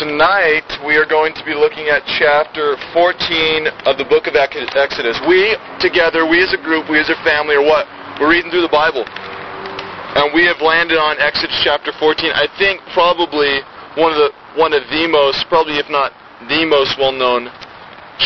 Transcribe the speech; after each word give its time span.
Tonight 0.00 0.64
we 0.80 0.96
are 0.96 1.04
going 1.04 1.36
to 1.36 1.44
be 1.44 1.52
looking 1.52 1.92
at 1.92 2.00
chapter 2.16 2.80
14 2.96 3.68
of 3.84 4.00
the 4.00 4.08
book 4.08 4.24
of 4.24 4.32
Exodus. 4.32 5.20
We 5.28 5.60
together, 5.76 6.24
we 6.24 6.40
as 6.40 6.56
a 6.56 6.60
group, 6.64 6.88
we 6.88 6.96
as 6.96 7.12
a 7.12 7.20
family 7.20 7.52
are 7.52 7.60
what? 7.60 7.84
We're 8.16 8.32
reading 8.32 8.48
through 8.48 8.64
the 8.64 8.72
Bible. 8.72 9.04
And 9.04 10.32
we 10.32 10.48
have 10.48 10.64
landed 10.64 10.96
on 10.96 11.20
Exodus 11.20 11.52
chapter 11.60 11.92
14. 12.00 12.32
I 12.32 12.48
think 12.56 12.80
probably 12.96 13.60
one 14.00 14.16
of 14.16 14.16
the 14.16 14.32
one 14.56 14.72
of 14.72 14.88
the 14.88 15.04
most, 15.04 15.44
probably 15.52 15.76
if 15.76 15.92
not 15.92 16.16
the 16.48 16.64
most 16.64 16.96
well-known 16.96 17.52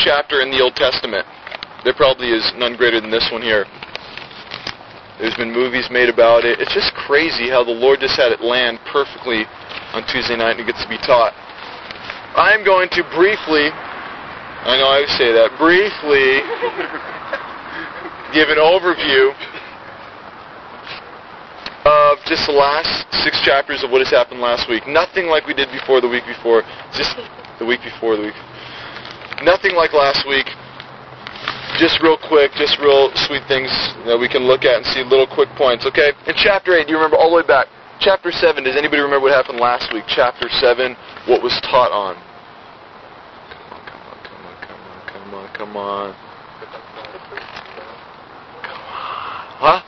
chapter 0.06 0.46
in 0.46 0.54
the 0.54 0.62
Old 0.62 0.78
Testament. 0.78 1.26
There 1.82 1.98
probably 1.98 2.30
is 2.30 2.54
none 2.54 2.78
greater 2.78 3.02
than 3.02 3.10
this 3.10 3.26
one 3.34 3.42
here. 3.42 3.66
There's 5.18 5.34
been 5.34 5.50
movies 5.50 5.90
made 5.90 6.06
about 6.06 6.46
it. 6.46 6.62
It's 6.62 6.70
just 6.70 6.94
crazy 6.94 7.50
how 7.50 7.66
the 7.66 7.74
Lord 7.74 7.98
just 7.98 8.14
had 8.14 8.30
it 8.30 8.46
land 8.46 8.78
perfectly 8.86 9.42
on 9.90 10.06
Tuesday 10.06 10.38
night 10.38 10.54
and 10.54 10.62
it 10.62 10.70
gets 10.70 10.86
to 10.86 10.88
be 10.88 11.02
taught. 11.02 11.34
I'm 12.34 12.64
going 12.64 12.88
to 12.90 13.02
briefly, 13.14 13.70
I 13.70 14.74
know 14.74 14.90
I 14.90 15.06
say 15.14 15.30
that, 15.30 15.54
briefly 15.54 16.42
give 18.34 18.50
an 18.50 18.58
overview 18.58 19.30
of 21.86 22.18
just 22.26 22.50
the 22.50 22.56
last 22.58 23.06
six 23.22 23.38
chapters 23.46 23.84
of 23.84 23.94
what 23.94 24.02
has 24.02 24.10
happened 24.10 24.40
last 24.40 24.68
week. 24.68 24.82
Nothing 24.88 25.26
like 25.30 25.46
we 25.46 25.54
did 25.54 25.70
before 25.70 26.00
the 26.00 26.08
week 26.08 26.26
before. 26.26 26.66
Just 26.90 27.14
the 27.60 27.64
week 27.64 27.86
before 27.86 28.16
the 28.16 28.26
week. 28.26 28.38
Nothing 29.46 29.78
like 29.78 29.94
last 29.94 30.26
week. 30.26 30.50
Just 31.78 32.02
real 32.02 32.18
quick, 32.18 32.50
just 32.58 32.82
real 32.82 33.14
sweet 33.30 33.46
things 33.46 33.70
that 34.10 34.18
we 34.18 34.26
can 34.26 34.42
look 34.42 34.64
at 34.64 34.82
and 34.82 34.86
see 34.86 35.06
little 35.06 35.26
quick 35.26 35.50
points, 35.54 35.86
okay? 35.86 36.10
In 36.26 36.34
chapter 36.34 36.74
8, 36.74 36.86
do 36.86 36.90
you 36.90 36.98
remember 36.98 37.16
all 37.16 37.30
the 37.30 37.36
way 37.36 37.46
back? 37.46 37.68
Chapter 38.04 38.32
7, 38.32 38.64
does 38.64 38.76
anybody 38.76 39.00
remember 39.00 39.24
what 39.24 39.32
happened 39.32 39.56
last 39.56 39.88
week? 39.88 40.04
Chapter 40.06 40.44
7, 40.60 40.92
what 41.24 41.40
was 41.40 41.56
taught 41.64 41.88
on? 41.88 42.20
Come 43.48 43.72
on, 43.72 43.80
come 43.88 44.04
on, 44.04 44.18
come 44.20 44.40
on, 44.44 44.56
come 44.60 44.84
on, 44.84 45.08
come 45.08 45.32
on. 45.32 45.48
Come 45.56 45.76
on. 45.80 46.08
Huh? 49.56 49.80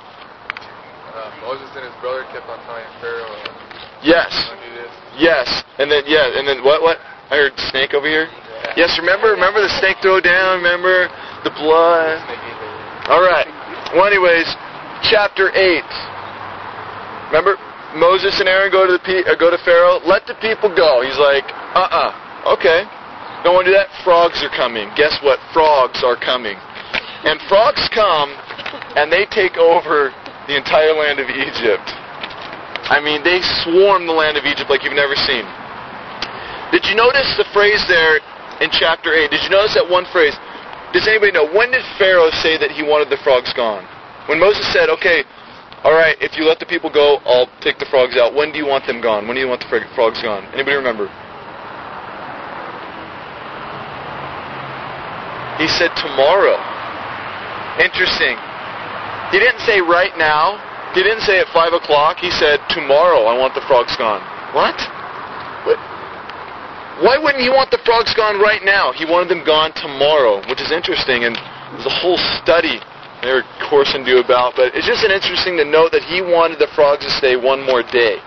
Uh, 1.12 1.28
Moses 1.44 1.68
and 1.76 1.84
his 1.84 1.92
brother 2.00 2.24
kept 2.32 2.48
on 2.48 2.56
telling 2.64 2.88
Pharaoh, 3.04 3.28
uh, 3.28 4.00
Yes. 4.00 4.32
"Don't. 4.48 5.20
Yes. 5.20 5.64
And 5.76 5.92
then 5.92 6.04
yeah, 6.06 6.38
and 6.41 6.48
then 6.48 6.64
what 6.64 6.80
what? 6.80 6.96
I 7.30 7.36
heard 7.36 7.52
snake 7.69 7.92
over 7.92 8.08
here. 8.08 8.28
Yeah. 8.32 8.88
Yes, 8.88 8.98
remember 8.98 9.28
remember 9.28 9.60
the 9.60 9.69
snake 9.76 9.98
throw 10.00 10.20
down, 10.20 10.64
remember 10.64 11.08
the 11.44 11.50
blood. 11.50 12.24
Snake 12.24 12.38
ate 12.48 12.56
the- 13.04 13.12
All 13.12 13.20
right. 13.20 13.48
Well, 13.92 14.06
anyways, 14.06 14.48
chapter 15.02 15.52
8. 15.52 15.84
Remember 17.28 17.58
Moses 17.97 18.39
and 18.41 18.48
Aaron 18.48 18.70
go 18.70 18.86
to 18.86 19.00
the 19.00 19.25
uh, 19.25 19.34
go 19.34 19.50
to 19.50 19.58
Pharaoh, 19.64 19.98
let 20.05 20.27
the 20.27 20.36
people 20.44 20.69
go. 20.69 21.00
He's 21.00 21.19
like, 21.19 21.44
"Uh-uh. 21.75 22.53
Okay. 22.56 22.84
Don't 23.42 23.55
want 23.56 23.66
to 23.66 23.72
do 23.72 23.77
that. 23.77 23.88
Frogs 24.05 24.42
are 24.44 24.53
coming. 24.53 24.88
Guess 24.97 25.19
what? 25.25 25.41
Frogs 25.53 26.05
are 26.05 26.16
coming." 26.16 26.56
And 27.27 27.41
frogs 27.48 27.88
come 27.91 28.30
and 28.94 29.11
they 29.11 29.27
take 29.27 29.56
over 29.56 30.14
the 30.47 30.55
entire 30.55 30.94
land 30.94 31.19
of 31.19 31.27
Egypt. 31.28 31.84
I 32.86 33.03
mean, 33.03 33.25
they 33.27 33.42
swarm 33.66 34.06
the 34.06 34.14
land 34.14 34.38
of 34.38 34.47
Egypt 34.47 34.70
like 34.70 34.86
you've 34.86 34.94
never 34.94 35.19
seen. 35.19 35.42
Did 36.70 36.86
you 36.86 36.94
notice 36.94 37.27
the 37.34 37.47
phrase 37.50 37.83
there 37.91 38.22
in 38.62 38.70
chapter 38.70 39.10
8? 39.10 39.31
Did 39.31 39.42
you 39.42 39.50
notice 39.50 39.75
that 39.75 39.86
one 39.91 40.06
phrase? 40.14 40.38
Does 40.94 41.06
anybody 41.10 41.34
know? 41.34 41.50
When 41.50 41.75
did 41.75 41.83
Pharaoh 41.98 42.31
say 42.31 42.58
that 42.58 42.70
he 42.70 42.86
wanted 42.86 43.10
the 43.10 43.19
frogs 43.27 43.50
gone? 43.53 43.83
When 44.31 44.38
Moses 44.38 44.66
said, 44.72 44.88
okay, 45.03 45.27
all 45.84 45.92
right, 45.92 46.16
if 46.20 46.36
you 46.36 46.44
let 46.44 46.58
the 46.58 46.66
people 46.66 46.91
go, 46.91 47.19
I'll 47.24 47.50
take 47.60 47.78
the 47.78 47.86
frogs 47.86 48.16
out. 48.16 48.34
When 48.34 48.50
do 48.50 48.58
you 48.58 48.66
want 48.66 48.86
them 48.86 49.00
gone? 49.00 49.27
When 49.27 49.34
do 49.36 49.41
you 49.41 49.48
want 49.48 49.60
the 49.60 49.69
frogs 49.94 50.20
gone? 50.22 50.44
Anybody 50.55 50.77
remember? 50.77 51.06
He 55.60 55.69
said 55.69 55.92
tomorrow. 55.97 56.58
Interesting. 57.80 58.36
He 59.32 59.38
didn't 59.38 59.60
say 59.64 59.81
right 59.81 60.12
now. 60.16 60.60
He 60.94 61.03
didn't 61.03 61.22
say 61.22 61.41
at 61.41 61.48
5 61.48 61.72
o'clock. 61.75 62.19
He 62.19 62.31
said 62.31 62.60
tomorrow 62.70 63.28
I 63.28 63.37
want 63.37 63.54
the 63.54 63.64
frogs 63.69 63.97
gone. 63.97 64.20
What? 64.56 64.76
What? 65.69 65.76
Why 67.04 67.20
wouldn't 67.20 67.44
he 67.44 67.50
want 67.50 67.70
the 67.70 67.81
frogs 67.84 68.14
gone 68.14 68.41
right 68.41 68.64
now? 68.64 68.93
He 68.93 69.04
wanted 69.04 69.28
them 69.28 69.44
gone 69.44 69.72
tomorrow, 69.76 70.41
which 70.48 70.60
is 70.60 70.72
interesting, 70.72 71.25
and 71.25 71.37
there's 71.76 71.84
a 71.84 71.97
whole 72.00 72.16
study 72.41 72.81
there 73.22 73.43
Corson 73.69 74.04
do 74.04 74.19
about, 74.19 74.54
but 74.56 74.75
it's 74.75 74.87
just 74.87 75.04
an 75.04 75.10
interesting 75.10 75.56
to 75.56 75.65
note 75.65 75.93
that 75.93 76.03
he 76.03 76.21
wanted 76.22 76.59
the 76.59 76.69
frogs 76.75 77.04
to 77.04 77.10
stay 77.10 77.37
one 77.37 77.65
more 77.65 77.82
day. 77.82 78.19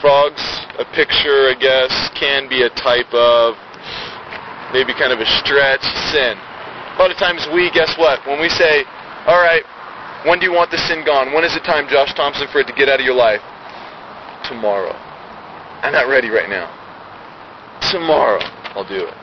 Frogs, 0.00 0.42
a 0.78 0.84
picture, 0.92 1.48
I 1.48 1.56
guess, 1.58 1.92
can 2.18 2.48
be 2.48 2.62
a 2.62 2.70
type 2.70 3.08
of 3.14 3.56
maybe 4.72 4.92
kind 4.92 5.12
of 5.12 5.20
a 5.20 5.28
stretch 5.40 5.82
sin. 6.12 6.36
A 6.36 6.96
lot 6.98 7.10
of 7.10 7.16
times 7.16 7.46
we, 7.54 7.70
guess 7.70 7.96
what? 7.96 8.20
When 8.26 8.40
we 8.40 8.48
say, 8.48 8.84
all 9.26 9.40
right, 9.40 9.64
when 10.24 10.38
do 10.38 10.46
you 10.46 10.52
want 10.52 10.70
the 10.70 10.78
sin 10.78 11.04
gone? 11.04 11.32
When 11.32 11.44
is 11.44 11.54
it 11.56 11.64
time, 11.64 11.88
Josh 11.88 12.12
Thompson, 12.14 12.48
for 12.48 12.60
it 12.60 12.66
to 12.66 12.74
get 12.74 12.88
out 12.88 13.00
of 13.00 13.06
your 13.06 13.14
life? 13.14 13.40
Tomorrow. 14.44 14.92
I'm 15.82 15.92
not 15.92 16.08
ready 16.08 16.28
right 16.28 16.48
now. 16.48 16.68
Tomorrow, 17.90 18.40
I'll 18.74 18.88
do 18.88 19.06
it. 19.06 19.14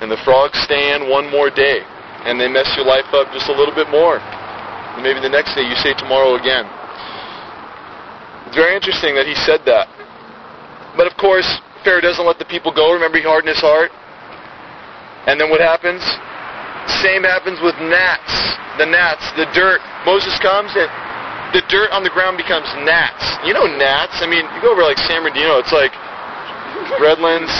And 0.00 0.10
the 0.10 0.16
frogs 0.24 0.58
stay 0.60 0.94
in 0.94 1.10
one 1.10 1.30
more 1.30 1.50
day, 1.50 1.84
and 2.28 2.40
they 2.40 2.48
mess 2.48 2.68
your 2.76 2.84
life 2.84 3.08
up 3.12 3.32
just 3.32 3.48
a 3.48 3.56
little 3.56 3.74
bit 3.74 3.88
more. 3.88 4.20
And 4.20 5.02
maybe 5.02 5.20
the 5.20 5.32
next 5.32 5.54
day 5.54 5.62
you 5.62 5.76
say 5.80 5.94
tomorrow 5.94 6.36
again. 6.36 6.68
It's 8.46 8.58
very 8.58 8.74
interesting 8.74 9.14
that 9.14 9.26
he 9.26 9.34
said 9.46 9.62
that. 9.64 9.86
But 10.98 11.06
of 11.06 11.16
course, 11.16 11.46
Pharaoh 11.86 12.02
doesn't 12.02 12.26
let 12.26 12.38
the 12.38 12.44
people 12.44 12.74
go. 12.74 12.92
Remember, 12.92 13.16
he 13.16 13.24
hardened 13.24 13.54
his 13.54 13.62
heart. 13.62 13.94
And 15.30 15.40
then 15.40 15.48
what 15.48 15.60
happens? 15.60 16.02
Same 17.00 17.22
happens 17.22 17.62
with 17.62 17.78
gnats. 17.78 18.34
The 18.76 18.84
gnats, 18.90 19.24
the 19.38 19.46
dirt. 19.54 19.80
Moses 20.04 20.34
comes 20.42 20.72
and 20.74 20.90
the 21.54 21.62
dirt 21.68 21.90
on 21.90 22.02
the 22.02 22.10
ground 22.10 22.36
becomes 22.36 22.66
gnats. 22.82 23.22
You 23.46 23.54
know 23.54 23.66
gnats. 23.66 24.22
I 24.22 24.26
mean, 24.26 24.44
you 24.44 24.58
go 24.60 24.72
over 24.72 24.82
like 24.82 24.98
San 25.06 25.22
Bernardino, 25.22 25.58
it's 25.62 25.72
like 25.72 25.92
Redlands. 27.02 27.52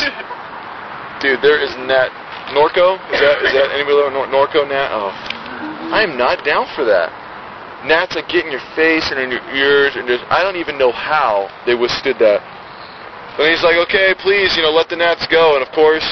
Dude, 1.22 1.43
there 1.43 1.60
is 1.60 1.70
gnat. 1.87 2.10
Norco? 2.50 2.99
Is 3.15 3.21
that, 3.21 3.37
is 3.47 3.53
that 3.55 3.71
anybody 3.71 3.97
know 3.97 4.27
Nor- 4.27 4.31
Norco 4.31 4.66
gnat? 4.66 4.91
Oh. 4.91 5.11
I 5.94 6.03
am 6.03 6.19
not 6.19 6.44
down 6.44 6.66
for 6.75 6.84
that. 6.84 7.11
Gnats 7.87 8.15
that 8.15 8.28
get 8.28 8.44
in 8.44 8.53
your 8.53 8.65
face 8.77 9.09
and 9.11 9.19
in 9.19 9.31
your 9.31 9.43
ears 9.55 9.97
and 9.97 10.06
just, 10.06 10.22
I 10.28 10.43
don't 10.43 10.56
even 10.56 10.77
know 10.77 10.93
how 10.93 11.49
they 11.65 11.75
withstood 11.75 12.19
that. 12.21 12.43
And 13.41 13.49
he's 13.49 13.65
like, 13.65 13.78
okay, 13.88 14.12
please, 14.21 14.55
you 14.56 14.62
know, 14.62 14.71
let 14.71 14.91
the 14.91 14.97
gnats 14.97 15.27
go. 15.27 15.56
And 15.56 15.65
of 15.65 15.72
course, 15.72 16.05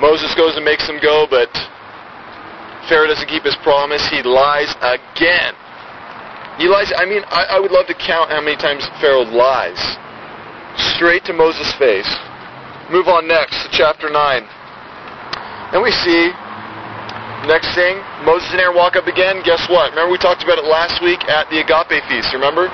Moses 0.00 0.34
goes 0.34 0.56
and 0.56 0.64
makes 0.64 0.86
them 0.88 0.98
go, 0.98 1.28
but 1.30 1.52
Pharaoh 2.88 3.06
doesn't 3.06 3.28
keep 3.28 3.44
his 3.44 3.56
promise. 3.62 4.02
He 4.08 4.22
lies 4.26 4.74
again. 4.82 5.54
He 6.58 6.66
lies. 6.66 6.92
I 6.96 7.06
mean, 7.06 7.22
I, 7.30 7.56
I 7.56 7.60
would 7.60 7.70
love 7.70 7.86
to 7.86 7.94
count 7.94 8.30
how 8.30 8.40
many 8.40 8.56
times 8.56 8.86
Pharaoh 9.00 9.22
lies. 9.22 9.78
Straight 10.96 11.24
to 11.26 11.32
Moses' 11.32 11.72
face. 11.78 12.10
Move 12.92 13.08
on 13.08 13.24
next 13.24 13.64
to 13.64 13.68
chapter 13.72 14.12
9. 14.12 14.12
And 15.72 15.80
we 15.80 15.88
see, 16.04 16.28
next 17.48 17.72
thing, 17.72 17.96
Moses 18.28 18.52
and 18.52 18.60
Aaron 18.60 18.76
walk 18.76 18.92
up 19.00 19.08
again. 19.08 19.40
Guess 19.40 19.72
what? 19.72 19.88
Remember 19.96 20.12
we 20.12 20.20
talked 20.20 20.44
about 20.44 20.60
it 20.60 20.68
last 20.68 21.00
week 21.00 21.24
at 21.24 21.48
the 21.48 21.64
agape 21.64 22.04
feast, 22.12 22.36
remember? 22.36 22.68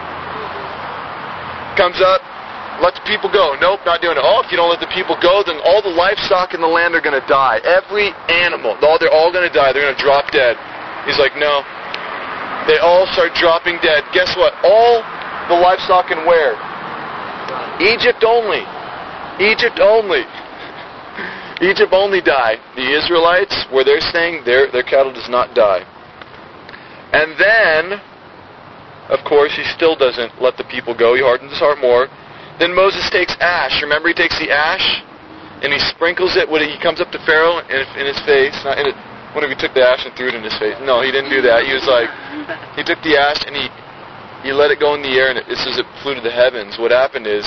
Comes 1.79 2.03
up, 2.03 2.19
let 2.83 2.99
the 2.99 3.07
people 3.07 3.31
go. 3.31 3.55
Nope, 3.63 3.87
not 3.87 4.03
doing 4.03 4.19
it. 4.19 4.25
Oh, 4.27 4.43
if 4.43 4.51
you 4.51 4.59
don't 4.59 4.69
let 4.69 4.83
the 4.83 4.91
people 4.91 5.15
go, 5.23 5.47
then 5.47 5.63
all 5.63 5.79
the 5.79 5.95
livestock 5.95 6.59
in 6.59 6.61
the 6.61 6.69
land 6.69 6.99
are 6.99 7.01
going 7.01 7.15
to 7.15 7.27
die. 7.31 7.63
Every 7.63 8.11
animal, 8.27 8.75
they're 8.83 9.15
all 9.15 9.31
going 9.31 9.47
to 9.47 9.55
die. 9.55 9.71
They're 9.71 9.87
going 9.87 9.95
to 9.97 10.03
drop 10.03 10.35
dead. 10.35 10.59
He's 11.07 11.23
like, 11.23 11.39
no. 11.39 11.63
They 12.67 12.83
all 12.83 13.07
start 13.15 13.39
dropping 13.39 13.79
dead. 13.79 14.03
Guess 14.11 14.35
what? 14.35 14.59
All 14.67 15.07
the 15.47 15.55
livestock 15.55 16.11
in 16.11 16.27
where? 16.27 16.59
Egypt 17.79 18.27
only. 18.27 18.67
Egypt 19.41 19.81
only. 19.81 20.23
Egypt 21.61 21.93
only 21.93 22.21
die. 22.21 22.57
The 22.77 22.93
Israelites, 22.93 23.67
where 23.71 23.85
they're 23.85 24.01
staying, 24.01 24.45
their, 24.45 24.71
their 24.71 24.85
cattle 24.85 25.13
does 25.13 25.29
not 25.29 25.55
die. 25.55 25.85
And 27.13 27.35
then, 27.41 28.01
of 29.09 29.25
course, 29.25 29.57
he 29.57 29.65
still 29.65 29.97
doesn't 29.97 30.41
let 30.41 30.57
the 30.57 30.65
people 30.65 30.95
go. 30.97 31.15
He 31.17 31.23
hardens 31.23 31.53
his 31.53 31.61
heart 31.61 31.81
more. 31.81 32.09
Then 32.61 32.75
Moses 32.75 33.09
takes 33.11 33.37
ash. 33.41 33.83
Remember, 33.83 34.09
he 34.09 34.15
takes 34.15 34.39
the 34.39 34.53
ash 34.53 35.03
and 35.65 35.73
he 35.73 35.79
sprinkles 35.93 36.37
it 36.37 36.49
when 36.49 36.63
he 36.63 36.79
comes 36.81 37.01
up 37.01 37.11
to 37.13 37.19
Pharaoh 37.25 37.61
in, 37.65 37.81
in 37.97 38.07
his 38.07 38.21
face. 38.25 38.57
Not 38.65 38.79
in 38.79 38.87
it. 38.87 38.97
If 39.31 39.47
he 39.47 39.55
took 39.55 39.75
the 39.75 39.87
ash 39.87 40.05
and 40.05 40.13
threw 40.17 40.27
it 40.27 40.35
in 40.35 40.43
his 40.43 40.57
face? 40.59 40.75
No, 40.83 41.03
he 41.07 41.13
didn't 41.15 41.31
do 41.31 41.41
that. 41.43 41.63
He 41.63 41.71
was 41.71 41.87
like, 41.87 42.11
he 42.75 42.83
took 42.83 42.99
the 43.07 43.15
ash 43.15 43.47
and 43.47 43.55
he 43.55 43.71
he 44.43 44.53
let 44.53 44.71
it 44.71 44.81
go 44.81 44.95
in 44.97 45.03
the 45.03 45.13
air, 45.21 45.29
and 45.29 45.39
it, 45.39 45.45
it 45.49 45.59
says 45.61 45.77
it 45.77 45.85
flew 46.03 46.15
to 46.15 46.21
the 46.21 46.33
heavens. 46.33 46.79
What 46.81 46.91
happened 46.91 47.27
is 47.27 47.45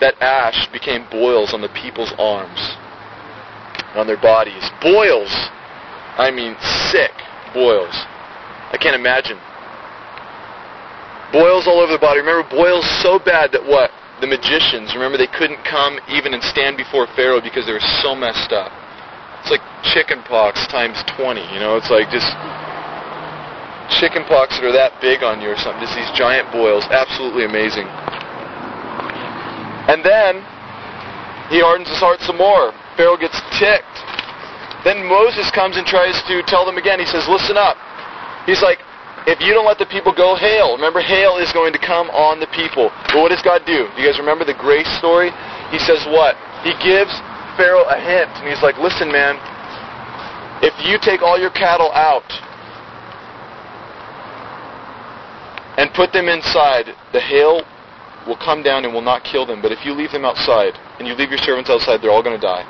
that 0.00 0.20
ash 0.20 0.66
became 0.72 1.06
boils 1.10 1.54
on 1.54 1.60
the 1.60 1.68
people's 1.70 2.12
arms, 2.18 2.76
on 3.94 4.06
their 4.06 4.20
bodies. 4.20 4.70
Boils. 4.80 5.32
I 6.18 6.30
mean, 6.30 6.56
sick 6.90 7.12
boils. 7.52 7.94
I 8.72 8.78
can't 8.80 8.96
imagine. 8.96 9.38
Boils 11.32 11.66
all 11.66 11.80
over 11.80 11.92
the 11.92 11.98
body. 11.98 12.20
Remember, 12.20 12.48
boils 12.48 12.88
so 13.02 13.18
bad 13.18 13.52
that 13.52 13.64
what? 13.64 13.90
the 14.20 14.26
magicians, 14.26 14.94
remember 14.94 15.18
they 15.18 15.28
couldn't 15.28 15.62
come 15.64 16.00
even 16.08 16.32
and 16.32 16.42
stand 16.42 16.76
before 16.76 17.06
Pharaoh 17.12 17.40
because 17.40 17.66
they 17.66 17.72
were 17.72 17.90
so 18.00 18.14
messed 18.14 18.52
up. 18.52 18.72
It's 19.40 19.50
like 19.50 19.60
chicken 19.84 20.22
pox 20.24 20.66
times 20.68 20.96
20, 21.16 21.40
you 21.52 21.60
know? 21.60 21.76
It's 21.76 21.90
like 21.90 22.08
just 22.08 22.26
chicken 24.00 24.24
pox 24.24 24.56
that 24.56 24.64
are 24.64 24.72
that 24.72 24.96
big 25.00 25.22
on 25.22 25.40
you 25.40 25.52
or 25.52 25.58
something. 25.60 25.84
Just 25.84 25.94
these 25.94 26.10
giant 26.16 26.50
boils. 26.50 26.84
Absolutely 26.88 27.44
amazing. 27.44 27.86
And 29.86 30.02
then 30.02 30.42
he 31.50 31.62
hardens 31.62 31.88
his 31.88 31.98
heart 31.98 32.20
some 32.20 32.38
more. 32.38 32.74
Pharaoh 32.96 33.16
gets 33.16 33.38
ticked. 33.54 33.96
Then 34.82 35.02
Moses 35.06 35.50
comes 35.50 35.76
and 35.76 35.86
tries 35.86 36.18
to 36.30 36.42
tell 36.46 36.66
them 36.66 36.78
again. 36.78 36.98
He 36.98 37.06
says, 37.06 37.26
Listen 37.26 37.56
up. 37.56 37.78
He's 38.46 38.62
like, 38.62 38.78
if 39.26 39.42
you 39.42 39.50
don't 39.50 39.66
let 39.66 39.82
the 39.82 39.90
people 39.90 40.14
go, 40.14 40.38
hail. 40.38 40.78
Remember, 40.78 41.02
hail 41.02 41.42
is 41.42 41.50
going 41.50 41.74
to 41.74 41.82
come 41.82 42.06
on 42.14 42.38
the 42.38 42.46
people. 42.54 42.94
But 43.10 43.26
what 43.26 43.34
does 43.34 43.42
God 43.42 43.66
do? 43.66 43.90
Do 43.90 43.98
you 43.98 44.06
guys 44.06 44.22
remember 44.22 44.46
the 44.46 44.54
grace 44.54 44.86
story? 45.02 45.34
He 45.74 45.82
says 45.82 46.06
what? 46.06 46.38
He 46.62 46.70
gives 46.78 47.10
Pharaoh 47.58 47.90
a 47.90 47.98
hint. 47.98 48.30
And 48.38 48.46
he's 48.46 48.62
like, 48.62 48.78
listen, 48.78 49.10
man, 49.10 49.34
if 50.62 50.78
you 50.86 51.02
take 51.02 51.26
all 51.26 51.34
your 51.34 51.50
cattle 51.50 51.90
out 51.90 52.30
and 55.74 55.90
put 55.92 56.14
them 56.14 56.30
inside, 56.30 56.94
the 57.10 57.20
hail 57.20 57.66
will 58.26 58.36
come 58.36 58.62
down 58.62 58.84
and 58.84 58.92
will 58.92 59.04
not 59.04 59.24
kill 59.24 59.46
them. 59.46 59.62
But 59.62 59.72
if 59.72 59.84
you 59.84 59.92
leave 59.92 60.10
them 60.10 60.24
outside 60.24 60.74
and 60.98 61.06
you 61.06 61.14
leave 61.14 61.30
your 61.30 61.38
servants 61.38 61.70
outside, 61.70 62.02
they're 62.02 62.10
all 62.10 62.22
going 62.22 62.38
to 62.38 62.42
die. 62.42 62.64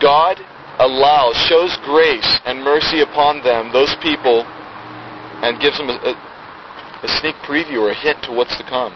God 0.00 0.40
allows, 0.78 1.36
shows 1.48 1.76
grace 1.84 2.40
and 2.44 2.64
mercy 2.64 3.00
upon 3.00 3.42
them, 3.42 3.72
those 3.72 3.94
people 4.00 4.44
and 5.44 5.60
gives 5.60 5.76
them 5.76 5.88
a, 5.88 5.96
a, 5.96 6.12
a 7.04 7.08
sneak 7.20 7.36
preview 7.44 7.80
or 7.80 7.90
a 7.90 7.96
hint 7.96 8.20
to 8.24 8.32
what's 8.32 8.56
to 8.56 8.64
come. 8.64 8.92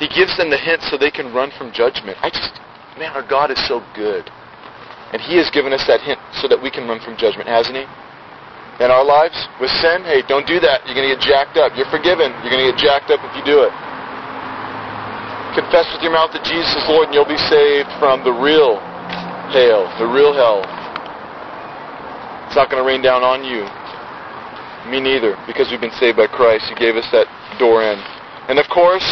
He 0.00 0.08
gives 0.08 0.32
them 0.40 0.48
the 0.48 0.56
hint 0.56 0.80
so 0.88 0.96
they 0.96 1.12
can 1.12 1.32
run 1.32 1.52
from 1.56 1.72
judgment. 1.72 2.16
I 2.24 2.32
just, 2.32 2.56
man, 2.96 3.12
our 3.12 3.26
God 3.26 3.52
is 3.52 3.60
so 3.68 3.84
good. 3.94 4.24
And 5.12 5.20
He 5.20 5.36
has 5.36 5.50
given 5.52 5.72
us 5.72 5.84
that 5.86 6.00
hint 6.00 6.18
so 6.40 6.48
that 6.48 6.56
we 6.56 6.70
can 6.70 6.88
run 6.88 7.00
from 7.04 7.20
judgment, 7.20 7.48
hasn't 7.48 7.76
He? 7.76 7.84
In 8.80 8.88
our 8.88 9.04
lives, 9.04 9.36
with 9.60 9.68
sin, 9.84 10.08
hey, 10.08 10.24
don't 10.24 10.48
do 10.48 10.56
that. 10.64 10.80
You're 10.88 10.96
going 10.96 11.04
to 11.04 11.12
get 11.12 11.20
jacked 11.20 11.60
up. 11.60 11.76
You're 11.76 11.90
forgiven. 11.92 12.32
You're 12.40 12.48
going 12.48 12.64
to 12.64 12.72
get 12.72 12.80
jacked 12.80 13.12
up 13.12 13.20
if 13.20 13.32
you 13.36 13.44
do 13.44 13.60
it. 13.68 13.72
Confess 15.54 15.90
with 15.90 16.02
your 16.02 16.14
mouth 16.14 16.30
that 16.30 16.46
Jesus 16.46 16.70
is 16.78 16.86
Lord, 16.86 17.10
and 17.10 17.14
you'll 17.14 17.26
be 17.26 17.40
saved 17.50 17.90
from 17.98 18.22
the 18.22 18.30
real 18.30 18.78
hail, 19.50 19.90
the 19.98 20.06
real 20.06 20.30
hell. 20.30 20.62
It's 22.46 22.54
not 22.54 22.70
going 22.70 22.78
to 22.78 22.86
rain 22.86 23.02
down 23.02 23.26
on 23.26 23.42
you. 23.42 23.66
Me 24.90 25.02
neither, 25.02 25.34
because 25.50 25.66
we've 25.70 25.82
been 25.82 25.94
saved 25.98 26.16
by 26.16 26.30
Christ. 26.30 26.70
He 26.70 26.78
gave 26.78 26.94
us 26.94 27.06
that 27.10 27.26
door 27.58 27.82
in. 27.82 27.98
And 28.46 28.62
of 28.62 28.70
course, 28.70 29.02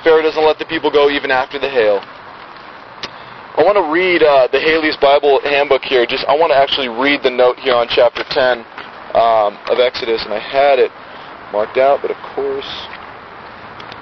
Pharaoh 0.00 0.24
doesn't 0.24 0.44
let 0.44 0.58
the 0.58 0.64
people 0.64 0.90
go 0.90 1.08
even 1.12 1.30
after 1.30 1.60
the 1.60 1.68
hail. 1.68 2.00
I 2.00 3.62
want 3.62 3.76
to 3.76 3.86
read 3.92 4.24
uh, 4.24 4.48
the 4.48 4.60
Halley's 4.60 4.96
Bible 4.96 5.40
Handbook 5.44 5.84
here. 5.84 6.04
Just 6.08 6.24
I 6.24 6.36
want 6.36 6.50
to 6.52 6.56
actually 6.56 6.88
read 6.88 7.22
the 7.22 7.30
note 7.30 7.60
here 7.60 7.76
on 7.76 7.88
chapter 7.92 8.24
10 8.24 8.64
um, 9.14 9.60
of 9.68 9.78
Exodus, 9.78 10.24
and 10.24 10.32
I 10.32 10.40
had 10.40 10.80
it 10.80 10.90
marked 11.52 11.76
out, 11.76 12.00
but 12.00 12.10
of 12.10 12.16
course, 12.34 12.66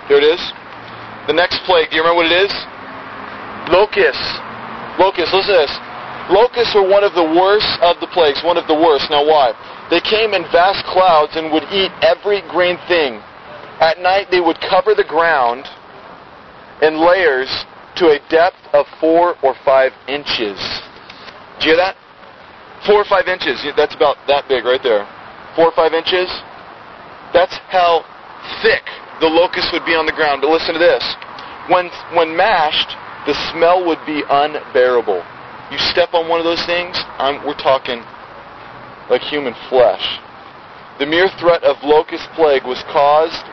here 0.06 0.22
it 0.22 0.24
is. 0.24 0.40
The 1.26 1.32
next 1.32 1.62
plague. 1.64 1.90
Do 1.90 1.96
you 1.96 2.02
remember 2.02 2.22
what 2.22 2.30
it 2.30 2.50
is? 2.50 2.54
Locusts. 3.70 4.28
Locusts. 4.98 5.30
Listen 5.30 5.54
to 5.54 5.60
this. 5.66 5.74
Locusts 6.30 6.74
were 6.74 6.86
one 6.86 7.04
of 7.04 7.14
the 7.14 7.24
worst 7.24 7.68
of 7.82 7.98
the 8.00 8.10
plagues. 8.10 8.42
One 8.42 8.58
of 8.58 8.66
the 8.66 8.74
worst. 8.74 9.10
Now, 9.10 9.22
why? 9.26 9.54
They 9.90 10.00
came 10.00 10.34
in 10.34 10.42
vast 10.50 10.84
clouds 10.86 11.36
and 11.36 11.52
would 11.52 11.64
eat 11.70 11.92
every 12.02 12.42
green 12.50 12.78
thing. 12.88 13.22
At 13.78 13.98
night 13.98 14.30
they 14.30 14.40
would 14.40 14.58
cover 14.60 14.94
the 14.94 15.04
ground 15.04 15.66
in 16.82 16.98
layers 16.98 17.50
to 17.96 18.14
a 18.14 18.18
depth 18.30 18.58
of 18.72 18.86
four 19.00 19.34
or 19.42 19.54
five 19.64 19.92
inches. 20.08 20.58
Do 21.60 21.68
you 21.68 21.74
hear 21.74 21.76
that? 21.76 21.96
Four 22.86 23.02
or 23.02 23.04
five 23.04 23.28
inches. 23.28 23.62
That's 23.76 23.94
about 23.94 24.16
that 24.26 24.48
big 24.48 24.64
right 24.64 24.82
there. 24.82 25.06
Four 25.54 25.70
or 25.70 25.76
five 25.76 25.92
inches. 25.92 26.26
That's 27.32 27.54
how 27.70 28.02
thick 28.62 28.82
the 29.22 29.30
locust 29.30 29.70
would 29.70 29.86
be 29.86 29.94
on 29.94 30.04
the 30.04 30.12
ground. 30.12 30.42
But 30.42 30.50
listen 30.50 30.74
to 30.74 30.82
this. 30.82 31.06
When, 31.70 31.86
when 32.18 32.34
mashed, 32.34 32.90
the 33.24 33.38
smell 33.54 33.86
would 33.86 34.02
be 34.02 34.26
unbearable. 34.26 35.22
You 35.70 35.78
step 35.94 36.10
on 36.12 36.26
one 36.26 36.42
of 36.42 36.44
those 36.44 36.60
things, 36.66 36.98
I'm, 37.22 37.38
we're 37.46 37.56
talking 37.56 38.02
like 39.06 39.22
human 39.22 39.54
flesh. 39.70 40.02
The 40.98 41.06
mere 41.06 41.30
threat 41.38 41.62
of 41.62 41.78
locust 41.86 42.26
plague 42.34 42.66
was 42.66 42.82
caused 42.90 43.46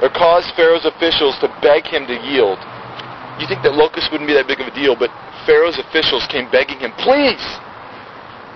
or 0.00 0.08
caused 0.08 0.54
Pharaoh's 0.54 0.86
officials 0.86 1.34
to 1.42 1.50
beg 1.60 1.84
him 1.84 2.06
to 2.06 2.16
yield. 2.22 2.62
You 3.42 3.50
think 3.50 3.66
that 3.66 3.74
locusts 3.74 4.08
wouldn't 4.14 4.30
be 4.30 4.38
that 4.38 4.46
big 4.46 4.62
of 4.62 4.70
a 4.70 4.74
deal, 4.74 4.94
but 4.94 5.10
Pharaoh's 5.44 5.82
officials 5.82 6.24
came 6.30 6.48
begging 6.48 6.78
him, 6.78 6.94
please, 7.02 7.42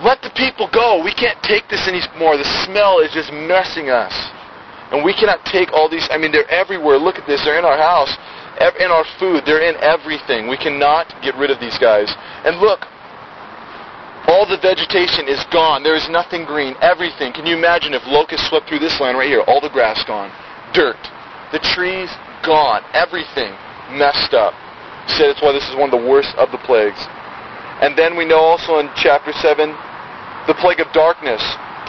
let 0.01 0.23
the 0.23 0.33
people 0.33 0.71
go. 0.73 1.03
We 1.05 1.13
can't 1.13 1.37
take 1.43 1.69
this 1.69 1.85
anymore. 1.91 2.39
The 2.39 2.49
smell 2.65 3.03
is 3.05 3.13
just 3.13 3.29
messing 3.35 3.91
us. 3.91 4.15
And 4.91 5.05
we 5.05 5.15
cannot 5.15 5.45
take 5.47 5.73
all 5.73 5.89
these, 5.89 6.07
I 6.11 6.19
mean, 6.19 6.33
they're 6.33 6.51
everywhere. 6.51 6.99
Look 6.99 7.17
at 7.17 7.27
this. 7.27 7.43
They're 7.45 7.59
in 7.59 7.65
our 7.65 7.79
house, 7.79 8.11
in 8.59 8.91
our 8.91 9.05
food. 9.19 9.47
They're 9.47 9.63
in 9.63 9.79
everything. 9.79 10.49
We 10.49 10.59
cannot 10.59 11.07
get 11.23 11.37
rid 11.37 11.51
of 11.51 11.61
these 11.61 11.79
guys. 11.79 12.11
And 12.43 12.59
look, 12.59 12.83
all 14.27 14.47
the 14.47 14.59
vegetation 14.59 15.29
is 15.29 15.39
gone. 15.55 15.83
There 15.83 15.95
is 15.95 16.09
nothing 16.11 16.45
green. 16.45 16.75
Everything. 16.83 17.33
Can 17.33 17.47
you 17.47 17.57
imagine 17.57 17.95
if 17.95 18.03
locusts 18.07 18.49
swept 18.49 18.69
through 18.69 18.81
this 18.81 18.99
land 19.01 19.17
right 19.17 19.31
here? 19.31 19.43
All 19.47 19.61
the 19.61 19.71
grass 19.71 20.03
gone. 20.05 20.31
Dirt. 20.75 20.99
The 21.53 21.63
trees 21.71 22.11
gone. 22.43 22.83
Everything 22.93 23.55
messed 23.95 24.35
up. 24.35 24.55
So 25.07 25.27
that's 25.27 25.43
why 25.43 25.53
this 25.53 25.67
is 25.71 25.75
one 25.75 25.95
of 25.95 25.95
the 25.95 26.07
worst 26.07 26.35
of 26.35 26.51
the 26.51 26.59
plagues. 26.67 26.99
And 27.81 27.97
then 27.97 28.17
we 28.17 28.27
know 28.27 28.39
also 28.39 28.79
in 28.79 28.91
chapter 28.95 29.33
7, 29.33 29.71
the 30.47 30.55
plague 30.59 30.81
of 30.81 30.91
darkness 30.93 31.43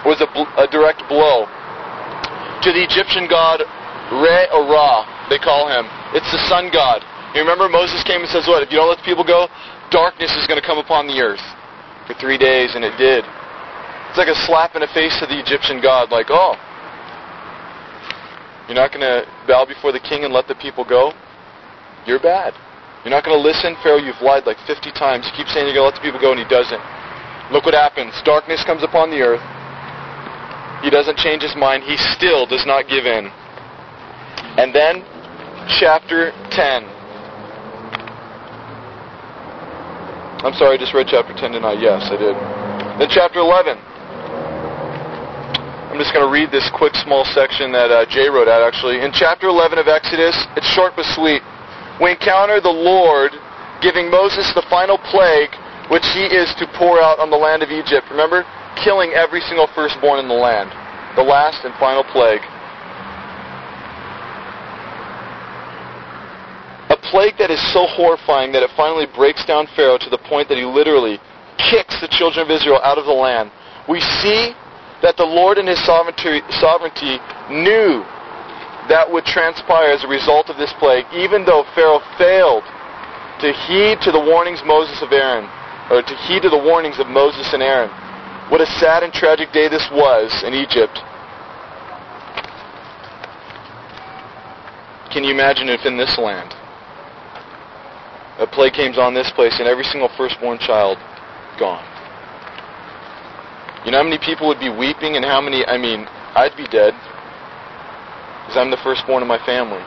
was 0.05 0.21
a, 0.21 0.29
a 0.61 0.67
direct 0.69 1.03
blow 1.09 1.49
to 2.63 2.71
the 2.71 2.83
Egyptian 2.83 3.27
god 3.27 3.61
Re 4.11 4.51
or 4.51 4.67
Ra, 4.67 5.07
they 5.31 5.39
call 5.39 5.71
him. 5.71 5.87
It's 6.11 6.27
the 6.35 6.41
sun 6.51 6.67
god. 6.67 6.99
You 7.33 7.39
remember 7.39 7.71
Moses 7.71 8.03
came 8.03 8.19
and 8.19 8.27
says, 8.27 8.43
what? 8.43 8.59
If 8.59 8.71
you 8.71 8.77
don't 8.77 8.91
let 8.91 8.99
the 8.99 9.07
people 9.07 9.23
go, 9.23 9.47
darkness 9.87 10.35
is 10.35 10.43
going 10.51 10.59
to 10.59 10.65
come 10.65 10.77
upon 10.77 11.07
the 11.07 11.23
earth 11.23 11.43
for 12.03 12.13
three 12.19 12.37
days, 12.37 12.75
and 12.75 12.83
it 12.83 12.91
did. 12.99 13.23
It's 14.11 14.19
like 14.19 14.27
a 14.27 14.35
slap 14.43 14.75
in 14.75 14.83
the 14.83 14.91
face 14.91 15.15
to 15.23 15.25
the 15.25 15.39
Egyptian 15.39 15.79
god, 15.79 16.11
like, 16.11 16.27
oh, 16.27 16.59
you're 18.67 18.75
not 18.75 18.91
going 18.91 19.07
to 19.07 19.23
bow 19.47 19.63
before 19.63 19.95
the 19.95 20.03
king 20.03 20.27
and 20.27 20.33
let 20.35 20.47
the 20.51 20.55
people 20.55 20.83
go? 20.83 21.15
You're 22.03 22.19
bad. 22.19 22.51
You're 23.07 23.15
not 23.15 23.23
going 23.23 23.35
to 23.35 23.41
listen? 23.41 23.79
Pharaoh, 23.79 24.03
you've 24.03 24.19
lied 24.19 24.43
like 24.43 24.59
50 24.67 24.91
times. 24.91 25.23
You 25.23 25.31
keep 25.39 25.47
saying 25.47 25.71
you're 25.71 25.75
going 25.75 25.87
to 25.87 25.95
let 25.95 25.99
the 25.99 26.03
people 26.03 26.19
go, 26.19 26.35
and 26.35 26.39
he 26.39 26.47
doesn't. 26.51 26.83
Look 27.55 27.63
what 27.63 27.73
happens. 27.73 28.11
Darkness 28.27 28.63
comes 28.67 28.83
upon 28.83 29.09
the 29.09 29.23
earth. 29.23 29.43
He 30.81 30.89
doesn't 30.89 31.17
change 31.17 31.41
his 31.43 31.55
mind. 31.55 31.83
He 31.83 31.97
still 32.17 32.45
does 32.45 32.65
not 32.65 32.87
give 32.87 33.05
in. 33.05 33.29
And 34.57 34.73
then, 34.73 35.05
chapter 35.79 36.31
10. 36.51 36.83
I'm 40.41 40.53
sorry, 40.57 40.75
I 40.75 40.77
just 40.77 40.93
read 40.93 41.07
chapter 41.07 41.33
10 41.37 41.51
tonight. 41.53 41.77
Yes, 41.79 42.09
I 42.09 42.17
did. 42.17 42.33
Then 42.97 43.09
chapter 43.09 43.39
11. 43.39 43.77
I'm 45.91 45.99
just 45.99 46.15
going 46.15 46.25
to 46.25 46.31
read 46.31 46.49
this 46.49 46.65
quick 46.73 46.95
small 46.95 47.25
section 47.29 47.71
that 47.75 47.91
uh, 47.91 48.07
Jay 48.07 48.31
wrote 48.31 48.47
out 48.47 48.63
actually. 48.63 49.03
In 49.03 49.11
chapter 49.11 49.47
11 49.47 49.77
of 49.77 49.87
Exodus, 49.91 50.33
it's 50.55 50.65
short 50.71 50.93
but 50.95 51.05
sweet. 51.13 51.43
We 51.99 52.15
encounter 52.15 52.63
the 52.63 52.73
Lord 52.73 53.35
giving 53.83 54.09
Moses 54.09 54.49
the 54.55 54.63
final 54.71 54.97
plague 54.97 55.51
which 55.91 56.07
he 56.15 56.23
is 56.23 56.47
to 56.55 56.65
pour 56.79 57.03
out 57.03 57.19
on 57.19 57.29
the 57.29 57.35
land 57.35 57.61
of 57.61 57.69
Egypt. 57.69 58.07
Remember? 58.09 58.47
Killing 58.75 59.13
every 59.13 59.41
single 59.41 59.67
firstborn 59.75 60.19
in 60.19 60.27
the 60.27 60.33
land. 60.33 60.69
The 61.15 61.23
last 61.23 61.65
and 61.65 61.73
final 61.75 62.03
plague. 62.03 62.41
A 66.89 66.97
plague 67.11 67.37
that 67.37 67.51
is 67.51 67.59
so 67.73 67.87
horrifying 67.87 68.51
that 68.51 68.63
it 68.63 68.71
finally 68.75 69.05
breaks 69.05 69.45
down 69.45 69.67
Pharaoh 69.75 69.97
to 69.97 70.09
the 70.09 70.17
point 70.17 70.49
that 70.49 70.57
he 70.57 70.65
literally 70.65 71.19
kicks 71.57 71.99
the 72.01 72.07
children 72.07 72.45
of 72.45 72.51
Israel 72.51 72.79
out 72.83 72.97
of 72.97 73.05
the 73.05 73.13
land. 73.13 73.51
We 73.87 73.99
see 73.99 74.55
that 75.01 75.17
the 75.17 75.25
Lord 75.25 75.57
in 75.57 75.67
his 75.67 75.83
sovereignty, 75.85 76.41
sovereignty 76.59 77.19
knew 77.49 78.03
that 78.89 79.05
would 79.07 79.25
transpire 79.25 79.91
as 79.91 80.03
a 80.03 80.07
result 80.07 80.49
of 80.49 80.57
this 80.57 80.73
plague, 80.79 81.05
even 81.13 81.45
though 81.45 81.63
Pharaoh 81.75 82.01
failed 82.17 82.63
to 83.39 83.53
heed 83.67 84.01
to 84.01 84.11
the 84.11 84.19
warnings 84.19 84.61
Moses 84.65 85.01
of 85.01 85.11
Aaron, 85.11 85.45
or 85.89 86.01
to 86.01 86.15
heed 86.27 86.41
to 86.43 86.49
the 86.49 86.57
warnings 86.57 86.99
of 86.99 87.07
Moses 87.07 87.53
and 87.53 87.61
Aaron. 87.61 87.89
What 88.51 88.59
a 88.59 88.65
sad 88.65 89.01
and 89.01 89.13
tragic 89.13 89.53
day 89.53 89.69
this 89.69 89.87
was 89.91 90.43
in 90.43 90.53
Egypt. 90.53 90.99
Can 95.15 95.23
you 95.23 95.31
imagine 95.31 95.69
if 95.69 95.85
in 95.85 95.95
this 95.95 96.17
land 96.17 96.53
a 98.39 98.47
plague 98.47 98.73
came 98.73 98.91
on 98.99 99.13
this 99.13 99.31
place 99.31 99.55
and 99.59 99.69
every 99.69 99.85
single 99.85 100.09
firstborn 100.17 100.57
child 100.59 100.97
gone. 101.59 101.85
You 103.85 103.91
know 103.91 103.99
how 103.99 104.03
many 104.03 104.19
people 104.19 104.49
would 104.49 104.59
be 104.59 104.67
weeping 104.69 105.15
and 105.15 105.23
how 105.23 105.39
many, 105.39 105.63
I 105.65 105.77
mean, 105.77 106.03
I'd 106.35 106.57
be 106.57 106.67
dead 106.67 106.91
because 106.91 108.57
I'm 108.57 108.69
the 108.69 108.81
firstborn 108.83 109.21
of 109.21 109.29
my 109.29 109.39
family. 109.45 109.79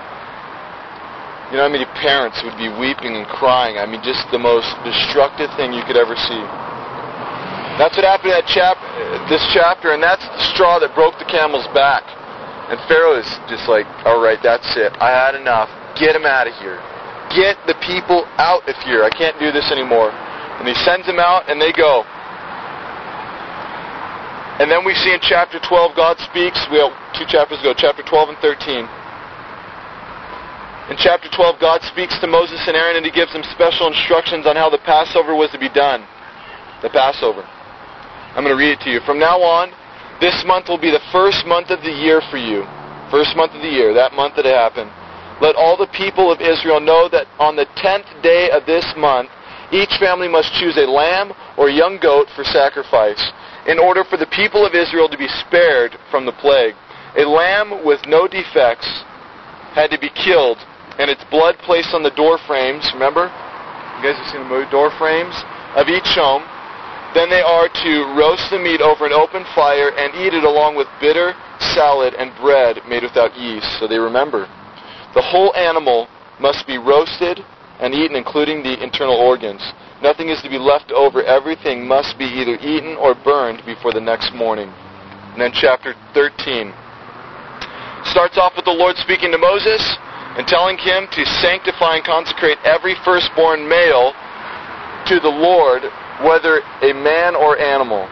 You 1.51 1.61
know 1.61 1.69
how 1.69 1.75
many 1.75 1.85
parents 2.01 2.41
would 2.43 2.57
be 2.57 2.73
weeping 2.81 3.13
and 3.13 3.27
crying? 3.27 3.77
I 3.77 3.85
mean, 3.85 4.01
just 4.03 4.25
the 4.33 4.39
most 4.39 4.73
destructive 4.89 5.51
thing 5.61 5.75
you 5.75 5.85
could 5.85 6.01
ever 6.01 6.17
see. 6.17 6.64
That's 7.75 7.99
what 7.99 8.07
happened 8.07 8.31
in 8.31 8.39
that 8.39 8.47
chap, 8.47 8.79
this 9.27 9.43
chapter, 9.51 9.91
and 9.91 10.03
that's 10.03 10.23
the 10.23 10.47
straw 10.55 10.79
that 10.79 10.95
broke 10.95 11.19
the 11.19 11.27
camel's 11.27 11.67
back. 11.75 12.07
And 12.71 12.79
Pharaoh 12.87 13.19
is 13.19 13.27
just 13.51 13.67
like, 13.67 13.85
all 14.07 14.23
right, 14.23 14.39
that's 14.39 14.79
it. 14.79 14.95
I 15.03 15.11
had 15.11 15.35
enough. 15.35 15.67
Get 15.99 16.15
him 16.15 16.23
out 16.23 16.47
of 16.47 16.55
here. 16.63 16.79
Get 17.35 17.59
the 17.67 17.75
people 17.83 18.25
out 18.39 18.63
of 18.71 18.79
here. 18.87 19.03
I 19.03 19.11
can't 19.11 19.35
do 19.43 19.51
this 19.51 19.75
anymore. 19.75 20.15
And 20.15 20.71
he 20.71 20.75
sends 20.87 21.05
them 21.05 21.19
out, 21.19 21.51
and 21.51 21.59
they 21.59 21.75
go. 21.75 22.07
And 24.63 24.71
then 24.71 24.87
we 24.87 24.95
see 24.95 25.11
in 25.11 25.19
chapter 25.19 25.59
12, 25.59 25.99
God 25.99 26.15
speaks. 26.31 26.63
We 26.71 26.79
have 26.79 26.95
two 27.19 27.27
chapters 27.27 27.59
ago, 27.59 27.75
chapter 27.75 28.07
12 28.07 28.39
and 28.39 28.39
13. 28.39 28.87
In 30.95 30.97
chapter 30.97 31.27
12, 31.27 31.59
God 31.59 31.83
speaks 31.91 32.15
to 32.23 32.31
Moses 32.31 32.63
and 32.71 32.79
Aaron, 32.79 32.97
and 32.97 33.05
he 33.05 33.11
gives 33.11 33.35
them 33.35 33.43
special 33.51 33.91
instructions 33.91 34.47
on 34.47 34.55
how 34.55 34.71
the 34.71 34.79
Passover 34.87 35.35
was 35.35 35.51
to 35.51 35.59
be 35.59 35.69
done. 35.69 36.07
The 36.83 36.91
Passover. 36.91 37.43
I'm 38.35 38.43
going 38.43 38.57
to 38.57 38.59
read 38.59 38.75
it 38.75 38.83
to 38.83 38.91
you. 38.91 38.99
From 39.07 39.19
now 39.19 39.39
on, 39.39 39.71
this 40.21 40.43
month 40.47 40.67
will 40.67 40.81
be 40.81 40.91
the 40.91 41.03
first 41.15 41.47
month 41.47 41.71
of 41.71 41.83
the 41.87 41.95
year 41.95 42.21
for 42.31 42.37
you. 42.37 42.67
First 43.11 43.37
month 43.39 43.55
of 43.55 43.63
the 43.63 43.71
year, 43.71 43.95
that 43.95 44.13
month 44.13 44.35
that 44.35 44.47
it 44.47 44.59
happened. 44.59 44.91
Let 45.39 45.55
all 45.55 45.77
the 45.77 45.91
people 45.95 46.31
of 46.31 46.41
Israel 46.41 46.81
know 46.81 47.09
that 47.11 47.27
on 47.39 47.55
the 47.55 47.67
tenth 47.79 48.07
day 48.23 48.51
of 48.51 48.67
this 48.67 48.87
month, 48.97 49.31
each 49.71 49.91
family 50.03 50.27
must 50.27 50.55
choose 50.55 50.77
a 50.79 50.87
lamb 50.91 51.31
or 51.57 51.69
a 51.69 51.75
young 51.75 51.99
goat 52.03 52.27
for 52.35 52.43
sacrifice, 52.43 53.23
in 53.67 53.79
order 53.79 54.03
for 54.03 54.17
the 54.17 54.31
people 54.35 54.67
of 54.67 54.75
Israel 54.75 55.09
to 55.09 55.19
be 55.19 55.31
spared 55.47 55.95
from 56.11 56.27
the 56.27 56.35
plague. 56.39 56.75
A 57.19 57.23
lamb 57.23 57.87
with 57.87 58.03
no 58.07 58.27
defects 58.27 58.87
had 59.79 59.91
to 59.91 59.99
be 59.99 60.11
killed, 60.11 60.59
and 60.99 61.11
its 61.11 61.23
blood 61.31 61.59
placed 61.63 61.95
on 61.95 62.03
the 62.03 62.15
door 62.19 62.39
frames. 62.47 62.87
Remember? 62.95 63.31
You 63.99 64.11
guys 64.11 64.19
have 64.19 64.27
seen 64.31 64.43
the 64.43 64.51
movie 64.51 64.71
door 64.71 64.91
frames 64.99 65.35
of 65.79 65.87
each 65.87 66.19
home 66.19 66.43
then 67.15 67.31
they 67.31 67.41
are 67.41 67.71
to 67.71 67.93
roast 68.19 68.51
the 68.51 68.59
meat 68.59 68.83
over 68.83 69.07
an 69.07 69.15
open 69.15 69.47
fire 69.55 69.95
and 69.95 70.15
eat 70.19 70.35
it 70.35 70.43
along 70.43 70.75
with 70.75 70.91
bitter 71.01 71.33
salad 71.73 72.15
and 72.19 72.35
bread 72.43 72.83
made 72.89 73.03
without 73.03 73.35
yeast. 73.39 73.67
So 73.79 73.87
they 73.87 73.99
remember. 73.99 74.51
The 75.15 75.23
whole 75.23 75.55
animal 75.55 76.09
must 76.41 76.67
be 76.67 76.77
roasted 76.77 77.39
and 77.79 77.95
eaten, 77.95 78.17
including 78.17 78.63
the 78.63 78.83
internal 78.83 79.15
organs. 79.15 79.63
Nothing 80.03 80.29
is 80.29 80.43
to 80.43 80.51
be 80.51 80.59
left 80.59 80.91
over. 80.91 81.23
Everything 81.23 81.87
must 81.87 82.19
be 82.19 82.27
either 82.27 82.59
eaten 82.59 82.97
or 82.99 83.15
burned 83.15 83.63
before 83.65 83.93
the 83.93 84.03
next 84.03 84.35
morning. 84.35 84.69
And 85.33 85.41
then 85.41 85.53
chapter 85.55 85.95
13 86.15 86.75
starts 88.11 88.37
off 88.37 88.53
with 88.55 88.67
the 88.67 88.75
Lord 88.75 88.97
speaking 88.99 89.33
to 89.33 89.39
Moses 89.39 89.81
and 90.37 90.47
telling 90.47 90.77
him 90.79 91.07
to 91.15 91.25
sanctify 91.41 91.97
and 91.97 92.05
consecrate 92.05 92.59
every 92.67 92.95
firstborn 93.05 93.67
male 93.67 94.13
to 95.07 95.21
the 95.21 95.31
Lord 95.31 95.83
whether 96.23 96.63
a 96.83 96.93
man 96.93 97.35
or 97.35 97.59
animal. 97.59 98.07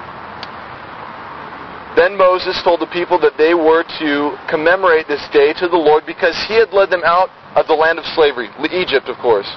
Then 1.94 2.16
Moses 2.16 2.56
told 2.64 2.80
the 2.80 2.88
people 2.88 3.20
that 3.20 3.36
they 3.36 3.52
were 3.52 3.84
to 4.00 4.34
commemorate 4.48 5.06
this 5.06 5.22
day 5.28 5.52
to 5.60 5.68
the 5.68 5.76
Lord 5.76 6.06
because 6.06 6.32
he 6.48 6.56
had 6.56 6.72
led 6.72 6.88
them 6.88 7.04
out 7.04 7.28
of 7.54 7.68
the 7.68 7.76
land 7.76 7.98
of 7.98 8.06
slavery, 8.16 8.48
Egypt, 8.72 9.12
of 9.12 9.20
course. 9.20 9.48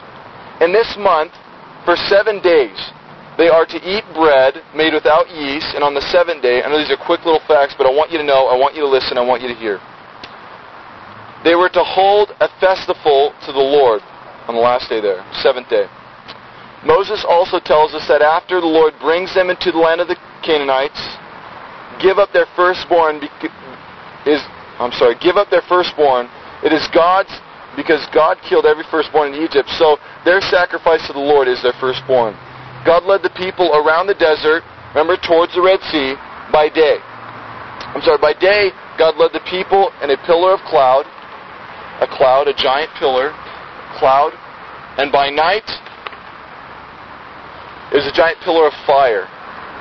In 0.60 0.76
this 0.76 1.00
month, 1.00 1.32
for 1.88 1.96
seven 1.96 2.44
days, 2.44 2.76
they 3.38 3.48
are 3.48 3.66
to 3.66 3.80
eat 3.84 4.04
bread 4.12 4.60
made 4.76 4.94
without 4.94 5.32
yeast, 5.32 5.76
and 5.76 5.84
on 5.84 5.94
the 5.94 6.04
seventh 6.12 6.42
day, 6.42 6.64
I 6.64 6.68
know 6.68 6.78
these 6.78 6.92
are 6.92 7.00
quick 7.00 7.24
little 7.24 7.44
facts, 7.48 7.76
but 7.78 7.88
I 7.88 7.92
want 7.92 8.12
you 8.12 8.18
to 8.18 8.24
know, 8.24 8.48
I 8.48 8.56
want 8.56 8.76
you 8.76 8.82
to 8.82 8.88
listen, 8.88 9.18
I 9.18 9.24
want 9.24 9.42
you 9.42 9.48
to 9.48 9.56
hear. 9.56 9.80
They 11.44 11.56
were 11.56 11.70
to 11.70 11.84
hold 11.84 12.32
a 12.40 12.50
festival 12.60 13.32
to 13.46 13.52
the 13.52 13.64
Lord 13.64 14.02
on 14.48 14.56
the 14.56 14.62
last 14.62 14.90
day 14.90 15.00
there, 15.00 15.24
seventh 15.40 15.70
day. 15.70 15.88
Moses 16.86 17.26
also 17.28 17.60
tells 17.60 17.94
us 17.94 18.08
that 18.08 18.22
after 18.22 18.62
the 18.62 18.70
Lord 18.70 18.94
brings 19.02 19.34
them 19.34 19.50
into 19.50 19.72
the 19.72 19.82
land 19.82 20.02
of 20.02 20.08
the 20.08 20.18
Canaanites, 20.46 21.02
give 22.02 22.18
up 22.18 22.32
their 22.32 22.46
firstborn 22.56 23.22
is 24.26 24.42
I'm 24.78 24.92
sorry, 24.92 25.16
give 25.20 25.38
up 25.38 25.50
their 25.50 25.64
firstborn. 25.68 26.28
It 26.64 26.74
is 26.74 26.84
God's 26.94 27.32
because 27.76 28.06
God 28.14 28.38
killed 28.44 28.66
every 28.66 28.84
firstborn 28.92 29.34
in 29.34 29.44
Egypt. 29.44 29.70
So 29.80 29.98
their 30.24 30.42
sacrifice 30.42 31.06
to 31.08 31.14
the 31.14 31.24
Lord 31.24 31.48
is 31.48 31.62
their 31.64 31.76
firstborn. 31.80 32.36
God 32.86 33.04
led 33.04 33.24
the 33.24 33.34
people 33.36 33.72
around 33.74 34.08
the 34.08 34.16
desert, 34.16 34.64
remember, 34.94 35.18
towards 35.18 35.56
the 35.56 35.62
Red 35.62 35.80
Sea, 35.92 36.16
by 36.52 36.70
day. 36.70 37.00
I'm 37.96 38.02
sorry, 38.02 38.20
by 38.20 38.34
day, 38.34 38.72
God 38.98 39.16
led 39.18 39.32
the 39.34 39.44
people 39.50 39.92
in 40.04 40.12
a 40.12 40.18
pillar 40.28 40.54
of 40.54 40.60
cloud, 40.68 41.08
a 42.04 42.08
cloud, 42.08 42.48
a 42.48 42.54
giant 42.54 42.92
pillar, 43.00 43.32
cloud, 43.98 44.32
and 45.00 45.12
by 45.12 45.30
night, 45.30 45.68
it 47.96 48.04
was 48.04 48.12
a 48.12 48.12
giant 48.12 48.44
pillar 48.44 48.68
of 48.68 48.76
fire 48.84 49.24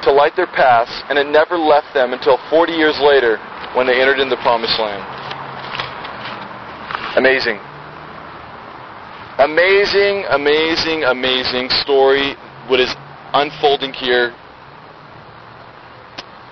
to 0.06 0.12
light 0.14 0.38
their 0.38 0.46
paths, 0.46 1.02
and 1.10 1.18
it 1.18 1.26
never 1.26 1.58
left 1.58 1.90
them 1.98 2.12
until 2.14 2.38
40 2.46 2.70
years 2.70 2.94
later 3.02 3.42
when 3.74 3.90
they 3.90 3.98
entered 3.98 4.22
into 4.22 4.38
the 4.38 4.42
promised 4.46 4.78
land. 4.78 5.02
Amazing. 7.18 7.58
Amazing, 9.42 10.30
amazing, 10.30 11.02
amazing 11.10 11.66
story. 11.82 12.38
What 12.70 12.78
is 12.78 12.94
unfolding 13.34 13.92
here. 13.92 14.30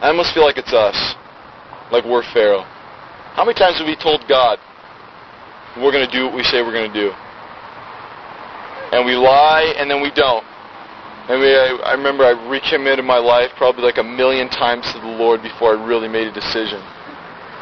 I 0.02 0.10
almost 0.10 0.34
feel 0.34 0.42
like 0.42 0.58
it's 0.58 0.74
us. 0.74 0.98
Like 1.92 2.02
we're 2.02 2.26
Pharaoh. 2.34 2.66
How 3.38 3.46
many 3.46 3.54
times 3.54 3.78
have 3.78 3.86
we 3.86 3.94
told 3.94 4.26
God 4.28 4.58
we're 5.78 5.94
going 5.94 6.04
to 6.04 6.10
do 6.10 6.26
what 6.26 6.34
we 6.34 6.42
say 6.42 6.58
we're 6.58 6.74
going 6.74 6.90
to 6.90 7.00
do? 7.06 7.14
And 8.90 9.06
we 9.06 9.14
lie 9.14 9.74
and 9.78 9.88
then 9.88 10.02
we 10.02 10.10
don't. 10.10 10.42
I 11.30 11.38
mean, 11.38 11.54
I, 11.54 11.68
I 11.86 11.94
remember 11.94 12.26
I 12.26 12.34
recommitted 12.50 13.04
my 13.04 13.18
life 13.18 13.54
probably 13.56 13.86
like 13.86 13.98
a 13.98 14.06
million 14.06 14.50
times 14.50 14.90
to 14.92 14.98
the 14.98 15.06
Lord 15.06 15.42
before 15.42 15.78
I 15.78 15.86
really 15.86 16.08
made 16.08 16.26
a 16.26 16.34
decision. 16.34 16.82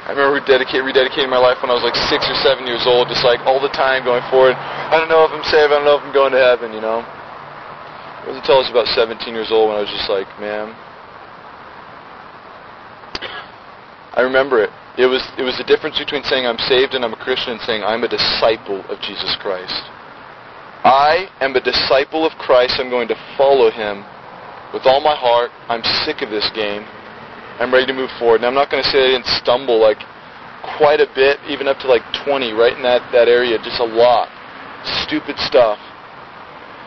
I 0.08 0.16
remember 0.16 0.40
rededicate, 0.40 0.80
rededicating 0.80 1.28
my 1.28 1.38
life 1.38 1.60
when 1.60 1.70
I 1.70 1.76
was 1.76 1.84
like 1.84 1.94
six 2.08 2.24
or 2.24 2.34
seven 2.40 2.66
years 2.66 2.88
old, 2.88 3.12
just 3.12 3.22
like 3.22 3.38
all 3.44 3.60
the 3.60 3.70
time 3.76 4.02
going 4.02 4.24
forward. 4.32 4.56
I 4.56 4.96
don't 4.96 5.12
know 5.12 5.28
if 5.28 5.30
I'm 5.30 5.44
saved. 5.44 5.70
I 5.70 5.76
don't 5.76 5.84
know 5.84 6.00
if 6.00 6.02
I'm 6.02 6.16
going 6.16 6.32
to 6.32 6.40
heaven, 6.40 6.72
you 6.72 6.80
know. 6.80 7.04
It 8.24 8.32
wasn't 8.32 8.42
until 8.42 8.58
I 8.58 8.60
was 8.64 8.72
about 8.72 8.88
17 8.96 9.28
years 9.36 9.52
old 9.52 9.68
when 9.68 9.76
I 9.76 9.84
was 9.84 9.92
just 9.92 10.08
like, 10.08 10.26
man. 10.40 10.72
I 14.16 14.24
remember 14.24 14.64
it. 14.64 14.72
It 14.98 15.06
was 15.06 15.22
it 15.38 15.44
was 15.44 15.56
the 15.56 15.64
difference 15.64 16.00
between 16.00 16.24
saying 16.24 16.44
I'm 16.44 16.58
saved 16.66 16.96
and 16.96 17.04
I'm 17.04 17.12
a 17.12 17.22
Christian 17.22 17.54
and 17.54 17.62
saying 17.62 17.84
I'm 17.84 18.02
a 18.02 18.10
disciple 18.10 18.82
of 18.90 19.00
Jesus 19.00 19.36
Christ. 19.38 19.78
I 20.82 21.28
am 21.40 21.54
a 21.56 21.60
disciple 21.60 22.24
of 22.24 22.32
Christ. 22.40 22.76
I'm 22.78 22.88
going 22.88 23.08
to 23.08 23.18
follow 23.36 23.70
him 23.70 24.04
with 24.72 24.86
all 24.86 25.00
my 25.00 25.14
heart. 25.14 25.50
I'm 25.68 25.84
sick 26.04 26.22
of 26.22 26.30
this 26.30 26.48
game. 26.54 26.88
I'm 27.60 27.72
ready 27.72 27.86
to 27.86 27.92
move 27.92 28.10
forward. 28.18 28.40
And 28.40 28.46
I'm 28.46 28.54
not 28.54 28.70
going 28.70 28.82
to 28.82 28.88
say 28.88 29.04
I 29.04 29.06
didn't 29.12 29.28
stumble 29.44 29.78
like 29.78 30.00
quite 30.78 31.00
a 31.00 31.08
bit, 31.14 31.38
even 31.48 31.68
up 31.68 31.78
to 31.80 31.86
like 31.88 32.00
20, 32.24 32.52
right 32.52 32.72
in 32.72 32.82
that, 32.82 33.04
that 33.12 33.28
area, 33.28 33.58
just 33.60 33.80
a 33.80 33.84
lot. 33.84 34.28
Stupid 35.04 35.36
stuff. 35.38 35.76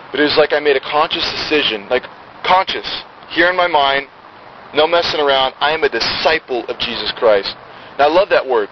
But 0.10 0.20
it 0.20 0.24
was 0.24 0.38
like 0.38 0.54
I 0.54 0.60
made 0.60 0.76
a 0.76 0.82
conscious 0.82 1.26
decision, 1.30 1.90
like 1.90 2.04
conscious, 2.46 2.86
here 3.30 3.50
in 3.50 3.58
my 3.58 3.68
mind, 3.68 4.08
no 4.74 4.88
messing 4.88 5.20
around. 5.20 5.54
I 5.60 5.72
am 5.74 5.84
a 5.84 5.90
disciple 5.90 6.66
of 6.66 6.78
Jesus 6.80 7.14
Christ. 7.16 7.54
Now 7.98 8.10
I 8.10 8.14
love 8.14 8.30
that 8.30 8.46
word. 8.46 8.70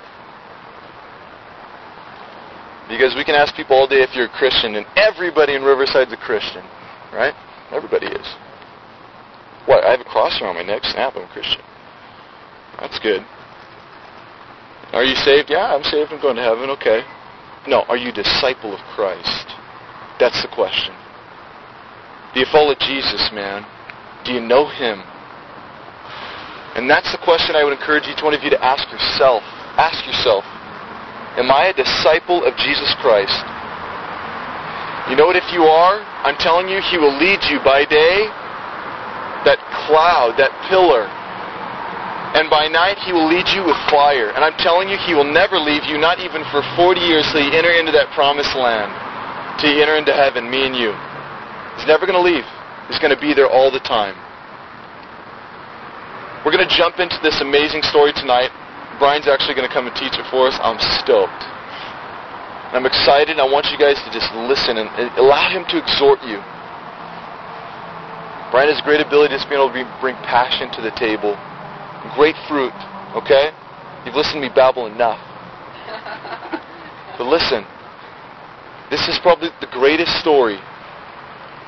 Because 2.91 3.15
we 3.15 3.24
can 3.24 3.36
ask 3.39 3.55
people 3.55 3.79
all 3.79 3.88
day 3.88 4.03
if 4.03 4.12
you're 4.13 4.27
a 4.27 4.38
Christian, 4.38 4.75
and 4.75 4.86
everybody 5.00 5.55
in 5.55 5.63
Riverside's 5.63 6.12
a 6.12 6.19
Christian, 6.19 6.60
right? 7.15 7.31
Everybody 7.71 8.07
is. 8.07 8.27
What? 9.65 9.88
I 9.88 9.91
have 9.95 10.01
a 10.01 10.10
cross 10.12 10.41
around 10.41 10.55
my 10.55 10.63
neck. 10.67 10.83
Snap! 10.83 11.15
I'm 11.15 11.24
a 11.24 11.31
Christian. 11.31 11.63
That's 12.79 13.00
good. 13.00 13.24
Are 14.91 15.05
you 15.07 15.15
saved? 15.15 15.48
Yeah, 15.50 15.71
I'm 15.71 15.83
saved. 15.88 16.12
I'm 16.12 16.19
going 16.19 16.36
to 16.36 16.43
heaven. 16.43 16.69
Okay. 16.75 17.07
No. 17.65 17.88
Are 17.88 17.95
you 17.95 18.12
disciple 18.12 18.75
of 18.75 18.81
Christ? 18.91 19.48
That's 20.19 20.41
the 20.43 20.51
question. 20.51 20.93
Do 22.33 22.39
you 22.41 22.50
follow 22.51 22.75
Jesus, 22.75 23.31
man? 23.31 23.63
Do 24.25 24.33
you 24.33 24.41
know 24.41 24.67
Him? 24.67 25.00
And 26.75 26.89
that's 26.89 27.12
the 27.12 27.19
question 27.24 27.55
I 27.55 27.63
would 27.63 27.74
encourage 27.74 28.03
each 28.07 28.24
one 28.24 28.33
of 28.33 28.43
you 28.43 28.50
to 28.50 28.60
ask 28.63 28.83
yourself. 28.91 29.43
Ask 29.79 30.03
yourself. 30.05 30.43
Am 31.39 31.47
I 31.47 31.71
a 31.71 31.75
disciple 31.75 32.43
of 32.43 32.51
Jesus 32.59 32.91
Christ? 33.00 33.39
You 35.07 35.15
know 35.15 35.27
what? 35.27 35.39
If 35.39 35.47
you 35.55 35.63
are, 35.63 36.03
I'm 36.27 36.35
telling 36.38 36.67
you, 36.67 36.83
He 36.91 37.00
will 37.00 37.15
lead 37.15 37.39
you 37.47 37.63
by 37.63 37.88
day, 37.88 38.27
that 39.47 39.59
cloud, 39.88 40.35
that 40.35 40.51
pillar. 40.67 41.07
And 42.35 42.51
by 42.51 42.67
night, 42.67 43.00
He 43.03 43.11
will 43.11 43.27
lead 43.27 43.47
you 43.55 43.63
with 43.63 43.79
fire. 43.88 44.31
And 44.35 44.43
I'm 44.43 44.55
telling 44.59 44.88
you, 44.91 45.00
He 45.07 45.15
will 45.15 45.27
never 45.27 45.55
leave 45.59 45.88
you, 45.88 45.97
not 45.97 46.19
even 46.19 46.43
for 46.51 46.63
40 46.75 47.00
years, 47.00 47.27
till 47.31 47.43
you 47.43 47.51
enter 47.51 47.71
into 47.71 47.91
that 47.91 48.11
promised 48.11 48.55
land, 48.55 48.91
till 49.59 49.71
you 49.71 49.83
enter 49.83 49.95
into 49.95 50.15
heaven, 50.15 50.51
me 50.51 50.67
and 50.67 50.75
you. 50.75 50.91
He's 51.79 51.88
never 51.88 52.03
going 52.03 52.19
to 52.19 52.23
leave. 52.23 52.47
He's 52.91 53.00
going 53.00 53.15
to 53.15 53.19
be 53.19 53.31
there 53.31 53.47
all 53.47 53.71
the 53.71 53.83
time. 53.83 54.19
We're 56.43 56.51
going 56.51 56.67
to 56.67 56.75
jump 56.75 57.00
into 57.00 57.19
this 57.23 57.39
amazing 57.39 57.83
story 57.83 58.11
tonight. 58.11 58.51
Brian's 59.01 59.25
actually 59.25 59.58
going 59.58 59.65
to 59.65 59.74
come 59.74 59.89
and 59.89 59.96
teach 59.98 60.13
it 60.13 60.29
for 60.29 60.46
us. 60.46 60.53
I'm 60.62 60.77
stoked. 61.01 61.41
I'm 62.70 62.86
excited. 62.86 63.41
I 63.41 63.50
want 63.50 63.65
you 63.74 63.79
guys 63.81 63.98
to 64.05 64.13
just 64.13 64.29
listen 64.46 64.77
and 64.77 64.86
allow 65.17 65.50
him 65.50 65.65
to 65.74 65.81
exhort 65.81 66.22
you. 66.22 66.38
Brian 68.53 68.70
has 68.70 68.77
a 68.77 68.86
great 68.86 69.01
ability 69.01 69.34
to 69.34 69.41
just 69.41 69.50
be 69.50 69.58
able 69.58 69.74
to 69.74 69.81
bring 70.05 70.13
passion 70.22 70.70
to 70.77 70.86
the 70.86 70.93
table, 71.01 71.34
great 72.13 72.38
fruit. 72.46 72.77
Okay, 73.17 73.50
you've 74.05 74.13
listened 74.13 74.38
to 74.38 74.46
me 74.46 74.53
babble 74.53 74.86
enough. 74.86 75.17
but 77.17 77.25
listen, 77.25 77.65
this 78.93 79.01
is 79.10 79.17
probably 79.25 79.50
the 79.65 79.72
greatest 79.74 80.13
story 80.22 80.62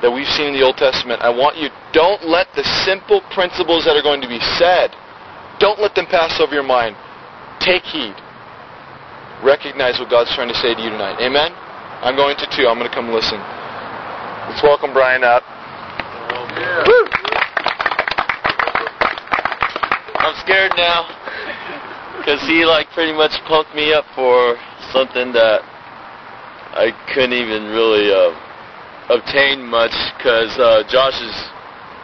that 0.06 0.12
we've 0.12 0.30
seen 0.38 0.52
in 0.52 0.54
the 0.54 0.62
Old 0.62 0.78
Testament. 0.78 1.18
I 1.18 1.34
want 1.34 1.58
you 1.58 1.66
don't 1.90 2.30
let 2.30 2.46
the 2.54 2.62
simple 2.86 3.26
principles 3.34 3.90
that 3.90 3.98
are 3.98 4.06
going 4.06 4.22
to 4.22 4.30
be 4.30 4.38
said, 4.54 4.94
don't 5.58 5.82
let 5.82 5.98
them 5.98 6.06
pass 6.06 6.38
over 6.38 6.54
your 6.54 6.62
mind. 6.62 6.94
Take 7.60 7.84
heed. 7.84 8.14
Recognize 9.42 9.98
what 9.98 10.10
God's 10.10 10.34
trying 10.34 10.48
to 10.48 10.58
say 10.58 10.74
to 10.74 10.80
you 10.80 10.90
tonight. 10.90 11.20
Amen? 11.20 11.52
I'm 12.02 12.16
going 12.16 12.36
to 12.36 12.46
too. 12.54 12.68
I'm 12.68 12.78
going 12.78 12.88
to 12.88 12.94
come 12.94 13.08
listen. 13.08 13.38
Let's 14.48 14.62
welcome 14.62 14.92
Brian 14.92 15.24
up. 15.24 15.42
Yeah. 16.54 16.84
I'm 20.20 20.36
scared 20.40 20.72
now 20.76 21.08
because 22.18 22.40
he 22.48 22.64
like 22.64 22.88
pretty 22.92 23.12
much 23.12 23.32
pumped 23.44 23.74
me 23.74 23.92
up 23.92 24.04
for 24.14 24.56
something 24.92 25.32
that 25.32 25.60
I 26.72 26.90
couldn't 27.12 27.34
even 27.34 27.68
really 27.70 28.08
uh, 28.08 28.32
obtain 29.12 29.62
much 29.62 29.92
because 30.16 30.56
uh, 30.58 30.82
Josh 30.88 31.20
is 31.20 31.36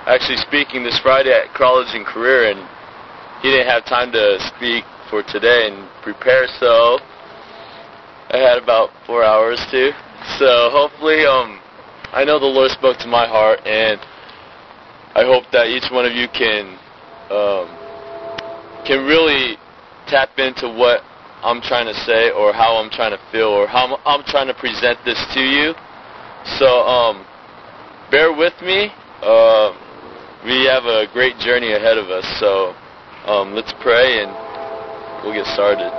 actually 0.07 0.37
speaking 0.39 0.85
this 0.85 0.99
Friday 1.01 1.33
at 1.33 1.53
college 1.55 1.89
and 1.93 2.05
career, 2.05 2.53
and 2.53 2.61
he 3.43 3.51
didn't 3.51 3.67
have 3.67 3.85
time 3.85 4.13
to 4.13 4.39
speak 4.57 4.85
for 5.11 5.23
today 5.25 5.69
and 5.69 5.91
prepare. 6.03 6.47
So 6.61 6.99
I 8.31 8.39
had 8.39 8.63
about 8.63 8.91
four 9.07 9.25
hours 9.25 9.59
to. 9.73 9.91
So 10.39 10.71
hopefully, 10.71 11.27
um, 11.27 11.61
I 12.15 12.25
know 12.25 12.39
the 12.39 12.47
Lord 12.47 12.71
spoke 12.71 12.97
to 12.99 13.09
my 13.09 13.27
heart, 13.27 13.59
and 13.67 14.01
I 15.19 15.27
hope 15.27 15.45
that 15.53 15.67
each 15.67 15.91
one 15.91 16.07
of 16.07 16.13
you 16.13 16.29
can 16.31 16.79
um, 17.29 17.67
can 18.87 19.05
really 19.05 19.59
tap 20.07 20.31
into 20.39 20.71
what 20.71 21.03
I'm 21.43 21.61
trying 21.61 21.87
to 21.87 21.95
say, 22.07 22.31
or 22.31 22.53
how 22.53 22.77
I'm 22.77 22.91
trying 22.91 23.11
to 23.11 23.21
feel, 23.33 23.49
or 23.49 23.67
how 23.67 23.87
I'm, 23.87 24.01
I'm 24.07 24.25
trying 24.25 24.47
to 24.47 24.55
present 24.55 24.99
this 25.05 25.19
to 25.35 25.41
you. 25.41 25.75
So 26.59 26.87
um, 26.87 27.27
bear 28.11 28.33
with 28.33 28.55
me. 28.63 28.93
Uh, 29.23 29.75
we 30.45 30.65
have 30.65 30.85
a 30.85 31.07
great 31.13 31.37
journey 31.39 31.73
ahead 31.73 31.99
of 31.99 32.09
us. 32.09 32.25
So 32.39 32.75
um, 33.27 33.55
let's 33.55 33.75
pray 33.81 34.23
and 34.23 34.50
we'll 35.23 35.35
get 35.35 35.47
started. 35.53 35.91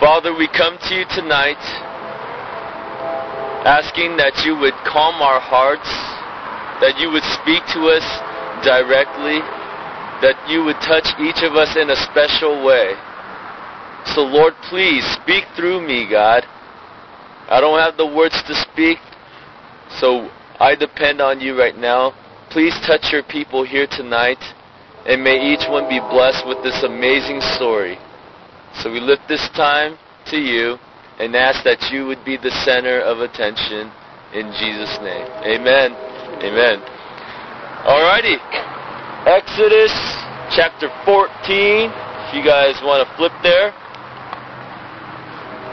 Father, 0.00 0.34
we 0.34 0.48
come 0.48 0.78
to 0.88 0.94
you 0.94 1.04
tonight 1.14 1.62
asking 3.62 4.16
that 4.18 4.42
you 4.44 4.58
would 4.58 4.74
calm 4.82 5.22
our 5.22 5.38
hearts, 5.38 5.86
that 6.82 6.98
you 6.98 7.10
would 7.14 7.22
speak 7.38 7.62
to 7.70 7.86
us 7.86 8.02
directly, 8.66 9.38
that 10.18 10.34
you 10.50 10.64
would 10.64 10.78
touch 10.82 11.06
each 11.22 11.42
of 11.46 11.54
us 11.54 11.78
in 11.78 11.90
a 11.90 11.98
special 12.10 12.66
way. 12.66 12.94
So, 14.14 14.22
Lord, 14.22 14.54
please 14.66 15.06
speak 15.22 15.44
through 15.54 15.86
me, 15.86 16.10
God. 16.10 16.42
I 17.48 17.60
don't 17.60 17.78
have 17.78 17.96
the 17.96 18.06
words 18.06 18.42
to 18.46 18.54
speak, 18.54 18.98
so 19.98 20.30
I 20.58 20.74
depend 20.74 21.20
on 21.20 21.40
you 21.40 21.58
right 21.58 21.76
now. 21.76 22.14
Please 22.50 22.74
touch 22.86 23.12
your 23.12 23.22
people 23.22 23.64
here 23.64 23.86
tonight, 23.86 24.42
and 25.06 25.22
may 25.22 25.40
each 25.52 25.66
one 25.68 25.88
be 25.88 25.98
blessed 25.98 26.46
with 26.46 26.62
this 26.62 26.82
amazing 26.82 27.40
story. 27.56 27.98
So 28.82 28.90
we 28.90 29.00
lift 29.00 29.22
this 29.28 29.48
time 29.50 29.98
to 30.26 30.38
you 30.38 30.78
and 31.18 31.36
ask 31.36 31.64
that 31.64 31.90
you 31.92 32.06
would 32.06 32.24
be 32.24 32.36
the 32.36 32.50
center 32.64 33.00
of 33.00 33.20
attention 33.20 33.90
in 34.32 34.48
Jesus' 34.56 34.96
name. 35.02 35.26
Amen. 35.44 35.92
Amen. 36.40 36.80
Alrighty. 37.84 38.38
Exodus 39.26 39.92
chapter 40.54 40.88
14. 41.04 41.90
If 41.90 42.34
you 42.34 42.42
guys 42.42 42.80
want 42.82 43.06
to 43.06 43.08
flip 43.16 43.32
there 43.42 43.74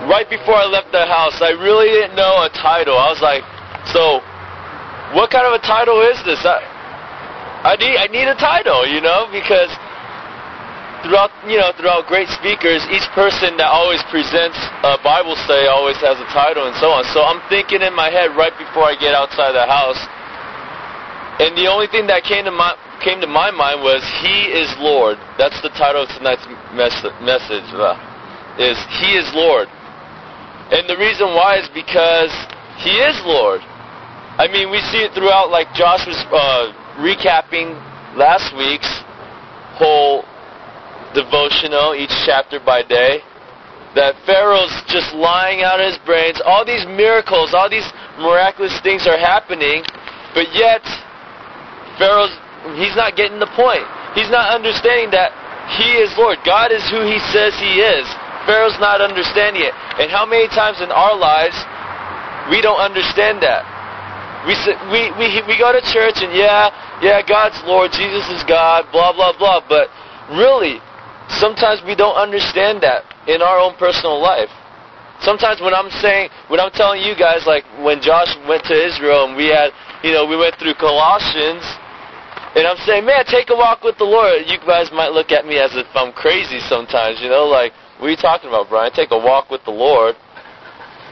right 0.07 0.27
before 0.29 0.55
I 0.55 0.65
left 0.65 0.91
the 0.91 1.05
house, 1.05 1.41
I 1.41 1.51
really 1.55 1.87
didn't 1.87 2.15
know 2.15 2.43
a 2.43 2.49
title. 2.49 2.97
I 2.97 3.09
was 3.13 3.21
like, 3.21 3.43
so 3.93 4.19
what 5.15 5.31
kind 5.31 5.47
of 5.47 5.53
a 5.53 5.63
title 5.63 6.01
is 6.01 6.19
this? 6.25 6.45
I, 6.45 6.61
I 7.59 7.75
need 7.75 7.95
I 7.99 8.07
need 8.07 8.27
a 8.31 8.39
title, 8.39 8.87
you 8.87 9.03
know, 9.03 9.27
because 9.35 9.67
throughout 11.03 11.27
you 11.43 11.59
know 11.59 11.75
throughout 11.75 12.07
great 12.07 12.31
speakers, 12.31 12.79
each 12.87 13.03
person 13.11 13.59
that 13.59 13.67
always 13.67 13.99
presents 14.07 14.55
a 14.87 14.95
Bible 15.03 15.35
study 15.43 15.67
always 15.67 15.99
has 15.99 16.15
a 16.23 16.29
title 16.31 16.71
and 16.71 16.75
so 16.79 16.87
on. 16.95 17.03
So 17.11 17.19
I'm 17.27 17.43
thinking 17.51 17.83
in 17.83 17.91
my 17.91 18.07
head 18.07 18.31
right 18.39 18.55
before 18.55 18.87
I 18.87 18.95
get 18.95 19.11
outside 19.11 19.51
the 19.51 19.67
house, 19.67 19.99
and 21.43 21.51
the 21.59 21.67
only 21.67 21.91
thing 21.91 22.07
that 22.07 22.23
came 22.23 22.47
to 22.47 22.55
my 22.55 22.79
came 23.03 23.19
to 23.19 23.27
my 23.27 23.51
mind 23.51 23.83
was 23.83 24.07
He 24.23 24.51
is 24.55 24.71
Lord. 24.79 25.19
That's 25.35 25.59
the 25.59 25.71
title 25.75 26.07
of 26.07 26.09
tonight's 26.15 26.47
mes- 26.71 27.11
message. 27.19 27.67
Is 28.55 28.79
He 29.03 29.19
is 29.19 29.27
Lord. 29.35 29.67
And 30.71 30.87
the 30.87 30.95
reason 30.95 31.35
why 31.35 31.59
is 31.59 31.67
because 31.75 32.31
He 32.79 33.03
is 33.03 33.19
Lord. 33.27 33.59
I 34.39 34.47
mean, 34.47 34.71
we 34.71 34.79
see 34.87 35.03
it 35.03 35.11
throughout, 35.11 35.51
like 35.51 35.67
Josh 35.75 36.07
was 36.07 36.15
uh, 36.31 36.71
recapping 36.99 37.75
last 38.15 38.55
week's 38.55 38.89
whole 39.79 40.23
devotional, 41.13 41.95
each 41.95 42.13
chapter 42.25 42.59
by 42.59 42.83
day, 42.83 43.23
that 43.95 44.13
Pharaoh's 44.25 44.73
just 44.85 45.15
lying 45.15 45.63
out 45.63 45.79
of 45.79 45.87
his 45.87 45.97
brains. 46.05 46.41
All 46.45 46.63
these 46.63 46.85
miracles, 46.85 47.53
all 47.53 47.69
these 47.69 47.87
miraculous 48.19 48.75
things 48.81 49.07
are 49.07 49.17
happening, 49.17 49.81
but 50.35 50.53
yet 50.53 50.83
Pharaoh's 51.97 52.35
he's 52.77 52.95
not 52.95 53.15
getting 53.15 53.39
the 53.39 53.49
point. 53.55 53.83
He's 54.13 54.29
not 54.29 54.53
understanding 54.53 55.09
that 55.15 55.33
he 55.79 55.97
is 56.01 56.13
Lord. 56.17 56.37
God 56.45 56.71
is 56.71 56.83
who 56.89 57.01
he 57.05 57.17
says 57.31 57.55
he 57.57 57.81
is. 57.81 58.05
Pharaoh's 58.45 58.77
not 58.81 59.01
understanding 59.01 59.61
it. 59.61 59.73
And 60.01 60.09
how 60.09 60.25
many 60.25 60.47
times 60.49 60.81
in 60.81 60.89
our 60.91 61.15
lives 61.15 61.55
we 62.49 62.61
don't 62.61 62.79
understand 62.79 63.41
that? 63.45 63.65
We, 64.47 64.55
we, 64.89 65.11
we, 65.19 65.27
we 65.45 65.55
go 65.59 65.75
to 65.75 65.83
church 65.83 66.23
and 66.23 66.31
yeah, 66.31 66.71
yeah, 67.01 67.21
God's 67.25 67.61
Lord, 67.65 67.91
Jesus 67.91 68.27
is 68.29 68.43
God, 68.43 68.85
blah, 68.91 69.13
blah, 69.13 69.37
blah. 69.37 69.61
But 69.67 69.87
really, 70.35 70.79
sometimes 71.39 71.81
we 71.85 71.95
don't 71.95 72.15
understand 72.15 72.81
that 72.83 73.03
in 73.27 73.41
our 73.41 73.59
own 73.59 73.75
personal 73.75 74.19
life. 74.21 74.49
Sometimes 75.21 75.59
when 75.59 75.73
I'm 75.73 75.91
saying, 75.99 76.29
when 76.47 76.59
I'm 76.59 76.71
telling 76.71 77.03
you 77.03 77.15
guys, 77.15 77.45
like 77.45 77.65
when 77.83 78.01
Josh 78.01 78.31
went 78.47 78.63
to 78.65 78.75
Israel 78.75 79.27
and 79.27 79.35
we 79.35 79.47
had, 79.47 79.71
you 80.03 80.11
know, 80.11 80.25
we 80.25 80.37
went 80.37 80.55
through 80.55 80.75
Colossians, 80.75 81.63
and 82.55 82.65
I'm 82.65 82.79
saying, 82.87 83.05
man, 83.05 83.25
take 83.25 83.49
a 83.49 83.55
walk 83.55 83.83
with 83.83 83.97
the 83.97 84.07
Lord. 84.07 84.47
You 84.47 84.57
guys 84.65 84.89
might 84.91 85.11
look 85.11 85.31
at 85.31 85.45
me 85.45 85.59
as 85.59 85.75
if 85.75 85.87
I'm 85.93 86.13
crazy 86.13 86.59
sometimes, 86.59 87.19
you 87.21 87.29
know, 87.29 87.45
like, 87.45 87.73
what 87.99 88.07
are 88.07 88.11
you 88.11 88.17
talking 88.17 88.47
about, 88.47 88.69
Brian? 88.69 88.91
Take 88.93 89.11
a 89.11 89.17
walk 89.17 89.51
with 89.51 89.63
the 89.65 89.75
Lord. 89.75 90.15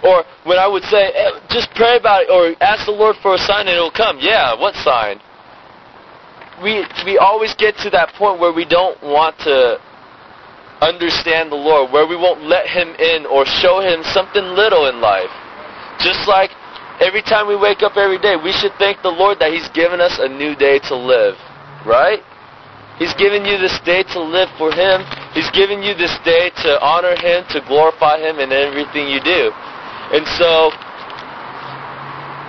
Or 0.03 0.23
when 0.45 0.57
I 0.57 0.67
would 0.67 0.83
say, 0.83 1.11
hey, 1.11 1.31
just 1.49 1.69
pray 1.75 1.97
about 1.97 2.23
it, 2.23 2.29
or 2.31 2.55
ask 2.63 2.85
the 2.85 2.95
Lord 2.95 3.17
for 3.21 3.35
a 3.35 3.37
sign 3.37 3.67
and 3.67 3.75
it'll 3.75 3.91
come. 3.91 4.19
Yeah, 4.21 4.55
what 4.55 4.73
sign? 4.75 5.19
We, 6.63 6.85
we 7.05 7.17
always 7.17 7.53
get 7.55 7.77
to 7.85 7.89
that 7.91 8.13
point 8.17 8.39
where 8.39 8.53
we 8.53 8.65
don't 8.65 8.97
want 9.03 9.37
to 9.45 9.77
understand 10.81 11.51
the 11.51 11.57
Lord, 11.57 11.91
where 11.91 12.07
we 12.07 12.15
won't 12.15 12.43
let 12.43 12.67
Him 12.67 12.89
in 12.97 13.25
or 13.25 13.45
show 13.45 13.81
Him 13.81 14.03
something 14.13 14.43
little 14.43 14.89
in 14.89 15.01
life. 15.01 15.29
Just 15.99 16.27
like 16.27 16.51
every 17.01 17.21
time 17.21 17.47
we 17.47 17.55
wake 17.55 17.81
up 17.81 17.97
every 17.97 18.17
day, 18.17 18.35
we 18.37 18.51
should 18.51 18.73
thank 18.77 19.01
the 19.01 19.13
Lord 19.13 19.39
that 19.39 19.53
He's 19.53 19.69
given 19.73 20.01
us 20.01 20.17
a 20.19 20.29
new 20.29 20.55
day 20.55 20.79
to 20.89 20.95
live. 20.95 21.35
Right? 21.85 22.21
He's 22.97 23.13
given 23.13 23.45
you 23.45 23.57
this 23.61 23.77
day 23.85 24.01
to 24.17 24.19
live 24.19 24.49
for 24.57 24.73
Him. 24.73 25.05
He's 25.33 25.49
given 25.53 25.85
you 25.85 25.93
this 25.93 26.13
day 26.25 26.49
to 26.65 26.81
honor 26.81 27.13
Him, 27.17 27.45
to 27.53 27.61
glorify 27.69 28.17
Him 28.17 28.41
in 28.41 28.51
everything 28.51 29.07
you 29.09 29.21
do. 29.21 29.53
And 30.09 30.25
so, 30.41 30.73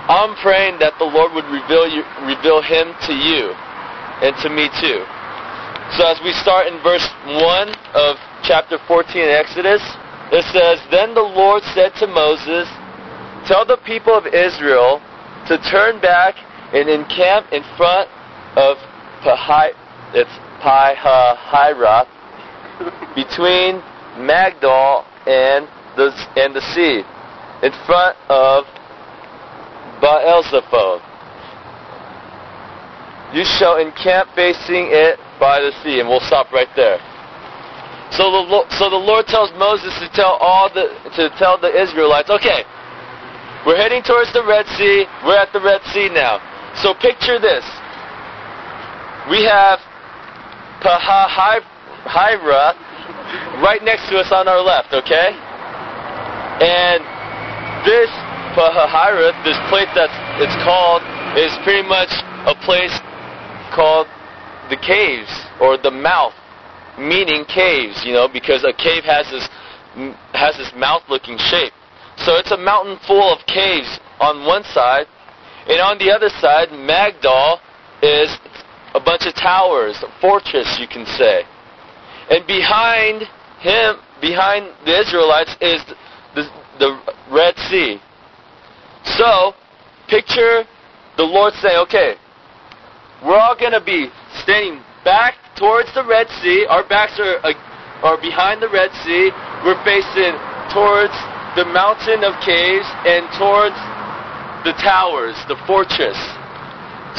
I'm 0.09 0.33
praying 0.41 0.81
that 0.81 0.97
the 0.97 1.05
Lord 1.05 1.33
would 1.37 1.45
reveal, 1.45 1.85
you, 1.85 2.01
reveal 2.25 2.65
Him 2.65 2.97
to 3.05 3.13
you 3.13 3.53
and 4.21 4.35
to 4.43 4.49
me 4.49 4.67
too. 4.79 5.03
So 5.97 6.05
as 6.05 6.19
we 6.23 6.33
start 6.33 6.67
in 6.67 6.77
verse 6.83 7.07
1 7.25 7.69
of 7.95 8.17
chapter 8.43 8.77
14 8.87 9.21
in 9.21 9.29
Exodus, 9.29 9.81
it 10.31 10.45
says, 10.53 10.79
Then 10.91 11.15
the 11.15 11.21
Lord 11.21 11.63
said 11.73 11.95
to 11.95 12.07
Moses, 12.07 12.69
Tell 13.47 13.65
the 13.65 13.77
people 13.85 14.13
of 14.13 14.27
Israel 14.27 15.01
to 15.47 15.57
turn 15.71 15.99
back 15.99 16.35
and 16.73 16.87
encamp 16.89 17.51
in 17.51 17.63
front 17.75 18.09
of 18.55 18.77
Pahai, 19.25 19.71
it's 20.13 20.29
Pi-hahiroth, 20.61 22.07
between 23.15 23.81
Migdol 24.21 25.05
and 25.25 25.67
the, 25.97 26.11
and 26.35 26.55
the 26.55 26.61
sea, 26.75 27.01
in 27.65 27.71
front 27.87 28.15
of 28.29 28.65
Baal-zephon. 30.01 31.08
You 33.33 33.45
shall 33.45 33.77
encamp 33.77 34.29
facing 34.33 34.89
it 34.89 35.19
by 35.39 35.61
the 35.61 35.71
sea. 35.83 35.99
And 35.99 36.09
we'll 36.09 36.25
stop 36.25 36.51
right 36.51 36.69
there. 36.75 36.97
So 38.11 38.25
the 38.33 38.65
so 38.73 38.89
the 38.89 38.97
Lord 38.97 39.27
tells 39.27 39.53
Moses 39.53 39.93
to 40.01 40.09
tell 40.13 40.41
all 40.41 40.69
the 40.73 40.89
to 41.13 41.29
tell 41.37 41.61
the 41.61 41.69
Israelites, 41.69 42.29
okay, 42.29 42.65
we're 43.65 43.77
heading 43.77 44.01
towards 44.01 44.33
the 44.33 44.41
Red 44.41 44.65
Sea. 44.77 45.05
We're 45.25 45.37
at 45.37 45.53
the 45.53 45.61
Red 45.61 45.81
Sea 45.93 46.09
now. 46.09 46.41
So 46.81 46.93
picture 46.97 47.37
this. 47.37 47.61
We 49.29 49.45
have 49.45 49.77
Pahahira 50.81 52.73
right 53.61 53.83
next 53.83 54.09
to 54.09 54.17
us 54.17 54.31
on 54.31 54.47
our 54.47 54.61
left, 54.61 54.89
okay? 54.93 55.37
And 56.65 57.05
this 57.85 58.09
Pahahira, 58.57 59.37
this 59.45 59.59
place 59.69 59.91
that's 59.93 60.17
it's 60.41 60.55
called, 60.65 61.05
is 61.37 61.53
pretty 61.61 61.87
much 61.87 62.09
a 62.49 62.55
place 62.65 62.95
called 63.73 64.07
the 64.69 64.77
caves 64.77 65.29
or 65.59 65.77
the 65.77 65.91
mouth, 65.91 66.33
meaning 66.97 67.45
caves, 67.45 68.03
you 68.05 68.13
know, 68.13 68.27
because 68.27 68.63
a 68.63 68.73
cave 68.73 69.03
has 69.03 69.29
this 69.31 69.49
has 70.33 70.55
this 70.57 70.71
mouth-looking 70.75 71.37
shape. 71.37 71.73
So 72.17 72.35
it's 72.35 72.51
a 72.51 72.57
mountain 72.57 72.99
full 73.07 73.33
of 73.33 73.45
caves 73.47 73.99
on 74.19 74.45
one 74.45 74.63
side, 74.63 75.07
and 75.67 75.81
on 75.81 75.97
the 75.97 76.11
other 76.11 76.29
side, 76.29 76.69
Magdal 76.69 77.59
is 78.01 78.37
a 78.93 78.99
bunch 78.99 79.25
of 79.25 79.33
towers, 79.35 80.01
a 80.03 80.21
fortress, 80.21 80.77
you 80.79 80.87
can 80.87 81.05
say. 81.05 81.43
And 82.29 82.45
behind 82.45 83.23
him, 83.59 83.97
behind 84.21 84.69
the 84.85 84.99
Israelites, 84.99 85.55
is 85.61 85.83
the, 86.35 86.43
the 86.79 86.99
Red 87.31 87.57
Sea. 87.69 87.99
So, 89.03 89.53
picture 90.07 90.63
the 91.17 91.23
Lord 91.23 91.53
saying, 91.55 91.77
okay, 91.87 92.15
we're 93.23 93.37
all 93.37 93.55
going 93.57 93.75
to 93.75 93.83
be 93.83 94.07
standing 94.43 94.81
back 95.03 95.35
towards 95.55 95.93
the 95.93 96.05
Red 96.05 96.27
Sea. 96.39 96.65
Our 96.69 96.87
backs 96.87 97.19
are, 97.19 97.43
uh, 97.43 97.53
are 98.03 98.19
behind 98.21 98.61
the 98.61 98.69
Red 98.69 98.91
Sea. 99.03 99.31
We're 99.63 99.79
facing 99.83 100.35
towards 100.71 101.15
the 101.59 101.67
mountain 101.67 102.23
of 102.23 102.37
caves 102.39 102.87
and 103.03 103.27
towards 103.35 103.75
the 104.63 104.71
towers, 104.79 105.35
the 105.51 105.59
fortress. 105.67 106.17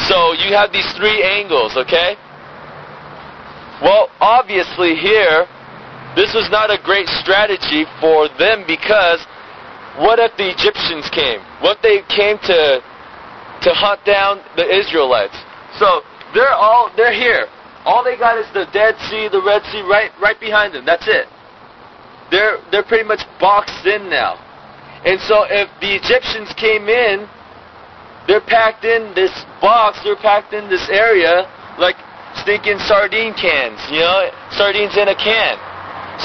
So 0.08 0.32
you 0.32 0.56
have 0.56 0.72
these 0.72 0.88
three 0.96 1.20
angles, 1.20 1.76
okay? 1.76 2.16
Well, 3.82 4.08
obviously 4.20 4.96
here, 4.96 5.44
this 6.16 6.32
was 6.32 6.48
not 6.50 6.70
a 6.70 6.78
great 6.82 7.08
strategy 7.08 7.84
for 8.00 8.28
them 8.38 8.64
because 8.66 9.24
what 10.00 10.18
if 10.18 10.36
the 10.36 10.48
Egyptians 10.48 11.08
came? 11.12 11.40
What 11.60 11.78
if 11.78 11.82
they 11.82 12.00
came 12.08 12.38
to 12.48 12.80
to 13.60 13.70
hunt 13.76 14.04
down 14.04 14.40
the 14.56 14.64
Israelites? 14.64 15.36
So 15.80 16.04
they're 16.36 16.52
all 16.52 16.92
they're 16.94 17.16
here. 17.16 17.48
All 17.88 18.04
they 18.04 18.20
got 18.20 18.36
is 18.36 18.44
the 18.52 18.68
Dead 18.76 18.94
Sea, 19.08 19.32
the 19.32 19.40
Red 19.40 19.64
Sea 19.72 19.80
right 19.88 20.12
right 20.20 20.38
behind 20.38 20.74
them. 20.74 20.84
That's 20.84 21.08
it. 21.08 21.24
They're 22.30 22.60
they're 22.70 22.84
pretty 22.84 23.08
much 23.08 23.24
boxed 23.40 23.86
in 23.86 24.12
now. 24.12 24.36
And 25.08 25.18
so 25.24 25.48
if 25.48 25.72
the 25.80 25.96
Egyptians 25.96 26.52
came 26.60 26.92
in, 26.92 27.24
they're 28.28 28.44
packed 28.44 28.84
in 28.84 29.16
this 29.16 29.32
box, 29.64 29.98
they're 30.04 30.20
packed 30.20 30.52
in 30.52 30.68
this 30.68 30.84
area 30.92 31.48
like 31.80 31.96
stinking 32.36 32.76
sardine 32.84 33.32
cans, 33.32 33.80
you 33.88 34.04
know, 34.04 34.28
sardines 34.52 35.00
in 35.00 35.08
a 35.08 35.16
can. 35.16 35.56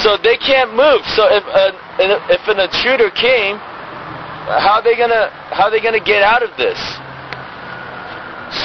So 0.04 0.20
they 0.20 0.36
can't 0.36 0.76
move. 0.76 1.00
So 1.16 1.24
if 1.32 1.42
uh, 1.48 1.72
an, 2.04 2.20
if 2.28 2.44
an 2.44 2.60
intruder 2.60 3.08
came, 3.08 3.56
how 3.56 4.78
are 4.78 4.84
they 4.84 4.94
gonna 4.94 5.32
how 5.56 5.64
are 5.64 5.70
they 5.72 5.80
gonna 5.80 6.04
get 6.04 6.20
out 6.22 6.44
of 6.44 6.52
this? 6.60 6.76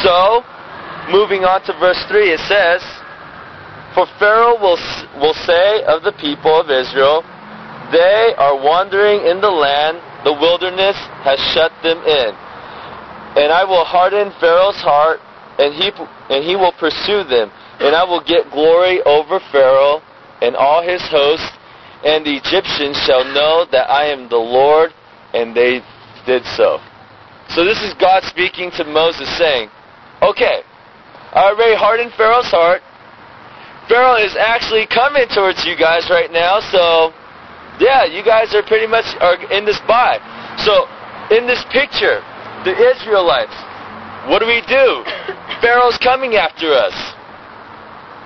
So, 0.04 0.44
moving 1.12 1.44
on 1.44 1.62
to 1.64 1.74
verse 1.80 2.02
three, 2.08 2.32
it 2.32 2.40
says, 2.48 2.82
"For 3.94 4.08
Pharaoh 4.18 4.56
will 4.56 4.80
will 5.20 5.34
say 5.34 5.84
of 5.84 6.04
the 6.04 6.14
people 6.14 6.60
of 6.60 6.72
Israel, 6.72 7.24
they 7.92 8.34
are 8.38 8.56
wandering 8.56 9.26
in 9.28 9.42
the 9.42 9.52
land; 9.52 10.00
the 10.24 10.34
wilderness 10.34 10.98
has 11.24 11.40
shut 11.54 11.72
them 11.84 12.00
in." 12.04 12.36
And 13.36 13.52
I 13.52 13.64
will 13.64 13.86
harden 13.86 14.32
Pharaoh's 14.40 14.82
heart, 14.82 15.20
and 15.60 15.74
he 15.74 15.92
and 16.30 16.44
he 16.44 16.56
will 16.56 16.74
pursue 16.74 17.24
them. 17.24 17.52
And 17.80 17.96
I 17.96 18.04
will 18.04 18.22
get 18.22 18.52
glory 18.52 19.02
over 19.04 19.40
Pharaoh 19.52 20.02
and 20.42 20.56
all 20.56 20.82
his 20.82 21.02
host, 21.10 21.52
and 22.04 22.26
the 22.26 22.36
Egyptians 22.36 22.98
shall 23.06 23.24
know 23.24 23.66
that 23.72 23.90
I 23.90 24.06
am 24.06 24.30
the 24.30 24.38
Lord, 24.38 24.94
and 25.34 25.56
they 25.56 25.82
did 26.26 26.46
so. 26.58 26.80
So 27.50 27.66
this 27.66 27.82
is 27.82 27.94
God 27.96 28.24
speaking 28.24 28.72
to 28.72 28.84
Moses 28.84 29.28
saying, 29.38 29.70
Okay, 30.22 30.62
I 31.32 31.52
already 31.52 31.76
hardened 31.76 32.12
Pharaoh's 32.14 32.52
heart. 32.52 32.82
Pharaoh 33.88 34.20
is 34.20 34.36
actually 34.36 34.88
coming 34.88 35.28
towards 35.32 35.64
you 35.66 35.76
guys 35.76 36.08
right 36.10 36.32
now, 36.32 36.60
so 36.60 37.12
yeah, 37.80 38.06
you 38.06 38.24
guys 38.24 38.54
are 38.54 38.64
pretty 38.64 38.88
much 38.88 39.06
are 39.20 39.40
in 39.52 39.66
this 39.66 39.80
by. 39.88 40.20
So 40.64 40.86
in 41.32 41.48
this 41.48 41.64
picture, 41.72 42.20
the 42.68 42.76
Israelites. 42.76 43.56
What 44.30 44.40
do 44.40 44.46
we 44.46 44.62
do? 44.68 45.04
Pharaoh's 45.64 45.98
coming 45.98 46.36
after 46.36 46.72
us. 46.72 46.94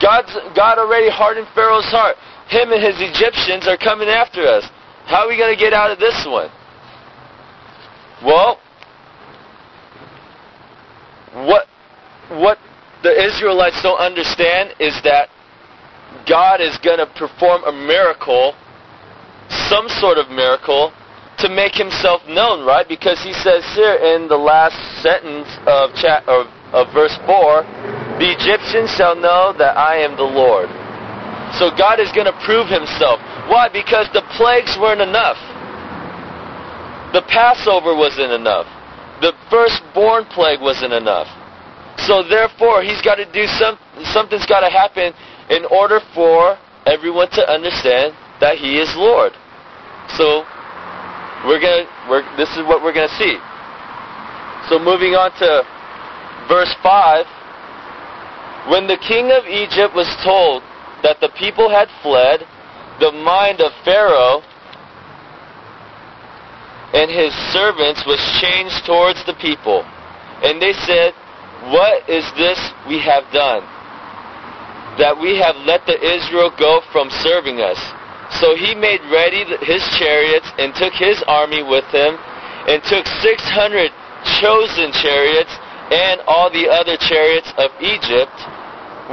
God's, 0.02 0.34
God 0.56 0.78
already 0.78 1.10
hardened 1.10 1.48
Pharaoh's 1.56 1.88
heart. 1.88 2.18
Him 2.50 2.72
and 2.74 2.84
his 2.84 3.00
Egyptians 3.00 3.68
are 3.68 3.78
coming 3.78 4.10
after 4.10 4.41
us. 4.46 4.68
How 5.06 5.26
are 5.26 5.30
we 5.30 5.38
going 5.38 5.56
to 5.56 5.60
get 5.60 5.74
out 5.74 5.91
of 5.91 6.00
this 6.00 6.26
one? 6.28 6.50
Well, 8.24 8.60
what, 11.34 11.68
what 12.30 12.58
the 13.06 13.13
Israelites 13.13 13.78
don't 13.86 14.02
understand 14.02 14.74
is 14.82 14.98
that 15.06 15.30
God 16.26 16.58
is 16.58 16.74
going 16.82 16.98
to 16.98 17.06
perform 17.06 17.62
a 17.63 17.72
miracle, 17.72 18.58
some 19.70 19.86
sort 20.02 20.18
of 20.18 20.34
miracle, 20.34 20.89
to 21.38 21.48
make 21.54 21.78
himself 21.78 22.26
known, 22.26 22.65
right? 22.65 22.89
Because 22.89 23.22
he 23.22 23.30
says 23.46 23.62
here 23.78 23.94
in 23.94 24.26
the 24.28 24.36
last 24.36 24.74
sentence 25.06 25.46
of, 25.70 25.94
chat, 25.94 26.26
of, 26.26 26.50
verse 26.98 27.13
4, 27.30 27.62
the 28.18 28.34
Egyptians 28.34 28.89
shall 28.98 29.13
know 29.13 29.54
that 29.54 29.78
I 29.78 30.02
am 30.02 30.18
the 30.18 30.26
Lord. 30.26 30.65
So 31.62 31.70
God 31.78 32.02
is 32.02 32.10
going 32.10 32.26
to 32.26 32.34
prove 32.41 32.74
himself. 32.74 33.22
Why? 33.46 33.70
Because 33.70 34.10
the 34.18 34.26
plagues 34.34 34.82
weren't 34.82 35.06
enough. 35.06 35.38
The 37.13 37.22
Passover 37.30 37.94
wasn't 37.94 38.34
enough. 38.34 38.65
The 39.22 39.38
firstborn 39.54 40.26
plague 40.34 40.60
wasn't 40.60 40.94
enough. 40.94 41.30
So 42.06 42.22
therefore, 42.22 42.84
he's 42.84 43.02
got 43.02 43.15
to 43.15 43.26
do 43.32 43.46
some, 43.58 43.78
something's 44.13 44.46
got 44.46 44.62
to 44.62 44.70
happen 44.70 45.13
in 45.50 45.65
order 45.65 46.00
for 46.13 46.58
everyone 46.86 47.30
to 47.32 47.44
understand 47.50 48.13
that 48.39 48.58
he 48.58 48.78
is 48.78 48.94
Lord. 48.96 49.34
So 50.18 50.46
we're 51.46 51.60
gonna 51.60 51.86
we're, 52.10 52.24
this 52.38 52.50
is 52.58 52.63
what 52.65 52.82
we're 52.82 52.94
gonna 52.94 53.18
see. 53.18 53.38
So 54.70 54.78
moving 54.78 55.13
on 55.18 55.34
to 55.41 55.65
verse 56.48 56.74
five. 56.82 57.26
When 58.70 58.88
the 58.88 58.98
king 58.98 59.32
of 59.32 59.46
Egypt 59.46 59.94
was 59.94 60.10
told 60.24 60.63
that 61.04 61.22
the 61.22 61.30
people 61.38 61.70
had 61.70 61.88
fled, 62.02 62.46
the 63.00 63.12
mind 63.12 63.62
of 63.62 63.72
Pharaoh 63.84 64.41
and 66.94 67.12
his 67.12 67.34
servants 67.54 68.06
was 68.06 68.18
changed 68.41 68.86
towards 68.86 69.24
the 69.26 69.36
people. 69.36 69.86
And 70.41 70.62
they 70.62 70.74
said, 70.74 71.13
What 71.72 72.08
is 72.10 72.26
this 72.38 72.60
we 72.88 73.00
have 73.00 73.24
done? 73.32 73.63
That 75.00 75.18
we 75.20 75.36
have 75.38 75.56
let 75.68 75.86
the 75.86 75.98
Israel 76.00 76.52
go 76.58 76.82
from 76.91 77.10
serving 77.10 77.60
us. 77.60 77.80
So 78.39 78.56
he 78.56 78.76
made 78.76 79.02
ready 79.12 79.46
his 79.63 79.84
chariots 80.00 80.48
and 80.58 80.74
took 80.76 80.94
his 80.94 81.24
army 81.28 81.63
with 81.63 81.86
him 81.91 82.18
and 82.68 82.82
took 82.84 83.06
600 83.22 83.91
chosen 84.41 84.91
chariots 84.91 85.54
and 85.94 86.22
all 86.26 86.50
the 86.50 86.65
other 86.65 86.98
chariots 86.98 87.54
of 87.58 87.70
Egypt 87.80 88.34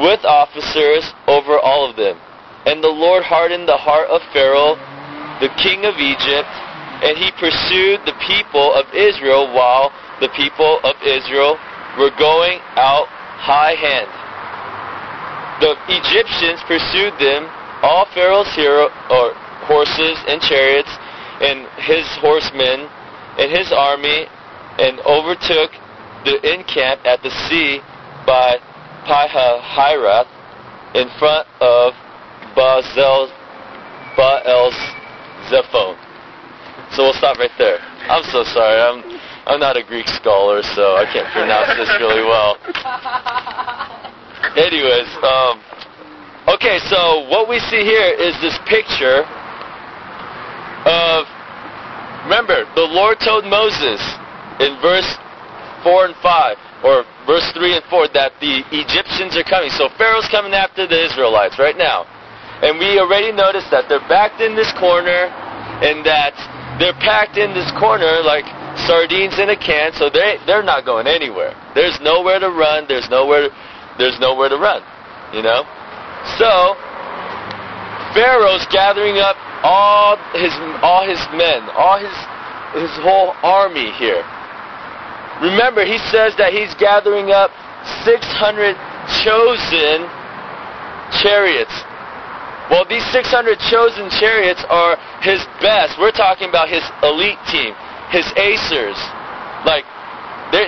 with 0.01 0.25
officers 0.25 1.05
over 1.29 1.61
all 1.61 1.89
of 1.89 1.97
them. 1.97 2.17
And 2.65 2.83
the 2.83 2.89
Lord 2.89 3.23
hardened 3.23 3.69
the 3.69 3.77
heart 3.77 4.09
of 4.09 4.23
Pharaoh, 4.33 4.79
the 5.45 5.53
king 5.61 5.85
of 5.85 5.99
Egypt, 6.01 6.49
and 7.03 7.19
he 7.19 7.35
pursued 7.37 8.01
the 8.07 8.17
people 8.25 8.73
of 8.73 8.87
Israel 8.95 9.53
while 9.53 9.93
the 10.21 10.31
people 10.39 10.79
of 10.87 10.95
Israel 11.03 11.59
were 11.99 12.13
going 12.19 12.59
out 12.77 13.07
high 13.39 13.75
hand. 13.75 14.09
The 15.61 15.77
Egyptians 15.89 16.61
pursued 16.67 17.15
them 17.19 17.49
all 17.83 18.07
Pharaoh's 18.15 18.51
hero, 18.55 18.89
or 19.11 19.35
horses 19.67 20.19
and 20.29 20.41
chariots 20.41 20.91
and 21.43 21.67
his 21.83 22.07
horsemen 22.23 22.89
and 23.39 23.51
his 23.51 23.73
army 23.73 24.27
and 24.79 25.01
overtook 25.01 25.71
the 26.25 26.39
encamp 26.55 27.05
at 27.05 27.23
the 27.23 27.31
sea 27.49 27.81
by 28.27 28.59
Pihahirath 29.07 30.31
in 30.95 31.09
front 31.19 31.49
of 31.61 31.95
Baal 32.55 32.83
Baal's 34.17 34.79
Zephon. 35.51 35.97
So 36.93 37.05
we'll 37.05 37.15
stop 37.15 37.39
right 37.39 37.51
there. 37.59 37.79
I'm 38.09 38.23
so 38.25 38.45
sorry. 38.45 38.79
I'm 38.81 39.19
I'm 39.47 39.61
not 39.61 39.77
a 39.77 39.83
Greek 39.83 40.09
scholar, 40.09 40.63
so 40.63 40.97
I 40.97 41.05
can't 41.13 41.29
pronounce 41.33 41.75
this 41.77 41.91
really 41.99 42.23
well. 42.23 42.59
Anyways, 44.57 45.11
um, 45.23 45.61
Okay, 46.49 46.83
so 46.91 47.23
what 47.31 47.49
we 47.49 47.63
see 47.71 47.87
here 47.87 48.11
is 48.19 48.35
this 48.43 48.59
picture 48.67 49.23
of. 50.83 51.23
Remember, 52.27 52.67
the 52.75 52.83
Lord 52.83 53.19
told 53.23 53.47
Moses 53.47 54.03
in 54.59 54.75
verse 54.83 55.07
4 55.83 56.07
and 56.07 56.17
5, 56.19 56.57
or 56.83 57.03
verse 57.27 57.47
3 57.55 57.79
and 57.79 57.85
4, 57.87 58.15
that 58.15 58.35
the 58.43 58.63
Egyptians 58.75 59.35
are 59.39 59.47
coming. 59.47 59.71
So 59.71 59.87
Pharaoh's 59.99 60.27
coming 60.31 60.55
after 60.55 60.87
the 60.87 60.99
Israelites 60.99 61.59
right 61.59 61.79
now. 61.79 62.07
And 62.63 62.79
we 62.79 62.99
already 62.99 63.31
noticed 63.31 63.71
that 63.71 63.87
they're 63.91 64.07
backed 64.07 64.41
in 64.43 64.55
this 64.55 64.71
corner, 64.79 65.31
and 65.83 66.07
that 66.07 66.35
they're 66.83 66.99
packed 66.99 67.39
in 67.39 67.55
this 67.55 67.71
corner 67.79 68.27
like 68.27 68.43
sardines 68.91 69.39
in 69.39 69.55
a 69.55 69.57
can, 69.57 69.95
so 69.95 70.11
they 70.11 70.43
they're 70.51 70.67
not 70.67 70.85
going 70.85 71.07
anywhere. 71.07 71.55
There's 71.79 71.95
nowhere 72.03 72.43
to 72.43 72.51
run. 72.51 72.91
There's 72.91 73.07
nowhere. 73.09 73.55
There's 74.03 74.19
nowhere 74.19 74.51
to 74.51 74.59
run. 74.59 74.83
You 75.31 75.47
know. 75.47 75.63
So 76.43 76.75
Pharaoh's 78.19 78.67
gathering 78.75 79.23
up 79.23 79.39
all 79.63 80.19
his 80.35 80.51
all 80.83 81.07
his 81.07 81.23
men, 81.39 81.71
all 81.79 82.03
his 82.03 82.17
his 82.75 82.91
whole 82.99 83.31
army 83.47 83.95
here. 83.95 84.27
Remember, 85.39 85.87
he 85.87 85.99
says 86.11 86.35
that 86.39 86.51
he's 86.53 86.75
gathering 86.83 87.31
up 87.31 87.51
600 88.03 88.75
chosen 89.23 90.07
chariots. 91.23 91.75
Well, 92.71 92.87
these 92.89 93.05
600 93.11 93.59
chosen 93.71 94.11
chariots 94.11 94.65
are 94.69 94.97
his 95.21 95.43
best. 95.61 95.99
We're 95.99 96.15
talking 96.15 96.49
about 96.49 96.69
his 96.69 96.83
elite 97.03 97.41
team, 97.51 97.75
his 98.11 98.27
acers. 98.39 98.97
Like, 99.67 99.85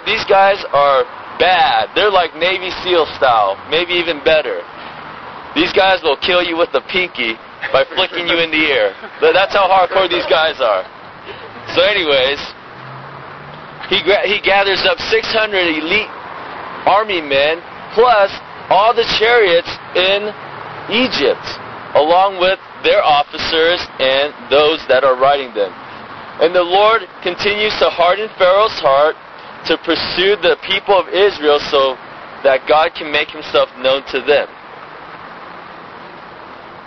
these 0.07 0.25
guys 0.25 0.65
are 0.73 1.05
bad. 1.39 1.91
They're 1.95 2.11
like 2.11 2.35
Navy 2.35 2.71
SEAL 2.83 3.07
style, 3.17 3.59
maybe 3.71 3.95
even 3.95 4.23
better. 4.25 4.63
These 5.55 5.73
guys 5.73 6.03
will 6.03 6.19
kill 6.19 6.43
you 6.43 6.57
with 6.57 6.73
the 6.73 6.83
pinky 6.91 7.39
by 7.73 7.85
flicking 7.95 8.27
you 8.27 8.39
in 8.43 8.51
the 8.51 8.65
air. 8.75 8.93
That's 9.21 9.55
how 9.55 9.71
hardcore 9.71 10.11
these 10.11 10.27
guys 10.27 10.61
are. 10.61 10.83
So, 11.73 11.83
anyways, 11.83 12.41
he, 13.89 14.03
he 14.29 14.41
gathers 14.43 14.83
up 14.85 14.99
600 14.99 15.23
elite 15.79 16.11
army 16.87 17.21
men 17.21 17.63
plus 17.95 18.31
all 18.69 18.95
the 18.95 19.07
chariots 19.19 19.71
in 19.95 20.33
Egypt, 20.93 21.45
along 21.95 22.41
with 22.41 22.59
their 22.83 23.03
officers 23.03 23.81
and 24.03 24.35
those 24.51 24.83
that 24.89 25.05
are 25.05 25.17
riding 25.17 25.55
them. 25.55 25.71
And 26.43 26.55
the 26.55 26.63
Lord 26.63 27.07
continues 27.23 27.73
to 27.79 27.89
harden 27.89 28.29
Pharaoh's 28.37 28.79
heart 28.83 29.15
to 29.71 29.79
pursue 29.79 30.37
the 30.43 30.59
people 30.67 30.99
of 30.99 31.09
Israel 31.09 31.59
so 31.71 31.95
that 32.43 32.67
God 32.69 32.93
can 32.93 33.11
make 33.11 33.31
himself 33.31 33.71
known 33.79 34.05
to 34.13 34.21
them. 34.21 34.51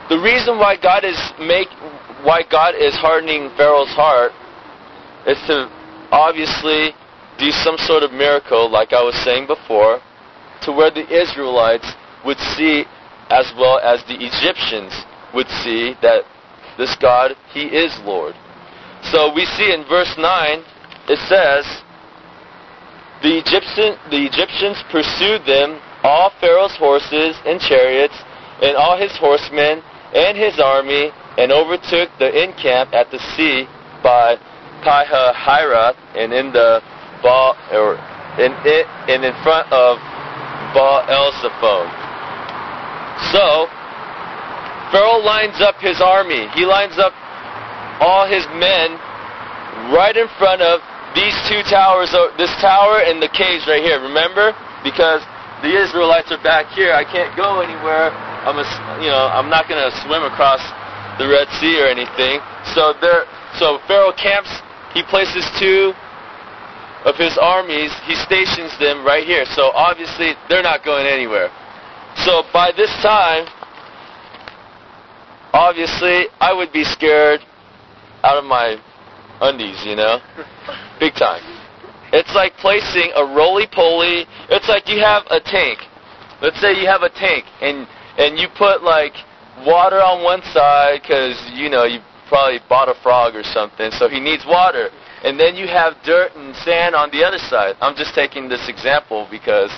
The 0.10 0.20
reason 0.20 0.60
why 0.60 0.78
God 0.78 1.04
is 1.04 1.20
make 1.40 1.68
why 2.24 2.44
God 2.50 2.76
is 2.76 2.96
hardening 2.96 3.50
Pharaoh's 3.58 3.92
heart 3.92 4.32
is 5.28 5.38
to 5.48 5.68
obviously 6.12 6.96
do 7.38 7.52
some 7.52 7.78
sort 7.78 8.04
of 8.04 8.12
miracle, 8.12 8.70
like 8.72 8.94
I 8.94 9.04
was 9.04 9.16
saying 9.24 9.48
before, 9.48 10.00
to 10.64 10.72
where 10.72 10.90
the 10.90 11.06
Israelites 11.06 11.86
would 12.26 12.40
see, 12.56 12.86
as 13.30 13.52
well 13.58 13.80
as 13.80 14.04
the 14.08 14.16
Egyptians 14.16 14.94
would 15.34 15.48
see, 15.64 15.96
that 16.02 16.24
this 16.78 16.96
God, 17.02 17.36
He 17.54 17.64
is 17.68 17.98
Lord. 18.04 18.36
So 19.12 19.34
we 19.34 19.46
see 19.46 19.74
in 19.74 19.86
verse 19.88 20.14
9, 20.18 20.64
it 21.10 21.20
says, 21.28 21.66
the, 23.22 23.38
Egyptian, 23.40 23.98
the 24.12 24.26
Egyptians 24.26 24.78
pursued 24.92 25.46
them, 25.46 25.82
all 26.04 26.32
Pharaoh's 26.40 26.76
horses 26.78 27.36
and 27.46 27.60
chariots, 27.60 28.14
and 28.62 28.78
all 28.78 28.98
his 28.98 29.16
horsemen, 29.18 29.82
and 30.14 30.38
his 30.38 30.60
army, 30.60 31.12
and 31.38 31.52
overtook 31.52 32.10
the 32.20 32.30
encamp 32.30 32.94
at 32.94 33.10
the 33.12 33.20
sea 33.36 33.66
by 34.04 34.36
Pi-hahiroth, 34.84 35.98
and 36.16 36.34
in 36.34 36.54
the 36.54 36.82
Baal, 37.24 37.58
or 37.74 37.98
in 38.38 38.54
it, 38.66 38.86
and 39.10 39.26
in 39.26 39.34
front 39.44 39.66
of 39.74 39.98
Baal 40.74 41.02
Elzephon. 41.10 42.07
So 43.34 43.68
Pharaoh 44.92 45.24
lines 45.24 45.60
up 45.60 45.76
his 45.80 46.02
army. 46.02 46.48
He 46.56 46.66
lines 46.66 46.98
up 46.98 47.14
all 48.00 48.28
his 48.30 48.46
men 48.58 48.96
right 49.94 50.16
in 50.16 50.28
front 50.38 50.62
of 50.62 50.82
these 51.16 51.34
two 51.50 51.66
towers, 51.66 52.14
uh, 52.14 52.30
this 52.38 52.54
tower 52.62 53.02
and 53.02 53.22
the 53.22 53.30
caves 53.34 53.66
right 53.66 53.82
here. 53.82 53.98
Remember, 54.00 54.54
because 54.84 55.26
the 55.66 55.74
Israelites 55.74 56.30
are 56.30 56.42
back 56.46 56.70
here. 56.78 56.94
I 56.94 57.04
can't 57.04 57.34
go 57.34 57.62
anywhere. 57.62 58.14
I'm 58.46 58.62
a, 58.62 58.68
you 59.02 59.10
know, 59.10 59.26
I'm 59.34 59.50
not 59.50 59.66
going 59.68 59.82
to 59.82 59.90
swim 60.06 60.22
across 60.24 60.62
the 61.18 61.26
Red 61.26 61.50
Sea 61.58 61.82
or 61.82 61.90
anything. 61.90 62.38
So 62.78 62.94
there, 63.02 63.26
so 63.58 63.82
Pharaoh 63.90 64.14
camps 64.14 64.54
he 64.98 65.04
places 65.04 65.46
two 65.60 65.94
of 67.06 67.16
his 67.16 67.38
armies, 67.38 67.94
he 68.10 68.16
stations 68.16 68.74
them 68.80 69.06
right 69.06 69.26
here. 69.26 69.46
So 69.46 69.70
obviously, 69.78 70.34
they're 70.50 70.64
not 70.64 70.84
going 70.84 71.06
anywhere. 71.06 71.50
So 72.26 72.44
by 72.54 72.72
this 72.76 72.92
time, 73.02 73.48
obviously, 75.54 76.26
I 76.40 76.54
would 76.54 76.72
be 76.72 76.84
scared 76.84 77.42
out 78.24 78.38
of 78.38 78.46
my 78.46 78.78
undies, 79.42 79.86
you 79.86 79.96
know? 79.96 80.20
Big 81.00 81.14
time. 81.14 81.42
It's 82.12 82.34
like 82.34 82.54
placing 82.58 83.12
a 83.16 83.24
roly-poly. 83.24 84.26
It's 84.50 84.70
like 84.70 84.88
you 84.88 85.00
have 85.00 85.24
a 85.30 85.40
tank. 85.40 85.80
Let's 86.42 86.60
say 86.62 86.74
you 86.80 86.88
have 86.88 87.02
a 87.02 87.10
tank, 87.10 87.46
and 87.62 87.88
and 88.18 88.38
you 88.38 88.48
put 88.58 88.84
like 88.84 89.14
water 89.66 89.98
on 89.98 90.24
one 90.24 90.42
side 90.54 91.02
because 91.02 91.36
you 91.54 91.70
know 91.70 91.84
you 91.84 92.00
probably 92.30 92.60
bought 92.70 92.90
a 92.90 92.96
frog 93.02 93.36
or 93.36 93.44
something, 93.44 93.92
so 93.92 94.08
he 94.08 94.20
needs 94.20 94.46
water. 94.46 94.90
And 95.24 95.40
then 95.40 95.56
you 95.56 95.68
have 95.68 95.96
dirt 96.06 96.36
and 96.36 96.56
sand 96.58 96.94
on 96.94 97.10
the 97.12 97.26
other 97.26 97.40
side. 97.40 97.76
I'm 97.82 97.96
just 97.96 98.14
taking 98.14 98.48
this 98.48 98.70
example 98.70 99.28
because 99.32 99.72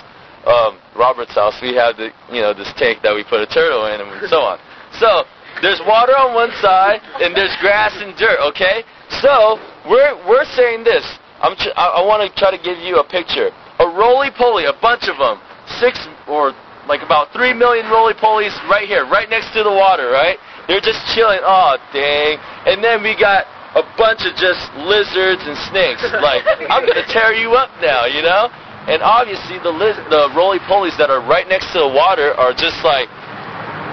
um, 0.45 0.80
Robert's 0.95 1.36
house, 1.36 1.60
we 1.62 1.75
have 1.75 1.97
the 1.97 2.12
you 2.32 2.41
know 2.41 2.54
this 2.54 2.71
tank 2.78 3.02
that 3.04 3.13
we 3.13 3.23
put 3.23 3.41
a 3.41 3.47
turtle 3.47 3.88
in 3.88 4.02
and 4.02 4.30
so 4.30 4.39
on. 4.39 4.60
So 4.99 5.23
there's 5.62 5.82
water 5.86 6.13
on 6.15 6.34
one 6.34 6.52
side 6.62 7.02
and 7.19 7.36
there's 7.36 7.56
grass 7.60 7.95
and 7.99 8.15
dirt. 8.15 8.39
Okay, 8.54 8.84
so 9.21 9.60
we're 9.89 10.15
we're 10.28 10.45
saying 10.56 10.84
this. 10.84 11.04
I'm 11.41 11.56
ch- 11.56 11.75
I, 11.75 11.99
I 11.99 12.06
want 12.06 12.23
to 12.23 12.30
try 12.39 12.52
to 12.52 12.62
give 12.62 12.78
you 12.80 12.99
a 12.99 13.06
picture. 13.08 13.52
A 13.80 13.88
roly 13.88 14.30
poly, 14.36 14.65
a 14.65 14.75
bunch 14.82 15.08
of 15.08 15.15
them, 15.17 15.39
six 15.80 15.95
or 16.28 16.52
like 16.88 17.06
about 17.06 17.32
three 17.32 17.54
million 17.54 17.88
roly 17.88 18.13
polies 18.17 18.52
right 18.67 18.88
here, 18.88 19.06
right 19.06 19.30
next 19.30 19.54
to 19.54 19.63
the 19.63 19.71
water, 19.71 20.10
right? 20.10 20.38
They're 20.67 20.84
just 20.84 20.99
chilling. 21.13 21.39
Oh, 21.45 21.78
dang. 21.93 22.41
And 22.65 22.84
then 22.84 23.02
we 23.04 23.13
got 23.13 23.45
a 23.78 23.86
bunch 23.97 24.25
of 24.25 24.34
just 24.34 24.65
lizards 24.82 25.45
and 25.45 25.58
snakes. 25.69 26.02
Like, 26.19 26.41
I'm 26.69 26.86
to 26.86 27.06
tear 27.08 27.34
you 27.34 27.54
up 27.54 27.69
now, 27.82 28.06
you 28.06 28.21
know? 28.21 28.49
And 28.89 29.06
obviously, 29.06 29.62
the 29.62 29.69
liz- 29.69 30.02
the 30.10 30.34
roly 30.34 30.58
polies 30.65 30.97
that 30.97 31.13
are 31.13 31.21
right 31.21 31.45
next 31.47 31.69
to 31.78 31.80
the 31.86 31.91
water 31.93 32.34
are 32.34 32.58
just 32.58 32.82
like, 32.82 33.06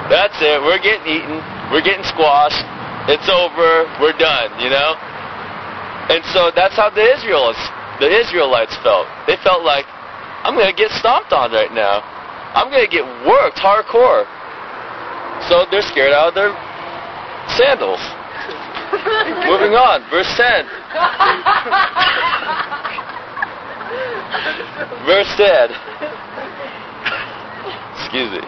that's 0.09 0.41
it. 0.41 0.57
We're 0.65 0.81
getting 0.81 1.05
eaten. 1.05 1.37
We're 1.69 1.85
getting 1.85 2.07
squashed. 2.09 2.65
It's 3.13 3.29
over. 3.29 3.85
We're 4.01 4.17
done, 4.17 4.57
you 4.57 4.73
know? 4.73 4.97
And 6.09 6.25
so 6.33 6.49
that's 6.55 6.81
how 6.81 6.89
the 6.89 7.05
Israelites, 7.05 7.61
the 8.01 8.09
Israelites 8.09 8.73
felt. 8.81 9.05
They 9.29 9.37
felt 9.45 9.69
like, 9.69 9.85
I'm 10.49 10.55
going 10.55 10.71
to 10.71 10.79
get 10.79 10.91
stomped 10.97 11.33
on 11.33 11.53
right 11.53 11.75
now. 11.77 12.01
I'm 12.57 12.71
going 12.73 12.87
to 12.87 12.91
get 12.91 13.05
worked 13.29 13.61
hardcore. 13.61 14.25
So 15.51 15.69
they're 15.69 15.85
scared 15.85 16.17
out 16.17 16.33
of 16.33 16.35
their 16.35 16.57
sandals. 17.59 18.01
Moving 19.45 19.77
on, 19.77 20.09
verse 20.09 20.31
10. 20.41 20.65
verse 25.07 25.31
10. 25.37 25.71
Excuse 27.95 28.31
me. 28.33 28.45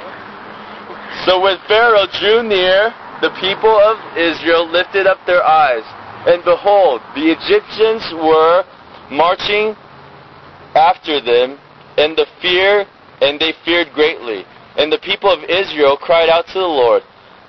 So 1.27 1.40
when 1.40 1.59
Pharaoh 1.66 2.07
drew 2.18 2.42
near, 2.42 2.94
the 3.20 3.31
people 3.40 3.70
of 3.70 3.98
Israel 4.16 4.70
lifted 4.70 5.07
up 5.07 5.18
their 5.27 5.42
eyes, 5.42 5.83
and 6.27 6.44
behold, 6.44 7.01
the 7.14 7.31
Egyptians 7.31 8.03
were 8.14 8.64
marching 9.11 9.74
after 10.74 11.20
them, 11.20 11.59
and 11.96 12.16
the 12.16 12.27
fear, 12.40 12.87
and 13.20 13.40
they 13.40 13.53
feared 13.64 13.92
greatly. 13.92 14.44
And 14.77 14.92
the 14.92 14.98
people 14.98 15.31
of 15.31 15.42
Israel 15.48 15.96
cried 15.96 16.29
out 16.29 16.46
to 16.48 16.59
the 16.59 16.61
Lord. 16.61 17.03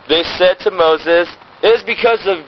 They 0.08 0.24
said 0.38 0.58
to 0.62 0.72
Moses, 0.72 1.30
It 1.62 1.68
is 1.68 1.84
because 1.84 2.26
of 2.26 2.46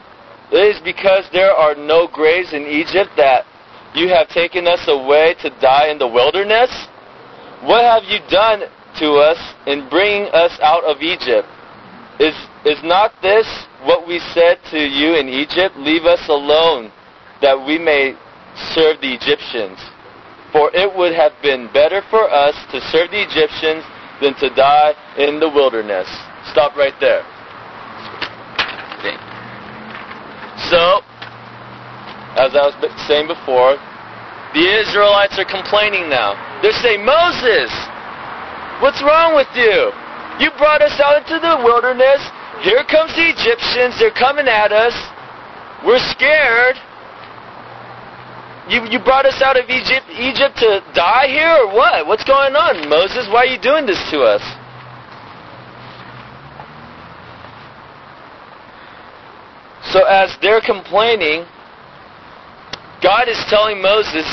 it 0.52 0.76
is 0.76 0.82
because 0.84 1.30
there 1.32 1.52
are 1.52 1.76
no 1.76 2.10
graves 2.12 2.52
in 2.52 2.64
Egypt 2.64 3.12
that 3.16 3.46
you 3.94 4.08
have 4.10 4.28
taken 4.30 4.68
us 4.68 4.84
away 4.88 5.36
to 5.42 5.50
die 5.62 5.90
in 5.90 5.98
the 5.98 6.08
wilderness? 6.08 6.72
What 7.64 7.84
have 7.84 8.04
you 8.04 8.20
done 8.30 8.64
to 9.00 9.08
us 9.20 9.38
in 9.68 9.90
bringing 9.90 10.30
us 10.34 10.58
out 10.62 10.84
of 10.84 11.02
Egypt? 11.02 11.48
Is, 12.20 12.36
is 12.66 12.80
not 12.84 13.14
this 13.22 13.48
what 13.84 14.08
we 14.08 14.20
said 14.34 14.60
to 14.72 14.80
you 14.80 15.16
in 15.16 15.28
Egypt? 15.28 15.76
Leave 15.78 16.06
us 16.06 16.22
alone, 16.30 16.92
that 17.42 17.58
we 17.58 17.78
may 17.78 18.16
serve 18.74 19.02
the 19.02 19.14
Egyptians. 19.14 19.80
For 20.52 20.70
it 20.74 20.90
would 20.96 21.14
have 21.14 21.32
been 21.42 21.70
better 21.74 22.02
for 22.10 22.30
us 22.30 22.56
to 22.72 22.82
serve 22.92 23.12
the 23.12 23.22
Egyptians 23.24 23.84
than 24.22 24.36
to 24.36 24.54
die 24.54 24.94
in 25.18 25.40
the 25.40 25.50
wilderness. 25.50 26.08
stop 26.52 26.76
right 26.76 26.94
there. 27.00 27.24
So, 30.70 31.02
as 32.40 32.56
I 32.56 32.72
was 32.72 32.76
saying 33.08 33.28
before, 33.28 33.76
the 34.56 34.64
Israelites 34.64 35.40
are 35.40 35.48
complaining 35.48 36.08
now. 36.08 36.36
They're 36.62 36.76
saying, 36.80 37.04
Moses, 37.04 37.72
what's 38.80 39.00
wrong 39.04 39.36
with 39.36 39.52
you? 39.56 39.92
You 40.40 40.52
brought 40.58 40.82
us 40.82 40.96
out 41.00 41.24
into 41.24 41.40
the 41.40 41.60
wilderness. 41.64 42.20
Here 42.64 42.84
comes 42.88 43.12
the 43.16 43.32
Egyptians. 43.32 44.00
They're 44.00 44.16
coming 44.16 44.48
at 44.48 44.72
us. 44.72 44.96
We're 45.86 46.04
scared. 46.12 46.76
You, 48.70 48.88
you 48.88 49.00
brought 49.00 49.26
us 49.26 49.42
out 49.42 49.58
of 49.58 49.68
Egypt, 49.70 50.08
Egypt 50.16 50.56
to 50.64 50.84
die 50.94 51.28
here 51.28 51.52
or 51.66 51.74
what? 51.74 52.08
What's 52.08 52.24
going 52.24 52.56
on, 52.56 52.88
Moses? 52.88 53.28
Why 53.28 53.44
are 53.44 53.52
you 53.52 53.60
doing 53.60 53.86
this 53.86 54.00
to 54.12 54.22
us? 54.22 54.44
So 59.92 60.06
as 60.06 60.38
they're 60.42 60.62
complaining, 60.62 61.44
God 63.02 63.28
is 63.28 63.38
telling 63.50 63.82
Moses, 63.82 64.26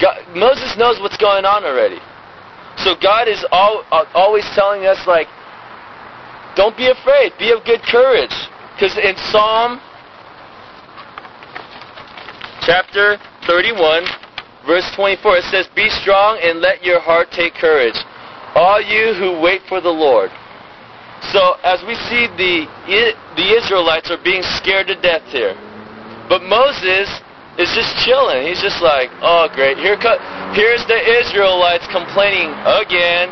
God, 0.00 0.20
Moses 0.36 0.76
knows 0.76 1.00
what's 1.00 1.16
going 1.16 1.44
on 1.44 1.64
already. 1.64 1.98
So 2.76 2.94
God 3.00 3.28
is 3.28 3.44
all, 3.50 3.84
uh, 3.90 4.04
always 4.14 4.44
telling 4.54 4.84
us, 4.84 5.06
like, 5.06 5.28
don't 6.56 6.76
be 6.76 6.88
afraid, 6.88 7.32
be 7.38 7.50
of 7.50 7.64
good 7.64 7.82
courage. 7.82 8.34
Because 8.74 8.98
in 8.98 9.16
Psalm 9.30 9.80
chapter 12.60 13.16
31, 13.46 14.04
verse 14.66 14.88
24, 14.96 15.38
it 15.38 15.44
says, 15.44 15.68
Be 15.74 15.88
strong 15.88 16.38
and 16.42 16.60
let 16.60 16.82
your 16.84 17.00
heart 17.00 17.30
take 17.30 17.54
courage, 17.54 17.96
all 18.54 18.80
you 18.80 19.14
who 19.14 19.40
wait 19.40 19.62
for 19.68 19.80
the 19.80 19.90
Lord. 19.90 20.30
So 21.32 21.56
as 21.64 21.80
we 21.86 21.94
see 22.10 22.28
the 22.36 22.68
the 23.36 23.56
Israelites 23.56 24.10
are 24.10 24.22
being 24.22 24.42
scared 24.60 24.88
to 24.88 25.00
death 25.00 25.24
here, 25.32 25.54
but 26.28 26.42
Moses 26.42 27.08
is 27.58 27.70
just 27.74 27.94
chilling. 28.02 28.46
He's 28.46 28.60
just 28.60 28.82
like, 28.82 29.10
oh 29.22 29.46
great, 29.54 29.78
here 29.78 29.96
co- 29.96 30.18
here's 30.54 30.82
the 30.90 30.98
Israelites 30.98 31.86
complaining 31.90 32.50
again. 32.66 33.30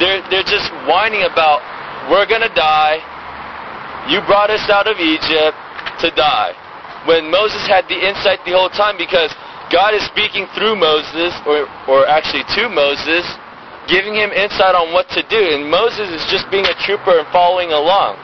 They're 0.00 0.24
they're 0.32 0.48
just 0.48 0.72
whining 0.88 1.28
about 1.28 1.60
we're 2.08 2.26
gonna 2.26 2.52
die. 2.56 3.00
You 4.08 4.24
brought 4.24 4.48
us 4.48 4.64
out 4.72 4.88
of 4.88 4.96
Egypt 4.96 5.56
to 6.00 6.08
die. 6.16 6.56
When 7.04 7.30
Moses 7.30 7.64
had 7.68 7.84
the 7.88 7.96
insight 7.96 8.40
the 8.44 8.56
whole 8.56 8.72
time 8.72 8.96
because 8.96 9.32
God 9.70 9.94
is 9.94 10.02
speaking 10.10 10.48
through 10.56 10.74
Moses, 10.76 11.36
or 11.46 11.68
or 11.86 12.08
actually 12.08 12.42
to 12.56 12.68
Moses, 12.72 13.22
giving 13.86 14.14
him 14.14 14.34
insight 14.34 14.74
on 14.74 14.92
what 14.92 15.06
to 15.14 15.22
do. 15.30 15.38
And 15.38 15.70
Moses 15.70 16.10
is 16.10 16.24
just 16.26 16.50
being 16.50 16.66
a 16.66 16.74
trooper 16.82 17.22
and 17.22 17.28
following 17.30 17.70
along. 17.70 18.18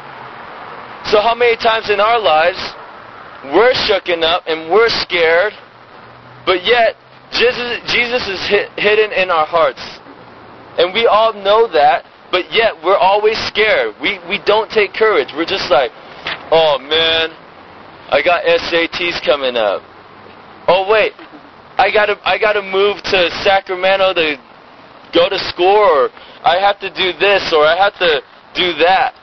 So, 1.06 1.22
how 1.22 1.34
many 1.38 1.54
times 1.54 1.90
in 1.90 2.00
our 2.02 2.18
lives 2.18 2.58
we're 3.44 3.74
shooken 3.74 4.22
up 4.22 4.44
and 4.46 4.70
we're 4.70 4.88
scared, 4.88 5.52
but 6.44 6.64
yet 6.64 6.96
Jesus, 7.32 7.80
Jesus 7.92 8.26
is 8.28 8.40
hidden 8.76 9.12
in 9.12 9.30
our 9.30 9.46
hearts. 9.46 9.82
And 10.78 10.92
we 10.92 11.06
all 11.06 11.32
know 11.32 11.66
that, 11.72 12.04
but 12.30 12.52
yet 12.52 12.74
we're 12.84 12.96
always 12.96 13.38
scared. 13.46 13.94
We, 14.00 14.20
we 14.28 14.38
don't 14.44 14.70
take 14.70 14.92
courage. 14.94 15.32
We're 15.34 15.48
just 15.48 15.70
like, 15.70 15.90
oh 16.52 16.78
man, 16.78 17.30
I 18.08 18.22
got 18.22 18.44
SATs 18.44 19.24
coming 19.24 19.56
up. 19.56 19.82
Oh 20.68 20.86
wait, 20.90 21.12
I 21.78 21.90
gotta 21.92 22.16
I 22.24 22.38
gotta 22.38 22.62
move 22.62 23.02
to 23.02 23.30
Sacramento 23.42 24.14
to 24.14 24.36
go 25.12 25.28
to 25.28 25.38
school 25.50 25.66
or 25.66 26.10
I 26.44 26.58
have 26.60 26.78
to 26.80 26.88
do 26.90 27.16
this 27.18 27.52
or 27.52 27.64
I 27.64 27.76
have 27.76 27.94
to 27.98 28.20
do 28.54 28.78
that. 28.84 29.15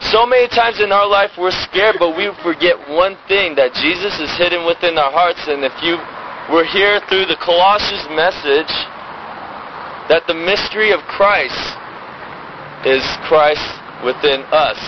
So 0.00 0.24
many 0.24 0.46
times 0.48 0.80
in 0.80 0.92
our 0.92 1.08
life 1.08 1.34
we're 1.36 1.54
scared, 1.66 1.96
but 1.98 2.16
we 2.16 2.30
forget 2.42 2.78
one 2.88 3.18
thing 3.26 3.56
that 3.56 3.74
Jesus 3.74 4.14
is 4.22 4.30
hidden 4.38 4.64
within 4.64 4.96
our 4.96 5.10
hearts. 5.10 5.42
And 5.50 5.66
if 5.66 5.74
you 5.82 5.98
were 6.54 6.64
here 6.64 7.02
through 7.10 7.26
the 7.26 7.36
Colossians 7.42 8.06
message, 8.14 8.70
that 10.08 10.24
the 10.30 10.34
mystery 10.34 10.94
of 10.94 11.02
Christ 11.10 11.58
is 12.86 13.02
Christ 13.26 13.66
within 14.06 14.46
us. 14.54 14.78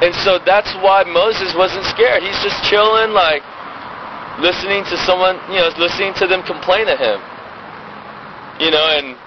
And 0.00 0.14
so 0.22 0.38
that's 0.38 0.70
why 0.80 1.02
Moses 1.04 1.54
wasn't 1.54 1.84
scared. 1.90 2.22
He's 2.22 2.38
just 2.42 2.62
chilling, 2.70 3.10
like 3.10 3.42
listening 4.38 4.82
to 4.90 4.96
someone, 5.02 5.38
you 5.50 5.58
know, 5.58 5.70
listening 5.76 6.14
to 6.18 6.26
them 6.26 6.42
complain 6.46 6.86
to 6.86 6.96
him. 6.96 7.18
You 8.62 8.70
know, 8.70 8.86
and 8.96 9.18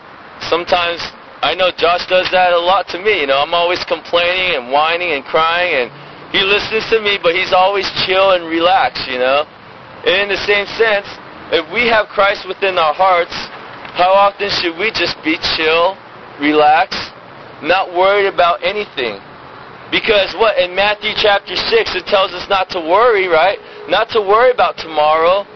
sometimes 0.47 1.03
I 1.47 1.55
know 1.55 1.71
Josh 1.71 2.03
does 2.11 2.27
that 2.35 2.51
a 2.51 2.59
lot 2.59 2.91
to 2.91 2.99
me. 2.99 3.23
You 3.23 3.27
know, 3.31 3.39
I'm 3.39 3.55
always 3.55 3.79
complaining 3.87 4.59
and 4.59 4.67
whining 4.67 5.15
and 5.15 5.23
crying, 5.23 5.79
and 5.79 5.87
he 6.35 6.43
listens 6.43 6.83
to 6.91 6.99
me, 6.99 7.15
but 7.23 7.39
he's 7.39 7.55
always 7.55 7.87
chill 8.03 8.35
and 8.35 8.51
relaxed. 8.51 9.07
You 9.07 9.23
know, 9.23 9.47
and 10.03 10.27
in 10.27 10.29
the 10.35 10.43
same 10.43 10.67
sense, 10.75 11.07
if 11.55 11.63
we 11.71 11.87
have 11.87 12.11
Christ 12.11 12.43
within 12.51 12.75
our 12.75 12.91
hearts, 12.91 13.31
how 13.95 14.11
often 14.11 14.51
should 14.59 14.75
we 14.75 14.91
just 14.91 15.15
be 15.23 15.39
chill, 15.55 15.95
relax, 16.35 16.91
not 17.63 17.95
worried 17.95 18.27
about 18.27 18.59
anything? 18.59 19.15
Because 19.87 20.35
what 20.35 20.59
in 20.59 20.75
Matthew 20.75 21.15
chapter 21.15 21.55
6 21.55 21.95
it 21.95 22.11
tells 22.11 22.35
us 22.35 22.43
not 22.51 22.67
to 22.75 22.83
worry, 22.83 23.31
right? 23.31 23.55
Not 23.87 24.11
to 24.11 24.19
worry 24.19 24.51
about 24.51 24.75
tomorrow, 24.75 25.47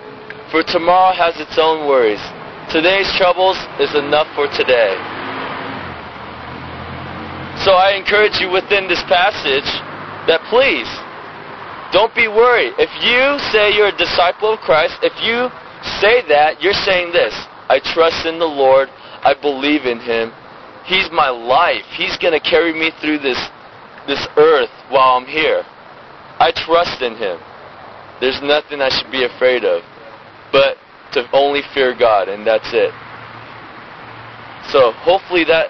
for 0.56 0.63
tomorrow 0.63 1.12
has 1.12 1.36
its 1.36 1.60
own 1.60 1.84
worries. 1.84 2.23
Today's 2.71 3.12
troubles 3.19 3.60
is 3.84 3.91
enough 3.91 4.32
for 4.39 4.47
today. 4.56 4.95
So 7.62 7.78
I 7.78 7.93
encourage 7.93 8.41
you 8.41 8.50
within 8.50 8.89
this 8.89 9.02
passage 9.06 9.69
that 10.26 10.41
please 10.50 10.89
don't 11.93 12.10
be 12.17 12.26
worried. 12.26 12.74
If 12.82 12.89
you 13.06 13.38
say 13.54 13.69
you're 13.69 13.93
a 13.93 14.02
disciple 14.02 14.58
of 14.58 14.60
Christ, 14.65 14.97
if 15.06 15.13
you 15.21 15.45
say 16.02 16.26
that, 16.26 16.58
you're 16.58 16.78
saying 16.88 17.13
this 17.13 17.34
I 17.69 17.78
trust 17.93 18.26
in 18.26 18.39
the 18.39 18.50
Lord, 18.50 18.89
I 19.21 19.38
believe 19.38 19.86
in 19.86 20.00
Him. 20.00 20.34
He's 20.89 21.10
my 21.13 21.30
life. 21.30 21.86
He's 21.93 22.17
going 22.17 22.34
to 22.34 22.41
carry 22.41 22.74
me 22.74 22.89
through 23.00 23.19
this, 23.19 23.38
this 24.08 24.26
earth 24.38 24.74
while 24.89 25.21
I'm 25.21 25.30
here. 25.30 25.62
I 26.41 26.50
trust 26.56 27.02
in 27.06 27.13
Him. 27.13 27.38
There's 28.19 28.41
nothing 28.41 28.82
I 28.82 28.89
should 28.89 29.12
be 29.12 29.24
afraid 29.24 29.63
of. 29.63 29.84
But 30.52 30.78
to 31.13 31.30
only 31.32 31.62
fear 31.74 31.93
God, 31.93 32.28
and 32.28 32.41
that's 32.41 32.74
it. 32.74 32.89
So 34.74 34.91
hopefully 35.06 35.45
that 35.45 35.69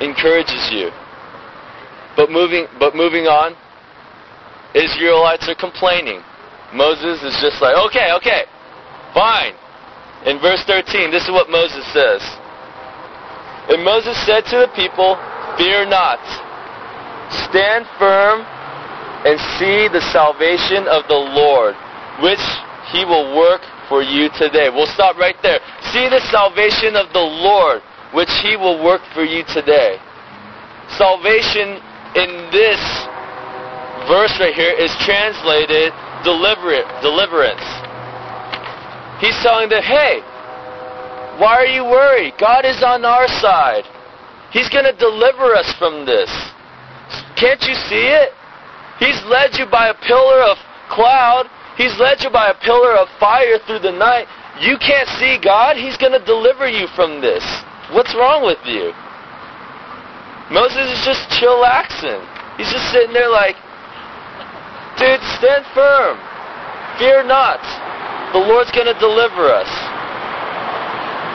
encourages 0.00 0.70
you. 0.70 0.90
But 2.16 2.30
moving, 2.30 2.66
but 2.80 2.96
moving 2.96 3.26
on, 3.28 3.54
Israelites 4.74 5.48
are 5.48 5.54
complaining. 5.54 6.20
Moses 6.74 7.22
is 7.22 7.36
just 7.40 7.62
like, 7.62 7.76
okay, 7.88 8.12
okay, 8.16 8.44
fine. 9.14 9.54
In 10.24 10.40
verse 10.40 10.64
13, 10.66 11.12
this 11.12 11.24
is 11.24 11.30
what 11.30 11.48
Moses 11.48 11.84
says. 11.92 12.24
And 13.68 13.84
Moses 13.84 14.16
said 14.26 14.48
to 14.50 14.66
the 14.66 14.70
people, 14.74 15.14
Fear 15.56 15.86
not. 15.86 16.20
Stand 17.48 17.86
firm 17.98 18.44
and 19.24 19.38
see 19.58 19.88
the 19.88 20.02
salvation 20.12 20.88
of 20.88 21.06
the 21.08 21.18
Lord, 21.18 21.74
which 22.22 22.42
he 22.92 23.04
will 23.04 23.36
work 23.36 23.62
for 23.88 24.02
you 24.02 24.28
today. 24.38 24.68
We'll 24.70 24.90
stop 24.90 25.16
right 25.16 25.36
there. 25.42 25.58
See 25.92 26.08
the 26.08 26.20
salvation 26.30 26.94
of 26.94 27.12
the 27.12 27.22
Lord, 27.22 27.82
which 28.14 28.30
He 28.42 28.56
will 28.56 28.82
work 28.82 29.00
for 29.14 29.24
you 29.24 29.42
today. 29.48 29.98
Salvation 30.98 31.82
in 32.16 32.50
this 32.50 32.80
verse 34.08 34.32
right 34.40 34.54
here 34.54 34.72
is 34.72 34.90
translated 35.04 35.92
deliberate, 36.24 36.88
deliverance. 37.02 37.62
He's 39.20 39.36
telling 39.44 39.68
them, 39.68 39.82
hey, 39.82 40.20
why 41.38 41.56
are 41.60 41.68
you 41.68 41.84
worried? 41.84 42.34
God 42.40 42.64
is 42.64 42.82
on 42.82 43.04
our 43.04 43.28
side. 43.28 43.84
He's 44.50 44.68
going 44.68 44.84
to 44.84 44.96
deliver 44.96 45.54
us 45.54 45.68
from 45.78 46.06
this. 46.06 46.30
Can't 47.36 47.60
you 47.62 47.74
see 47.88 48.08
it? 48.08 48.32
He's 48.98 49.20
led 49.28 49.56
you 49.58 49.66
by 49.66 49.88
a 49.88 49.94
pillar 49.94 50.40
of 50.42 50.56
cloud 50.88 51.48
He's 51.76 51.92
led 52.00 52.24
you 52.24 52.30
by 52.30 52.48
a 52.48 52.56
pillar 52.64 52.96
of 52.96 53.08
fire 53.20 53.60
through 53.68 53.80
the 53.80 53.92
night. 53.92 54.26
You 54.60 54.80
can't 54.80 55.08
see 55.20 55.36
God. 55.36 55.76
He's 55.76 55.96
going 56.00 56.16
to 56.16 56.24
deliver 56.24 56.66
you 56.66 56.88
from 56.96 57.20
this. 57.20 57.44
What's 57.92 58.16
wrong 58.16 58.44
with 58.44 58.58
you? 58.64 58.96
Moses 60.50 60.86
is 60.94 61.02
just 61.04 61.26
chillaxing. 61.36 62.22
He's 62.56 62.70
just 62.70 62.90
sitting 62.92 63.12
there 63.12 63.30
like, 63.30 63.56
dude, 64.98 65.20
stand 65.36 65.66
firm. 65.74 66.16
Fear 66.98 67.24
not. 67.24 67.60
The 68.32 68.38
Lord's 68.38 68.70
going 68.70 68.86
to 68.86 68.98
deliver 68.98 69.50
us. 69.50 69.68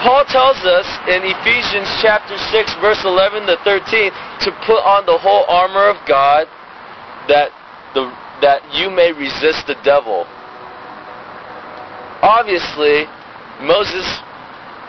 Paul 0.02 0.26
tells 0.26 0.58
us 0.66 0.88
in 1.08 1.22
Ephesians 1.22 1.86
chapter 2.02 2.36
6 2.38 2.74
verse 2.82 3.06
11 3.06 3.46
to 3.46 3.58
13 3.64 4.12
to 4.42 4.50
put 4.66 4.82
on 4.82 5.06
the 5.06 5.18
whole 5.18 5.46
armor 5.46 5.94
of 5.94 5.98
God 6.08 6.48
that 7.28 7.54
the 7.94 8.10
that 8.42 8.66
you 8.74 8.90
may 8.90 9.14
resist 9.14 9.68
the 9.68 9.78
devil. 9.86 10.26
Obviously, 12.26 13.06
Moses, 13.62 14.06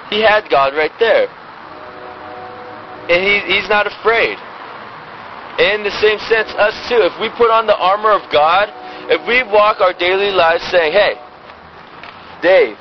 he 0.09 0.25
had 0.25 0.49
God 0.49 0.73
right 0.73 0.93
there. 0.99 1.29
And 3.09 3.19
he, 3.23 3.41
he's 3.55 3.69
not 3.69 3.87
afraid. 3.87 4.39
In 5.59 5.83
the 5.83 5.93
same 6.01 6.19
sense, 6.31 6.49
us 6.57 6.75
too, 6.89 7.03
if 7.03 7.13
we 7.21 7.29
put 7.37 7.51
on 7.51 7.67
the 7.67 7.77
armor 7.77 8.11
of 8.11 8.23
God, 8.33 8.71
if 9.11 9.21
we 9.27 9.43
walk 9.43 9.81
our 9.81 9.93
daily 9.93 10.31
lives 10.31 10.63
saying, 10.71 10.93
hey, 10.93 11.15
Dave, 12.41 12.77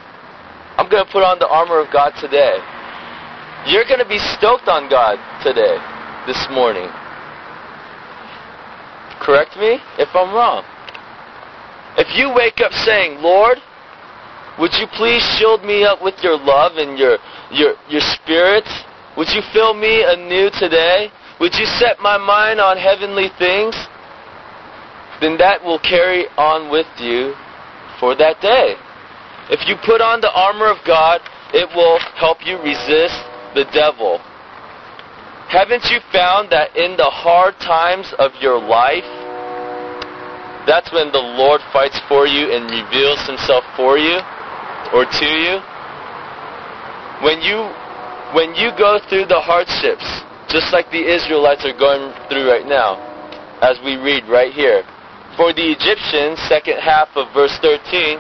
I'm 0.78 0.90
going 0.90 1.06
to 1.06 1.12
put 1.12 1.24
on 1.24 1.40
the 1.40 1.48
armor 1.48 1.80
of 1.80 1.92
God 1.92 2.14
today. 2.22 2.58
You're 3.68 3.86
going 3.86 4.00
to 4.00 4.08
be 4.08 4.18
stoked 4.40 4.68
on 4.68 4.90
God 4.90 5.20
today, 5.44 5.78
this 6.26 6.40
morning. 6.50 6.90
Correct 9.22 9.54
me 9.58 9.78
if 10.00 10.10
I'm 10.16 10.34
wrong. 10.34 10.64
If 11.98 12.08
you 12.18 12.34
wake 12.34 12.62
up 12.62 12.72
saying, 12.72 13.22
Lord, 13.22 13.58
would 14.60 14.74
you 14.76 14.88
please 14.96 15.22
shield 15.38 15.64
me 15.64 15.84
up 15.84 16.02
with 16.02 16.16
your 16.24 16.38
love 16.38 16.78
and 16.78 16.98
your, 16.98 17.18
your, 17.52 17.76
your 17.90 18.02
spirit? 18.02 18.66
Would 19.18 19.30
you 19.30 19.42
fill 19.52 19.74
me 19.74 20.04
anew 20.08 20.50
today? 20.54 21.12
Would 21.40 21.56
you 21.56 21.66
set 21.66 22.00
my 22.00 22.18
mind 22.18 22.60
on 22.60 22.78
heavenly 22.78 23.30
things? 23.38 23.76
Then 25.20 25.38
that 25.38 25.64
will 25.64 25.80
carry 25.80 26.28
on 26.38 26.72
with 26.72 26.88
you 26.98 27.34
for 28.00 28.16
that 28.16 28.42
day. 28.42 28.76
If 29.50 29.68
you 29.68 29.76
put 29.86 30.02
on 30.02 30.22
the 30.22 30.32
armor 30.32 30.72
of 30.72 30.78
God, 30.88 31.22
it 31.54 31.68
will 31.76 32.00
help 32.16 32.46
you 32.46 32.58
resist 32.64 33.20
the 33.54 33.66
devil. 33.74 34.20
Haven't 35.52 35.84
you 35.92 36.00
found 36.14 36.50
that 36.56 36.78
in 36.78 36.96
the 36.96 37.12
hard 37.12 37.60
times 37.60 38.14
of 38.18 38.32
your 38.40 38.56
life, 38.56 39.04
that's 40.64 40.88
when 40.94 41.12
the 41.12 41.20
Lord 41.20 41.60
fights 41.74 42.00
for 42.08 42.26
you 42.26 42.56
and 42.56 42.72
reveals 42.72 43.20
himself 43.28 43.66
for 43.76 43.98
you 44.00 44.24
or 44.96 45.04
to 45.04 45.28
you? 45.28 45.60
When 47.20 47.44
you 47.44 47.68
when 48.34 48.56
you 48.56 48.72
go 48.78 49.00
through 49.10 49.28
the 49.28 49.40
hardships, 49.40 50.06
just 50.48 50.72
like 50.72 50.88
the 50.92 51.04
Israelites 51.04 51.64
are 51.68 51.76
going 51.76 52.12
through 52.28 52.48
right 52.48 52.66
now, 52.66 53.00
as 53.62 53.80
we 53.84 53.96
read 53.96 54.24
right 54.28 54.52
here. 54.52 54.84
For 55.36 55.54
the 55.54 55.64
Egyptians, 55.64 56.40
second 56.48 56.80
half 56.80 57.10
of 57.16 57.32
verse 57.34 57.56
13, 57.60 58.20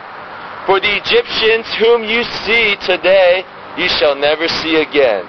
for 0.68 0.80
the 0.80 0.94
Egyptians 1.00 1.68
whom 1.80 2.04
you 2.04 2.24
see 2.44 2.76
today, 2.84 3.44
you 3.78 3.88
shall 4.00 4.16
never 4.16 4.48
see 4.48 4.80
again. 4.80 5.24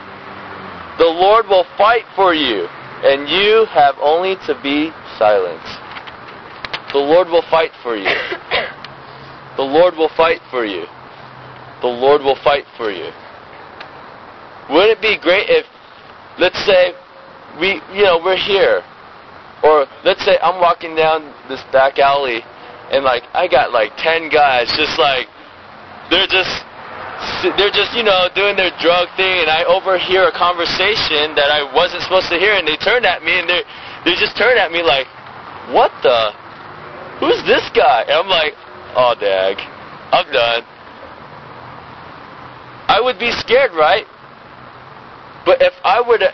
The 0.98 1.10
Lord 1.10 1.46
will 1.46 1.66
fight 1.78 2.04
for 2.14 2.34
you, 2.34 2.66
and 3.02 3.28
you 3.28 3.66
have 3.70 3.96
only 4.02 4.36
to 4.46 4.54
be 4.62 4.90
silent. 5.18 5.62
The 6.92 6.98
Lord 6.98 7.28
will 7.28 7.44
fight 7.50 7.72
for 7.82 7.96
you. 7.96 8.10
The 9.54 9.62
Lord 9.62 9.96
will 9.96 10.08
fight 10.16 10.40
for 10.50 10.64
you. 10.64 10.86
The 11.82 11.86
Lord 11.86 12.22
will 12.22 12.38
fight 12.42 12.64
for 12.78 12.90
you. 12.90 13.12
Wouldn't 14.70 14.98
it 14.98 15.02
be 15.02 15.18
great 15.18 15.48
if, 15.48 15.66
let's 16.38 16.58
say, 16.64 16.94
we, 17.58 17.80
you 17.92 18.04
know, 18.04 18.20
we're 18.22 18.36
here, 18.36 18.82
or 19.62 19.86
let's 20.04 20.24
say 20.24 20.38
I'm 20.42 20.60
walking 20.60 20.94
down 20.94 21.32
this 21.48 21.62
back 21.72 21.98
alley, 21.98 22.42
and 22.90 23.04
like 23.04 23.24
I 23.34 23.48
got 23.48 23.72
like 23.72 23.96
ten 23.96 24.28
guys, 24.28 24.72
just 24.76 24.98
like 24.98 25.26
they're 26.10 26.26
just 26.26 26.64
they're 27.56 27.70
just 27.70 27.94
you 27.94 28.02
know 28.02 28.28
doing 28.34 28.56
their 28.56 28.72
drug 28.80 29.08
thing, 29.16 29.46
and 29.46 29.50
I 29.50 29.64
overhear 29.64 30.26
a 30.28 30.34
conversation 30.34 31.34
that 31.38 31.50
I 31.52 31.62
wasn't 31.74 32.02
supposed 32.02 32.28
to 32.30 32.38
hear, 32.38 32.54
and 32.54 32.66
they 32.66 32.76
turn 32.76 33.04
at 33.04 33.22
me, 33.22 33.38
and 33.38 33.48
they 33.48 33.62
they 34.04 34.14
just 34.16 34.36
turn 34.36 34.58
at 34.58 34.72
me 34.72 34.82
like, 34.82 35.06
what 35.70 35.92
the? 36.02 36.32
Who's 37.20 37.38
this 37.46 37.62
guy? 37.70 38.02
And 38.02 38.18
I'm 38.18 38.28
like, 38.28 38.54
oh 38.96 39.14
dag, 39.18 39.56
I'm 40.10 40.26
done. 40.32 40.64
I 42.88 43.00
would 43.00 43.18
be 43.18 43.30
scared, 43.30 43.72
right? 43.72 44.06
But 45.44 45.60
if 45.60 45.74
I 45.84 46.00
were 46.00 46.18
to, 46.18 46.30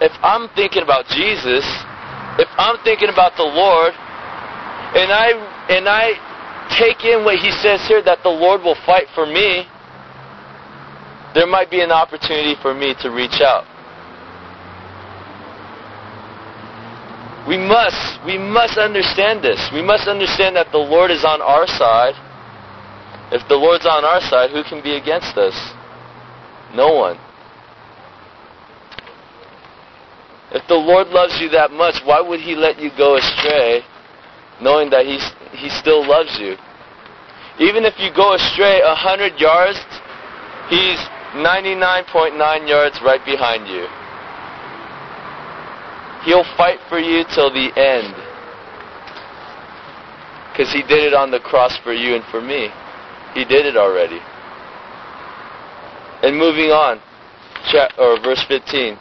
if 0.00 0.12
I'm 0.22 0.48
thinking 0.54 0.82
about 0.82 1.06
Jesus, 1.06 1.64
if 2.38 2.48
I'm 2.58 2.76
thinking 2.84 3.08
about 3.08 3.36
the 3.36 3.44
Lord, 3.44 3.92
and 4.96 5.08
I 5.12 5.32
and 5.68 5.88
I 5.88 6.12
take 6.76 7.04
in 7.04 7.24
what 7.24 7.36
He 7.38 7.50
says 7.50 7.86
here 7.88 8.02
that 8.02 8.22
the 8.22 8.30
Lord 8.30 8.62
will 8.62 8.76
fight 8.84 9.08
for 9.14 9.26
me, 9.26 9.66
there 11.34 11.46
might 11.46 11.70
be 11.70 11.80
an 11.80 11.90
opportunity 11.90 12.54
for 12.60 12.74
me 12.74 12.94
to 13.00 13.08
reach 13.08 13.40
out. 13.40 13.64
We 17.48 17.58
must, 17.58 18.24
we 18.24 18.38
must 18.38 18.78
understand 18.78 19.42
this. 19.42 19.58
We 19.72 19.82
must 19.82 20.06
understand 20.06 20.54
that 20.54 20.70
the 20.70 20.78
Lord 20.78 21.10
is 21.10 21.24
on 21.24 21.42
our 21.42 21.66
side. 21.66 22.14
If 23.32 23.48
the 23.48 23.56
Lord's 23.56 23.84
on 23.84 24.04
our 24.04 24.20
side, 24.20 24.50
who 24.50 24.62
can 24.62 24.82
be 24.82 24.94
against 24.94 25.36
us? 25.36 25.56
No 26.74 26.94
one. 26.94 27.18
If 30.52 30.68
the 30.68 30.76
Lord 30.76 31.08
loves 31.08 31.40
you 31.40 31.48
that 31.50 31.72
much, 31.72 31.96
why 32.04 32.20
would 32.20 32.40
He 32.40 32.54
let 32.54 32.78
you 32.78 32.90
go 32.96 33.16
astray 33.16 33.80
knowing 34.60 34.90
that 34.90 35.06
He's, 35.06 35.24
He 35.52 35.70
still 35.70 36.06
loves 36.06 36.38
you? 36.38 36.56
Even 37.58 37.84
if 37.84 37.98
you 37.98 38.12
go 38.14 38.34
astray 38.34 38.80
a 38.84 38.94
hundred 38.94 39.40
yards, 39.40 39.80
He's 40.68 41.00
99.9 41.40 42.36
yards 42.68 43.00
right 43.00 43.24
behind 43.24 43.66
you. 43.66 43.88
He'll 46.28 46.44
fight 46.56 46.78
for 46.88 47.00
you 47.00 47.24
till 47.34 47.50
the 47.50 47.72
end. 47.72 48.12
Because 50.52 50.70
He 50.70 50.82
did 50.82 51.00
it 51.00 51.14
on 51.14 51.30
the 51.30 51.40
cross 51.40 51.76
for 51.78 51.94
you 51.94 52.14
and 52.14 52.24
for 52.26 52.42
me. 52.42 52.68
He 53.32 53.46
did 53.46 53.64
it 53.64 53.76
already. 53.76 54.20
And 56.22 56.36
moving 56.36 56.70
on, 56.70 57.00
or 57.98 58.20
verse 58.20 58.44
15. 58.48 58.98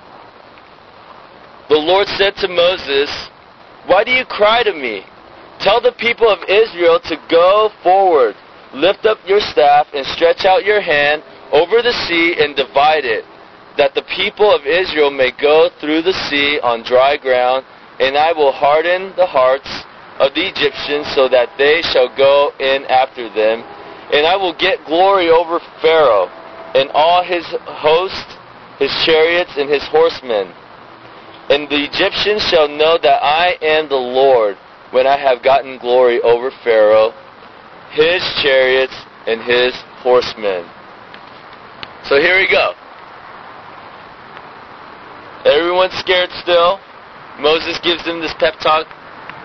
The 1.72 1.80
Lord 1.80 2.06
said 2.20 2.36
to 2.44 2.50
Moses, 2.50 3.08
Why 3.88 4.04
do 4.04 4.12
you 4.12 4.26
cry 4.26 4.62
to 4.62 4.74
me? 4.74 5.06
Tell 5.62 5.80
the 5.80 5.94
people 5.94 6.28
of 6.28 6.44
Israel 6.44 7.00
to 7.00 7.16
go 7.30 7.72
forward. 7.82 8.36
Lift 8.74 9.06
up 9.06 9.20
your 9.26 9.40
staff 9.40 9.88
and 9.94 10.06
stretch 10.08 10.44
out 10.44 10.66
your 10.66 10.82
hand 10.82 11.24
over 11.54 11.82
the 11.82 11.96
sea 12.10 12.36
and 12.44 12.58
divide 12.58 13.06
it, 13.06 13.24
that 13.78 13.96
the 13.96 14.04
people 14.04 14.54
of 14.54 14.68
Israel 14.68 15.12
may 15.12 15.32
go 15.40 15.70
through 15.80 16.02
the 16.02 16.12
sea 16.28 16.60
on 16.60 16.84
dry 16.84 17.16
ground, 17.16 17.64
and 18.02 18.18
I 18.18 18.34
will 18.34 18.52
harden 18.52 19.14
the 19.16 19.26
hearts 19.26 19.72
of 20.20 20.36
the 20.36 20.44
Egyptians 20.44 21.08
so 21.16 21.30
that 21.30 21.56
they 21.58 21.82
shall 21.84 22.14
go 22.18 22.52
in 22.60 22.84
after 22.92 23.32
them, 23.32 23.64
and 24.12 24.28
I 24.28 24.36
will 24.36 24.54
get 24.60 24.84
glory 24.84 25.30
over 25.30 25.62
Pharaoh 25.82 26.28
and 26.76 26.92
all 26.92 27.24
his 27.24 27.48
host, 27.64 28.28
his 28.78 28.92
chariots, 29.06 29.56
and 29.56 29.70
his 29.70 29.88
horsemen. 29.88 30.52
And 31.52 31.68
the 31.68 31.84
Egyptians 31.84 32.42
shall 32.48 32.70
know 32.72 32.98
that 33.04 33.20
I 33.20 33.60
am 33.60 33.90
the 33.90 34.00
Lord 34.00 34.56
when 34.92 35.06
I 35.06 35.18
have 35.20 35.44
gotten 35.44 35.78
glory 35.80 36.22
over 36.22 36.50
Pharaoh, 36.64 37.12
his 37.92 38.24
chariots, 38.40 38.96
and 39.28 39.44
his 39.44 39.76
horsemen. 40.00 40.64
So 42.08 42.24
here 42.24 42.40
we 42.40 42.48
go. 42.48 42.72
Everyone's 45.44 45.94
scared 46.00 46.32
still. 46.40 46.80
Moses 47.40 47.76
gives 47.84 48.06
them 48.06 48.22
this 48.22 48.34
pep 48.40 48.56
talk. 48.64 48.88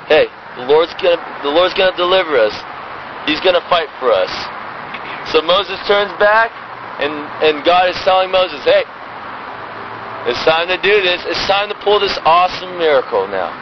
Hey, 0.06 0.30
the 0.56 0.62
Lord's 0.62 0.94
gonna 1.02 1.18
the 1.42 1.50
Lord's 1.50 1.74
gonna 1.74 1.96
deliver 1.96 2.38
us. 2.38 2.54
He's 3.26 3.42
gonna 3.42 3.64
fight 3.66 3.90
for 3.98 4.14
us. 4.14 4.30
So 5.34 5.42
Moses 5.42 5.74
turns 5.90 6.14
back 6.22 6.54
and, 7.02 7.12
and 7.42 7.64
God 7.64 7.90
is 7.90 7.98
telling 8.06 8.30
Moses, 8.30 8.62
hey, 8.64 8.84
it's 10.26 10.42
time 10.44 10.66
to 10.68 10.76
do 10.82 11.02
this. 11.02 11.22
It's 11.26 11.46
time 11.46 11.68
to 11.68 11.78
pull 11.82 12.00
this 12.00 12.18
awesome 12.26 12.78
miracle 12.78 13.26
now. 13.28 13.54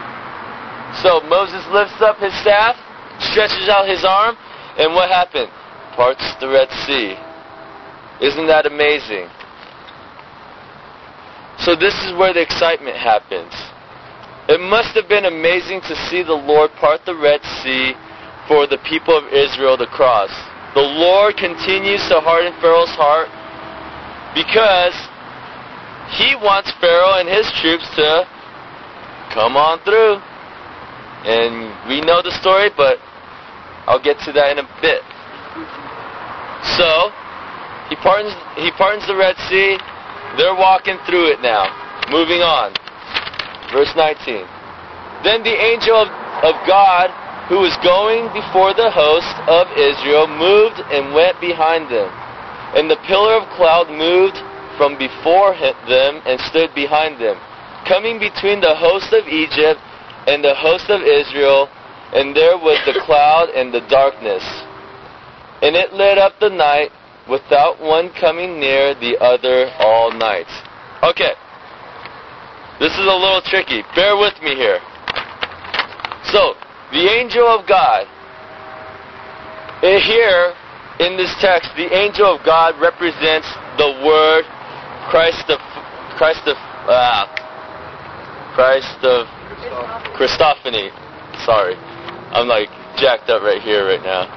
So 1.03 1.21
Moses 1.29 1.61
lifts 1.69 2.01
up 2.01 2.19
his 2.19 2.33
staff, 2.41 2.77
stretches 3.21 3.69
out 3.69 3.89
his 3.89 4.05
arm, 4.05 4.37
and 4.79 4.95
what 4.95 5.11
happened? 5.11 5.51
Parts 5.93 6.25
the 6.41 6.49
Red 6.49 6.71
Sea. 6.87 7.15
Isn't 8.25 8.47
that 8.47 8.67
amazing? 8.67 9.29
So 11.59 11.77
this 11.77 11.95
is 12.05 12.17
where 12.17 12.33
the 12.33 12.43
excitement 12.43 12.97
happens. 12.97 13.53
It 14.49 14.61
must 14.61 14.95
have 14.97 15.09
been 15.09 15.25
amazing 15.25 15.81
to 15.89 15.95
see 16.09 16.23
the 16.23 16.35
Lord 16.35 16.71
part 16.81 17.05
the 17.07 17.17
Red 17.17 17.41
Sea 17.62 17.95
for 18.49 18.67
the 18.67 18.79
people 18.85 19.17
of 19.17 19.33
Israel 19.33 19.77
to 19.79 19.87
cross. 19.87 20.31
The 20.75 20.83
Lord 20.83 21.37
continues 21.37 22.03
to 22.09 22.21
harden 22.21 22.53
Pharaoh's 22.61 22.93
heart 22.99 23.31
because 24.35 24.93
he 26.12 26.36
wants 26.36 26.70
Pharaoh 26.80 27.18
and 27.18 27.28
his 27.28 27.48
troops 27.61 27.88
to 27.96 28.28
come 29.32 29.57
on 29.57 29.80
through. 29.82 30.20
And 31.24 31.72
we 31.88 32.00
know 32.05 32.20
the 32.20 32.32
story, 32.38 32.68
but 32.76 32.98
I'll 33.88 34.02
get 34.02 34.18
to 34.28 34.32
that 34.32 34.52
in 34.52 34.59
a 34.61 34.68
bit. 34.84 35.00
So, 36.76 37.12
he 37.88 37.96
pardons, 37.96 38.32
he 38.57 38.70
pardons 38.76 39.07
the 39.07 39.16
Red 39.16 39.36
Sea. 39.48 39.76
They're 40.36 40.57
walking 40.57 40.98
through 41.09 41.32
it 41.32 41.40
now. 41.40 41.68
Moving 42.11 42.44
on. 42.44 42.76
Verse 43.72 43.92
19. 43.96 44.44
Then 45.24 45.40
the 45.42 45.57
angel 45.57 45.96
of, 45.96 46.09
of 46.44 46.55
God, 46.68 47.09
who 47.48 47.61
was 47.61 47.72
going 47.80 48.28
before 48.36 48.76
the 48.76 48.92
host 48.92 49.32
of 49.48 49.68
Israel, 49.76 50.28
moved 50.28 50.80
and 50.92 51.16
went 51.16 51.40
behind 51.40 51.88
them. 51.88 52.09
And 52.76 52.90
the 52.90 53.00
pillar 53.09 53.40
of 53.40 53.48
cloud 53.57 53.88
moved 53.88 54.36
from 54.77 54.99
before 54.99 55.55
them 55.55 56.22
and 56.27 56.41
stood 56.49 56.75
behind 56.75 57.20
them, 57.20 57.37
coming 57.87 58.18
between 58.18 58.61
the 58.61 58.75
host 58.75 59.12
of 59.12 59.27
Egypt 59.29 59.81
and 60.27 60.43
the 60.43 60.55
host 60.55 60.91
of 60.91 61.03
Israel, 61.03 61.68
and 62.14 62.35
there 62.35 62.57
was 62.57 62.79
the 62.87 62.99
cloud 63.05 63.51
and 63.51 63.72
the 63.72 63.83
darkness. 63.89 64.43
And 65.62 65.77
it 65.77 65.93
lit 65.93 66.18
up 66.18 66.39
the 66.41 66.51
night 66.51 66.91
without 67.29 67.81
one 67.81 68.11
coming 68.20 68.61
near 68.61 68.95
the 68.95 69.16
other 69.20 69.70
all 69.79 70.12
night. 70.12 70.49
Okay. 71.03 71.33
This 72.81 72.93
is 72.93 73.07
a 73.07 73.16
little 73.16 73.41
tricky. 73.45 73.83
Bear 73.95 74.16
with 74.16 74.35
me 74.43 74.55
here. 74.55 74.81
So, 76.33 76.55
the 76.93 77.07
angel 77.07 77.47
of 77.47 77.66
God. 77.68 78.07
Eh, 79.83 80.01
Here, 80.01 80.55
in 81.01 81.16
this 81.16 81.35
text, 81.41 81.70
the 81.77 81.91
angel 81.93 82.37
of 82.37 82.45
God 82.45 82.75
represents 82.81 83.47
the 83.79 84.01
Word, 84.05 84.45
Christ 85.11 85.44
of, 85.48 85.59
Christ 86.16 86.46
of, 86.46 86.57
ah, 86.88 87.28
Christ 88.55 88.98
of 89.02 89.26
Christophany. 90.16 90.90
Sorry. 91.44 91.74
I'm 92.34 92.48
like 92.48 92.68
jacked 92.96 93.28
up 93.28 93.42
right 93.42 93.61
here 93.61 93.86
right 93.86 94.02
now. 94.02 94.30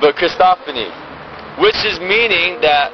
But 0.00 0.16
Christophany, 0.16 0.90
which 1.60 1.78
is 1.84 2.00
meaning 2.00 2.60
that 2.60 2.92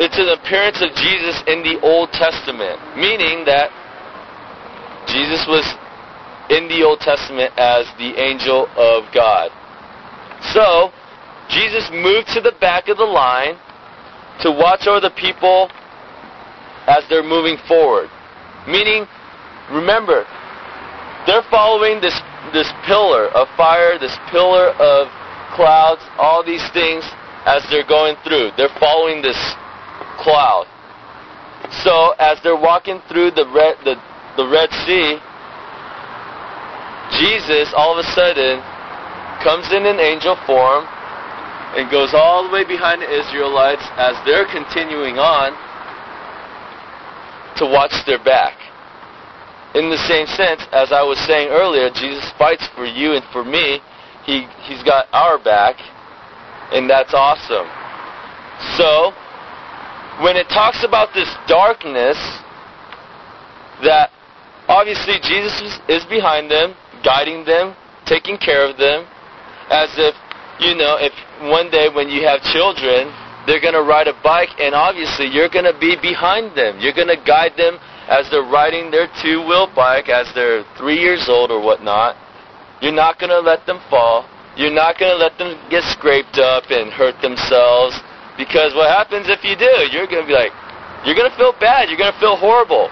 it's 0.00 0.18
an 0.18 0.28
appearance 0.34 0.82
of 0.82 0.90
Jesus 0.98 1.42
in 1.46 1.62
the 1.62 1.78
Old 1.82 2.10
Testament, 2.10 2.80
meaning 2.96 3.44
that 3.46 3.70
Jesus 5.06 5.46
was 5.46 5.62
in 6.50 6.66
the 6.68 6.82
Old 6.82 7.00
Testament 7.00 7.52
as 7.56 7.86
the 7.98 8.18
angel 8.18 8.66
of 8.76 9.04
God. 9.14 9.50
So, 10.52 10.90
Jesus 11.48 11.88
moved 11.92 12.28
to 12.34 12.40
the 12.40 12.52
back 12.60 12.88
of 12.88 12.96
the 12.96 13.04
line 13.04 13.56
to 14.40 14.50
watch 14.50 14.86
over 14.86 15.00
the 15.00 15.14
people 15.14 15.70
as 16.86 17.04
they're 17.08 17.24
moving 17.24 17.56
forward. 17.68 18.10
Meaning, 18.66 19.06
remember, 19.70 20.24
they're 21.26 21.46
following 21.50 22.00
this 22.00 22.14
this 22.52 22.70
pillar 22.86 23.28
of 23.32 23.48
fire, 23.56 23.98
this 23.98 24.16
pillar 24.30 24.70
of 24.76 25.08
clouds, 25.56 26.02
all 26.18 26.44
these 26.44 26.64
things 26.70 27.04
as 27.46 27.64
they're 27.70 27.86
going 27.86 28.16
through. 28.24 28.50
They're 28.56 28.72
following 28.78 29.22
this 29.22 29.38
cloud. 30.20 30.66
So 31.82 32.14
as 32.18 32.40
they're 32.42 32.58
walking 32.58 33.00
through 33.08 33.32
the 33.32 33.48
red 33.48 33.76
the, 33.84 33.96
the 34.36 34.46
Red 34.46 34.70
Sea, 34.84 35.18
Jesus 37.20 37.72
all 37.76 37.96
of 37.96 38.04
a 38.04 38.08
sudden 38.12 38.60
comes 39.42 39.72
in 39.72 39.84
an 39.86 40.00
angel 40.00 40.36
form 40.46 40.84
and 41.76 41.90
goes 41.90 42.14
all 42.14 42.46
the 42.46 42.52
way 42.52 42.64
behind 42.64 43.02
the 43.02 43.10
Israelites 43.10 43.82
as 43.96 44.16
they're 44.24 44.46
continuing 44.46 45.18
on 45.18 45.52
to 47.56 47.66
watch 47.66 47.92
their 48.06 48.22
back. 48.22 48.58
In 49.74 49.90
the 49.90 49.98
same 49.98 50.26
sense, 50.26 50.62
as 50.72 50.92
I 50.92 51.02
was 51.02 51.18
saying 51.26 51.48
earlier, 51.50 51.90
Jesus 51.90 52.30
fights 52.38 52.66
for 52.74 52.86
you 52.86 53.14
and 53.14 53.24
for 53.32 53.44
me. 53.44 53.80
He, 54.24 54.46
he's 54.62 54.82
got 54.82 55.06
our 55.12 55.42
back, 55.42 55.76
and 56.72 56.88
that's 56.88 57.12
awesome. 57.12 57.66
So, 58.78 59.12
when 60.22 60.36
it 60.36 60.48
talks 60.48 60.84
about 60.84 61.12
this 61.12 61.28
darkness, 61.48 62.16
that 63.82 64.10
obviously 64.68 65.18
Jesus 65.22 65.80
is, 65.88 66.04
behind 66.06 66.50
them, 66.50 66.74
guiding 67.02 67.44
them, 67.44 67.74
taking 68.06 68.38
care 68.38 68.68
of 68.68 68.76
them, 68.76 69.06
as 69.70 69.90
if, 69.98 70.14
you 70.60 70.76
know, 70.76 70.96
if 71.00 71.12
one 71.50 71.68
day 71.70 71.88
when 71.92 72.08
you 72.08 72.22
have 72.26 72.40
children, 72.42 73.10
they're 73.46 73.60
going 73.60 73.76
to 73.76 73.84
ride 73.84 74.08
a 74.08 74.16
bike, 74.22 74.48
and 74.58 74.74
obviously 74.74 75.26
you're 75.28 75.52
going 75.52 75.68
to 75.68 75.76
be 75.78 75.96
behind 76.00 76.56
them. 76.56 76.80
You're 76.80 76.96
going 76.96 77.12
to 77.12 77.20
guide 77.26 77.52
them 77.56 77.78
as 78.08 78.28
they're 78.30 78.44
riding 78.44 78.90
their 78.90 79.08
two-wheel 79.20 79.72
bike, 79.76 80.08
as 80.08 80.28
they're 80.34 80.64
three 80.76 80.96
years 80.96 81.28
old 81.28 81.50
or 81.50 81.60
whatnot. 81.60 82.16
You're 82.80 82.96
not 82.96 83.18
going 83.18 83.30
to 83.30 83.40
let 83.40 83.64
them 83.66 83.80
fall. 83.88 84.28
You're 84.56 84.74
not 84.74 84.98
going 84.98 85.12
to 85.12 85.20
let 85.20 85.36
them 85.36 85.56
get 85.68 85.84
scraped 85.92 86.38
up 86.38 86.68
and 86.70 86.92
hurt 86.92 87.20
themselves. 87.20 87.96
Because 88.36 88.74
what 88.74 88.90
happens 88.90 89.28
if 89.28 89.44
you 89.44 89.56
do? 89.56 89.88
You're 89.92 90.06
going 90.06 90.24
to 90.24 90.28
be 90.28 90.36
like, 90.36 90.52
you're 91.04 91.16
going 91.16 91.30
to 91.30 91.36
feel 91.36 91.52
bad. 91.60 91.88
You're 91.88 92.00
going 92.00 92.12
to 92.12 92.20
feel 92.20 92.36
horrible. 92.36 92.88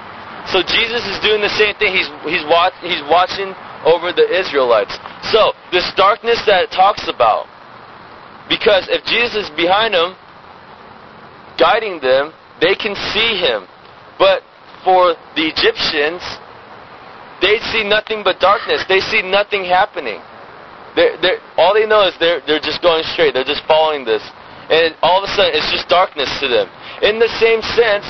So 0.51 0.59
Jesus 0.61 1.07
is 1.07 1.23
doing 1.23 1.41
the 1.41 1.53
same 1.55 1.75
thing. 1.79 1.95
He's 1.95 2.11
he's 2.27 2.43
watch, 2.51 2.75
he's 2.83 3.03
watching 3.07 3.55
over 3.87 4.11
the 4.11 4.27
Israelites. 4.27 4.99
So 5.31 5.55
this 5.71 5.87
darkness 5.95 6.43
that 6.51 6.67
it 6.67 6.71
talks 6.75 7.07
about, 7.07 7.47
because 8.51 8.91
if 8.91 9.07
Jesus 9.07 9.47
is 9.47 9.51
behind 9.55 9.95
them, 9.95 10.19
guiding 11.59 12.01
them, 12.01 12.33
they 12.61 12.75
can 12.75 12.95
see 13.13 13.39
him. 13.39 13.67
But 14.19 14.43
for 14.85 15.15
the 15.35 15.47
Egyptians, 15.49 16.23
they 17.41 17.59
see 17.75 17.83
nothing 17.83 18.23
but 18.23 18.39
darkness. 18.39 18.85
They 18.89 19.01
see 19.01 19.23
nothing 19.23 19.65
happening. 19.65 20.21
They're, 20.95 21.17
they're, 21.21 21.41
all 21.57 21.75
they 21.75 21.87
know 21.87 22.07
is 22.07 22.15
they're, 22.21 22.41
they're 22.47 22.63
just 22.63 22.83
going 22.83 23.03
straight. 23.13 23.35
They're 23.35 23.49
just 23.49 23.65
following 23.67 24.05
this. 24.05 24.23
And 24.71 24.95
all 25.03 25.19
of 25.19 25.29
a 25.29 25.33
sudden, 25.35 25.53
it's 25.55 25.71
just 25.73 25.89
darkness 25.89 26.29
to 26.41 26.47
them. 26.49 26.69
In 27.03 27.19
the 27.19 27.29
same 27.41 27.61
sense, 27.75 28.07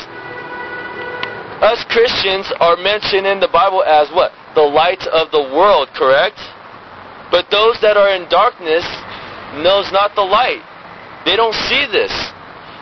us 1.63 1.81
Christians 1.89 2.51
are 2.59 2.77
mentioned 2.77 3.27
in 3.27 3.39
the 3.41 3.49
Bible 3.49 3.83
as 3.87 4.11
what? 4.11 4.35
The 4.55 4.67
light 4.67 5.07
of 5.09 5.31
the 5.31 5.41
world, 5.55 5.89
correct? 5.95 6.37
But 7.31 7.49
those 7.49 7.81
that 7.81 7.97
are 7.97 8.13
in 8.13 8.29
darkness 8.29 8.85
knows 9.63 9.89
not 9.95 10.15
the 10.15 10.27
light. 10.27 10.61
They 11.25 11.37
don't 11.37 11.55
see 11.71 11.87
this. 11.87 12.13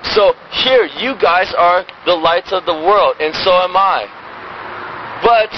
So 0.03 0.33
here, 0.65 0.89
you 0.99 1.15
guys 1.21 1.53
are 1.57 1.85
the 2.07 2.17
lights 2.17 2.53
of 2.53 2.65
the 2.65 2.75
world, 2.75 3.17
and 3.21 3.35
so 3.45 3.53
am 3.53 3.77
I. 3.77 4.09
But 5.21 5.53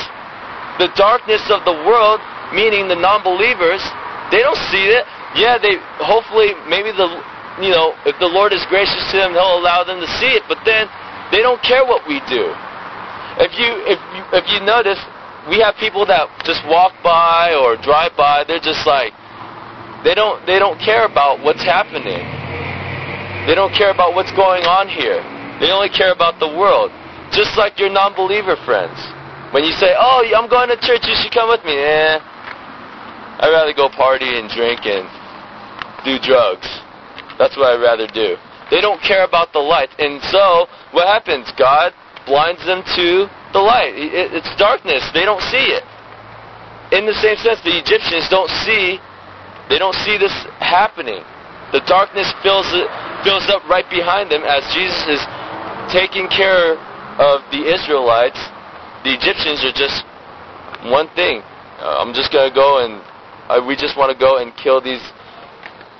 the 0.82 0.90
darkness 0.98 1.46
of 1.50 1.64
the 1.64 1.76
world, 1.86 2.18
meaning 2.50 2.88
the 2.88 2.98
non-believers, 2.98 3.82
they 4.34 4.42
don't 4.42 4.58
see 4.72 4.90
it. 4.90 5.06
Yeah, 5.38 5.56
they 5.56 5.78
hopefully 6.02 6.52
maybe 6.68 6.90
the 6.90 7.08
you 7.62 7.70
know 7.70 7.94
if 8.04 8.18
the 8.18 8.26
Lord 8.28 8.52
is 8.52 8.64
gracious 8.68 9.00
to 9.12 9.16
them, 9.16 9.32
He'll 9.32 9.60
allow 9.62 9.84
them 9.84 10.00
to 10.00 10.10
see 10.18 10.34
it. 10.34 10.42
But 10.48 10.58
then 10.64 10.90
they 11.30 11.40
don't 11.40 11.62
care 11.62 11.84
what 11.86 12.02
we 12.08 12.20
do. 12.26 12.50
If 13.40 13.56
you 13.56 13.70
if 13.88 14.00
you, 14.12 14.22
if 14.36 14.44
you 14.50 14.60
notice, 14.66 14.98
we 15.48 15.60
have 15.60 15.76
people 15.76 16.04
that 16.06 16.28
just 16.44 16.66
walk 16.66 16.92
by 17.02 17.54
or 17.54 17.76
drive 17.80 18.12
by. 18.16 18.44
They're 18.44 18.60
just 18.60 18.86
like 18.86 19.14
they 20.04 20.14
don't 20.14 20.44
they 20.46 20.58
don't 20.58 20.80
care 20.80 21.06
about 21.06 21.40
what's 21.40 21.62
happening. 21.62 22.41
They 23.46 23.54
don't 23.54 23.74
care 23.74 23.90
about 23.90 24.14
what's 24.14 24.32
going 24.32 24.64
on 24.64 24.88
here. 24.88 25.18
They 25.58 25.70
only 25.70 25.90
care 25.90 26.12
about 26.12 26.38
the 26.38 26.48
world. 26.48 26.90
Just 27.32 27.58
like 27.58 27.78
your 27.78 27.90
non-believer 27.90 28.56
friends. 28.64 28.94
When 29.50 29.64
you 29.64 29.72
say, 29.72 29.94
"Oh, 29.98 30.22
I'm 30.22 30.48
going 30.48 30.68
to 30.68 30.76
church. 30.76 31.04
You 31.06 31.14
should 31.16 31.32
come 31.32 31.48
with 31.48 31.64
me." 31.64 31.76
Eh, 31.76 32.18
I'd 33.40 33.50
rather 33.50 33.72
go 33.74 33.88
party 33.88 34.38
and 34.38 34.48
drink 34.48 34.86
and 34.86 35.08
do 36.04 36.18
drugs. 36.18 36.68
That's 37.38 37.56
what 37.56 37.74
I'd 37.74 37.82
rather 37.82 38.06
do. 38.06 38.36
They 38.70 38.80
don't 38.80 39.00
care 39.02 39.24
about 39.24 39.52
the 39.52 39.58
light. 39.58 39.90
And 39.98 40.22
so, 40.30 40.66
what 40.92 41.06
happens? 41.08 41.50
God 41.58 41.92
blinds 42.24 42.64
them 42.64 42.82
to 42.96 43.28
the 43.52 43.60
light. 43.60 43.92
It's 43.96 44.48
darkness. 44.56 45.02
They 45.12 45.24
don't 45.24 45.42
see 45.52 45.76
it. 45.76 45.84
In 46.92 47.06
the 47.06 47.14
same 47.14 47.36
sense, 47.40 47.60
the 47.64 47.72
Egyptians 47.72 48.28
don't 48.28 48.50
see, 48.68 49.00
they 49.68 49.78
don't 49.78 49.96
see 50.04 50.18
this 50.18 50.32
happening. 50.60 51.24
The 51.72 51.80
darkness 51.88 52.28
fills 52.42 52.68
it, 52.76 52.84
fills 53.24 53.46
up 53.48 53.62
right 53.70 53.86
behind 53.90 54.30
them 54.30 54.42
as 54.42 54.62
Jesus 54.74 55.18
is 55.18 55.22
taking 55.90 56.28
care 56.28 56.78
of 57.18 57.42
the 57.50 57.66
Israelites. 57.66 58.38
The 59.06 59.14
Egyptians 59.14 59.62
are 59.66 59.74
just 59.74 60.04
one 60.90 61.08
thing. 61.14 61.42
Uh, 61.78 62.02
I'm 62.02 62.14
just 62.14 62.30
going 62.30 62.48
to 62.50 62.54
go 62.54 62.84
and 62.84 63.02
uh, 63.50 63.62
we 63.66 63.74
just 63.74 63.98
want 63.98 64.12
to 64.12 64.18
go 64.18 64.38
and 64.38 64.54
kill 64.56 64.80
these 64.80 65.02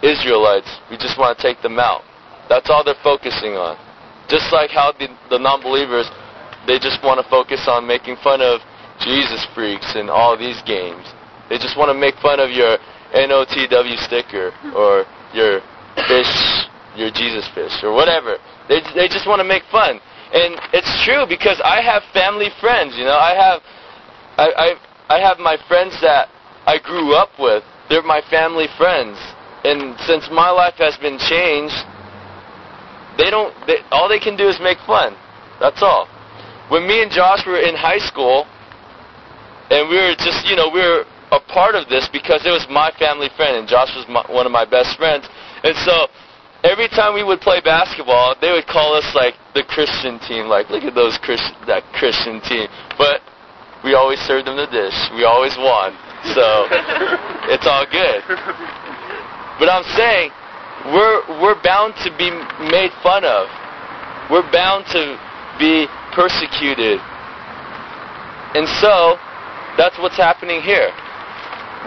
Israelites. 0.03 0.71
We 0.91 0.97
just 0.97 1.19
want 1.19 1.37
to 1.37 1.43
take 1.43 1.63
them 1.63 1.79
out. 1.79 2.03
That's 2.49 2.71
all 2.71 2.85
they're 2.85 2.99
focusing 3.03 3.55
on. 3.55 3.79
Just 4.29 4.53
like 4.53 4.71
how 4.71 4.93
the, 4.93 5.09
the 5.31 5.39
non-believers, 5.39 6.11
they 6.67 6.79
just 6.79 7.03
want 7.03 7.23
to 7.23 7.27
focus 7.29 7.67
on 7.67 7.87
making 7.87 8.17
fun 8.23 8.41
of 8.41 8.61
Jesus 9.01 9.47
freaks 9.55 9.95
and 9.95 10.11
all 10.11 10.39
these 10.39 10.63
games. 10.63 11.07
They 11.51 11.59
just 11.59 11.77
want 11.77 11.91
to 11.91 11.99
make 11.99 12.15
fun 12.23 12.39
of 12.39 12.51
your 12.51 12.79
NOTW 13.15 13.99
sticker 14.07 14.55
or 14.75 15.05
your 15.35 15.61
fish, 16.09 16.33
your 16.97 17.11
Jesus 17.11 17.49
fish 17.55 17.73
or 17.83 17.93
whatever. 17.93 18.37
They 18.69 18.81
they 18.95 19.09
just 19.09 19.27
want 19.27 19.41
to 19.41 19.49
make 19.49 19.65
fun. 19.71 20.01
And 20.33 20.57
it's 20.73 20.91
true 21.05 21.27
because 21.29 21.61
I 21.65 21.83
have 21.83 22.03
family 22.13 22.49
friends, 22.61 22.97
you 22.97 23.05
know. 23.05 23.19
I 23.19 23.35
have 23.35 23.61
I 24.39 24.49
I 24.57 25.17
I 25.17 25.19
have 25.21 25.39
my 25.39 25.57
friends 25.69 25.99
that 26.01 26.29
I 26.67 26.79
grew 26.79 27.15
up 27.15 27.31
with. 27.39 27.65
They're 27.89 28.03
my 28.03 28.23
family 28.31 28.67
friends. 28.79 29.19
And 29.65 29.99
since 30.01 30.29
my 30.33 30.51
life 30.51 30.75
has 30.79 30.97
been 30.99 31.19
changed, 31.19 31.77
they 33.19 33.31
don't 33.31 33.55
they, 33.67 33.79
all 33.91 34.09
they 34.09 34.19
can 34.21 34.37
do 34.37 34.49
is 34.49 34.59
make 34.61 34.79
fun. 34.87 35.17
That's 35.61 35.83
all. 35.83 36.09
When 36.69 36.89
me 36.89 37.03
and 37.03 37.11
Josh 37.11 37.45
were 37.47 37.61
in 37.61 37.77
high 37.77 38.01
school 38.01 38.47
and 39.71 39.89
we 39.89 39.97
were 39.97 40.15
just, 40.17 40.49
you 40.49 40.57
know, 40.57 40.69
we 40.69 40.81
were 40.81 41.05
a 41.33 41.41
part 41.41 41.75
of 41.75 41.89
this 41.89 42.09
because 42.13 42.45
it 42.45 42.51
was 42.51 42.67
my 42.69 42.93
family 42.99 43.29
friend 43.37 43.57
and 43.57 43.69
Josh 43.69 43.89
was 43.97 44.05
my, 44.09 44.25
one 44.29 44.47
of 44.47 44.53
my 44.53 44.65
best 44.65 44.97
friends. 44.97 45.29
And 45.65 45.77
so 45.85 46.09
every 46.65 46.89
time 46.89 47.15
we 47.15 47.23
would 47.23 47.41
play 47.41 47.61
basketball, 47.61 48.35
they 48.41 48.53
would 48.53 48.67
call 48.67 48.95
us 48.95 49.07
like 49.15 49.35
the 49.55 49.63
Christian 49.65 50.19
team. 50.21 50.47
Like, 50.47 50.71
look 50.71 50.85
at 50.85 50.95
those 50.95 51.19
Christian, 51.19 51.55
that 51.67 51.83
Christian 51.93 52.41
team. 52.43 52.69
But 52.99 53.21
we 53.85 53.95
always 53.95 54.19
served 54.21 54.47
them 54.47 54.57
the 54.57 54.71
dish. 54.71 54.95
We 55.15 55.25
always 55.25 55.57
won. 55.59 55.95
So 56.35 56.71
it's 57.51 57.67
all 57.67 57.87
good. 57.91 58.23
But 59.59 59.69
I'm 59.69 59.87
saying 59.95 60.31
we're 60.95 61.43
we're 61.43 61.61
bound 61.63 61.95
to 62.07 62.11
be 62.17 62.31
made 62.71 62.91
fun 63.03 63.25
of. 63.25 63.51
We're 64.31 64.47
bound 64.51 64.87
to 64.95 65.19
be 65.59 65.87
persecuted. 66.15 66.99
And 68.55 68.69
so 68.79 69.19
that's 69.77 69.99
what's 69.99 70.17
happening 70.17 70.63
here 70.63 70.91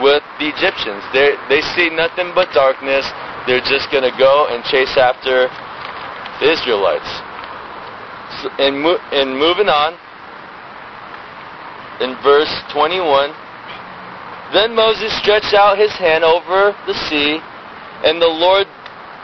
with 0.03 0.23
the 0.39 0.51
Egyptians. 0.51 1.03
They 1.15 1.35
they 1.47 1.61
see 1.75 1.89
nothing 1.89 2.35
but 2.35 2.51
darkness. 2.51 3.07
They're 3.47 3.63
just 3.63 3.91
going 3.91 4.03
to 4.03 4.15
go 4.17 4.47
and 4.49 4.63
chase 4.65 4.97
after 4.97 5.47
the 6.41 6.51
Israelites. 6.51 7.07
So, 8.41 8.49
and, 8.57 8.81
mo- 8.81 9.01
and 9.11 9.37
moving 9.37 9.69
on, 9.69 9.93
in 12.01 12.17
verse 12.21 12.51
21, 12.73 13.31
then 14.53 14.75
Moses 14.75 15.15
stretched 15.21 15.53
out 15.53 15.77
his 15.77 15.93
hand 15.93 16.23
over 16.23 16.75
the 16.85 16.93
sea, 17.07 17.39
and 18.03 18.21
the 18.21 18.27
Lord 18.27 18.67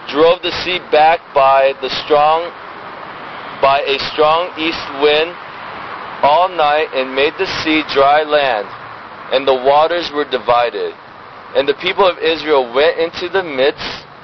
drove 0.07 0.41
the 0.41 0.51
sea 0.63 0.79
back 0.91 1.19
by 1.33 1.73
the 1.81 1.89
strong 2.05 2.49
by 3.61 3.85
a 3.85 3.99
strong 4.09 4.49
east 4.57 4.81
wind 5.05 5.29
all 6.25 6.49
night 6.49 6.89
and 6.97 7.13
made 7.13 7.33
the 7.37 7.45
sea 7.61 7.85
dry 7.93 8.23
land 8.23 8.65
and 9.31 9.47
the 9.47 9.55
waters 9.55 10.11
were 10.13 10.27
divided. 10.29 10.93
And 11.55 11.67
the 11.67 11.75
people 11.75 12.05
of 12.05 12.19
Israel 12.19 12.73
went 12.73 12.99
into 12.99 13.29
the 13.29 13.43
midst 13.43 14.05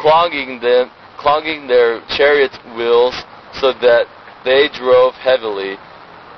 clogging 0.00 0.60
them, 0.60 0.90
clogging 1.18 1.66
their 1.66 2.00
chariot 2.16 2.52
wheels 2.74 3.14
so 3.60 3.72
that 3.80 4.06
they 4.44 4.68
drove 4.72 5.14
heavily. 5.14 5.76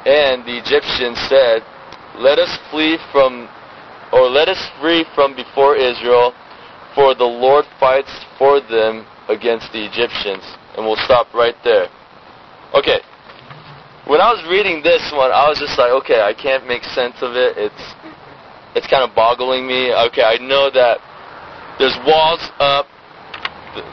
And 0.05 0.45
the 0.45 0.59
Egyptians 0.59 1.19
said, 1.29 1.63
"Let 2.17 2.39
us 2.39 2.59
flee 2.71 2.99
from, 3.13 3.49
or 4.13 4.29
let 4.29 4.49
us 4.49 4.61
free 4.81 5.05
from 5.15 5.35
before 5.35 5.77
Israel, 5.77 6.35
for 6.95 7.15
the 7.15 7.25
Lord 7.25 7.65
fights 7.79 8.13
for 8.37 8.61
them 8.61 9.07
against 9.29 9.73
the 9.73 9.85
Egyptians." 9.85 10.45
And 10.77 10.85
we'll 10.85 11.05
stop 11.05 11.33
right 11.33 11.57
there. 11.63 11.89
Okay, 12.75 13.01
when 14.07 14.21
I 14.21 14.33
was 14.33 14.43
reading 14.51 14.83
this 14.83 15.13
one, 15.13 15.31
I 15.31 15.47
was 15.49 15.59
just 15.59 15.79
like, 15.79 15.93
okay, 16.03 16.23
I 16.23 16.35
can't 16.35 16.67
make 16.67 16.83
sense 16.83 17.23
of 17.23 17.37
it. 17.37 17.57
It's 17.57 17.85
it's 18.75 18.87
kind 18.89 19.05
of 19.05 19.15
boggling 19.15 19.67
me. 19.67 19.93
Okay, 20.11 20.25
I 20.25 20.39
know 20.41 20.71
that 20.71 20.99
there's 21.79 21.95
walls 22.07 22.43
up, 22.59 22.87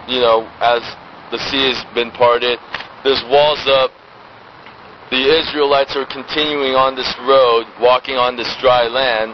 you 0.07 0.19
know, 0.19 0.47
as 0.59 0.83
the 1.31 1.39
sea 1.49 1.69
has 1.69 1.79
been 1.93 2.11
parted. 2.11 2.59
There's 3.03 3.21
walls 3.29 3.61
up. 3.69 3.91
The 5.09 5.21
Israelites 5.21 5.95
are 5.97 6.05
continuing 6.05 6.77
on 6.77 6.93
this 6.93 7.09
road, 7.25 7.65
walking 7.81 8.17
on 8.17 8.37
this 8.37 8.49
dry 8.61 8.85
land. 8.85 9.33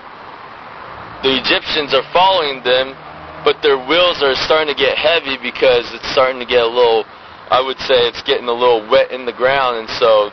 The 1.23 1.35
Egyptians 1.35 1.91
are 1.91 2.05
following 2.15 2.63
them, 2.63 2.95
but 3.43 3.59
their 3.59 3.75
wheels 3.75 4.23
are 4.23 4.35
starting 4.47 4.71
to 4.71 4.77
get 4.77 4.95
heavy 4.95 5.35
because 5.41 5.91
it's 5.91 6.07
starting 6.11 6.39
to 6.39 6.47
get 6.47 6.63
a 6.63 6.71
little, 6.71 7.03
I 7.51 7.59
would 7.59 7.79
say 7.83 8.07
it's 8.07 8.23
getting 8.23 8.47
a 8.47 8.55
little 8.55 8.87
wet 8.87 9.11
in 9.11 9.25
the 9.25 9.35
ground, 9.35 9.83
and 9.83 9.89
so 9.99 10.31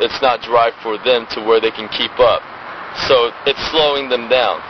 it's 0.00 0.20
not 0.20 0.44
dry 0.44 0.72
for 0.82 0.96
them 1.00 1.24
to 1.36 1.44
where 1.44 1.60
they 1.60 1.72
can 1.72 1.88
keep 1.88 2.12
up. 2.20 2.44
So 3.08 3.32
it's 3.46 3.60
slowing 3.70 4.08
them 4.08 4.28
down. 4.28 4.60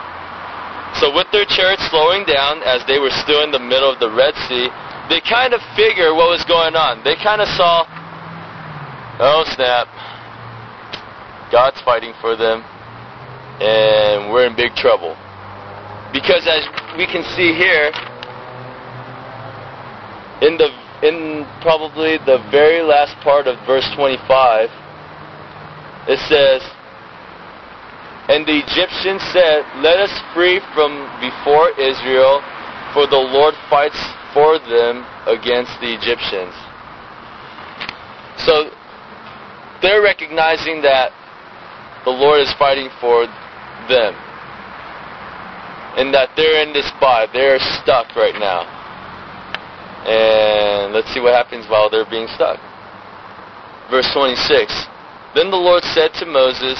So 0.99 1.13
with 1.13 1.27
their 1.31 1.45
chariots 1.45 1.87
slowing 1.89 2.25
down 2.25 2.63
as 2.63 2.83
they 2.87 2.99
were 2.99 3.13
still 3.23 3.43
in 3.43 3.51
the 3.51 3.59
middle 3.59 3.91
of 3.91 3.99
the 3.99 4.11
Red 4.11 4.35
Sea, 4.47 4.67
they 5.09 5.21
kind 5.21 5.53
of 5.53 5.61
figured 5.75 6.15
what 6.15 6.29
was 6.29 6.43
going 6.47 6.75
on. 6.75 7.03
They 7.03 7.15
kind 7.15 7.41
of 7.41 7.47
saw, 7.55 7.87
oh 9.19 9.43
snap, 9.55 9.87
God's 11.51 11.81
fighting 11.81 12.13
for 12.21 12.35
them, 12.35 12.63
and 13.59 14.31
we're 14.31 14.47
in 14.47 14.55
big 14.55 14.75
trouble. 14.75 15.15
Because 16.11 16.47
as 16.47 16.67
we 16.97 17.07
can 17.07 17.23
see 17.35 17.55
here, 17.55 17.91
in 20.41 20.57
the 20.57 20.69
in 21.01 21.47
probably 21.61 22.17
the 22.29 22.37
very 22.51 22.81
last 22.81 23.15
part 23.23 23.47
of 23.47 23.57
verse 23.65 23.87
25, 23.95 24.69
it 26.07 26.19
says, 26.29 26.61
And 28.31 28.47
the 28.47 28.63
Egyptians 28.63 29.19
said, 29.35 29.67
Let 29.83 29.99
us 29.99 30.13
free 30.31 30.63
from 30.71 31.03
before 31.19 31.75
Israel, 31.75 32.39
for 32.95 33.03
the 33.03 33.19
Lord 33.19 33.53
fights 33.69 33.99
for 34.31 34.55
them 34.71 35.03
against 35.27 35.75
the 35.83 35.91
Egyptians. 35.91 36.55
So 38.47 38.71
they're 39.83 40.01
recognizing 40.01 40.81
that 40.87 41.11
the 42.05 42.15
Lord 42.15 42.39
is 42.39 42.47
fighting 42.55 42.87
for 43.01 43.27
them. 43.91 44.15
And 45.99 46.13
that 46.15 46.31
they're 46.39 46.63
in 46.63 46.71
this 46.71 46.87
spot. 46.87 47.29
They're 47.33 47.59
stuck 47.83 48.15
right 48.15 48.39
now. 48.39 48.63
And 50.07 50.93
let's 50.93 51.11
see 51.13 51.19
what 51.19 51.35
happens 51.35 51.67
while 51.67 51.89
they're 51.89 52.09
being 52.09 52.31
stuck. 52.31 52.63
Verse 53.91 54.07
26. 54.15 54.71
Then 55.35 55.51
the 55.51 55.59
Lord 55.59 55.83
said 55.83 56.13
to 56.23 56.25
Moses, 56.25 56.79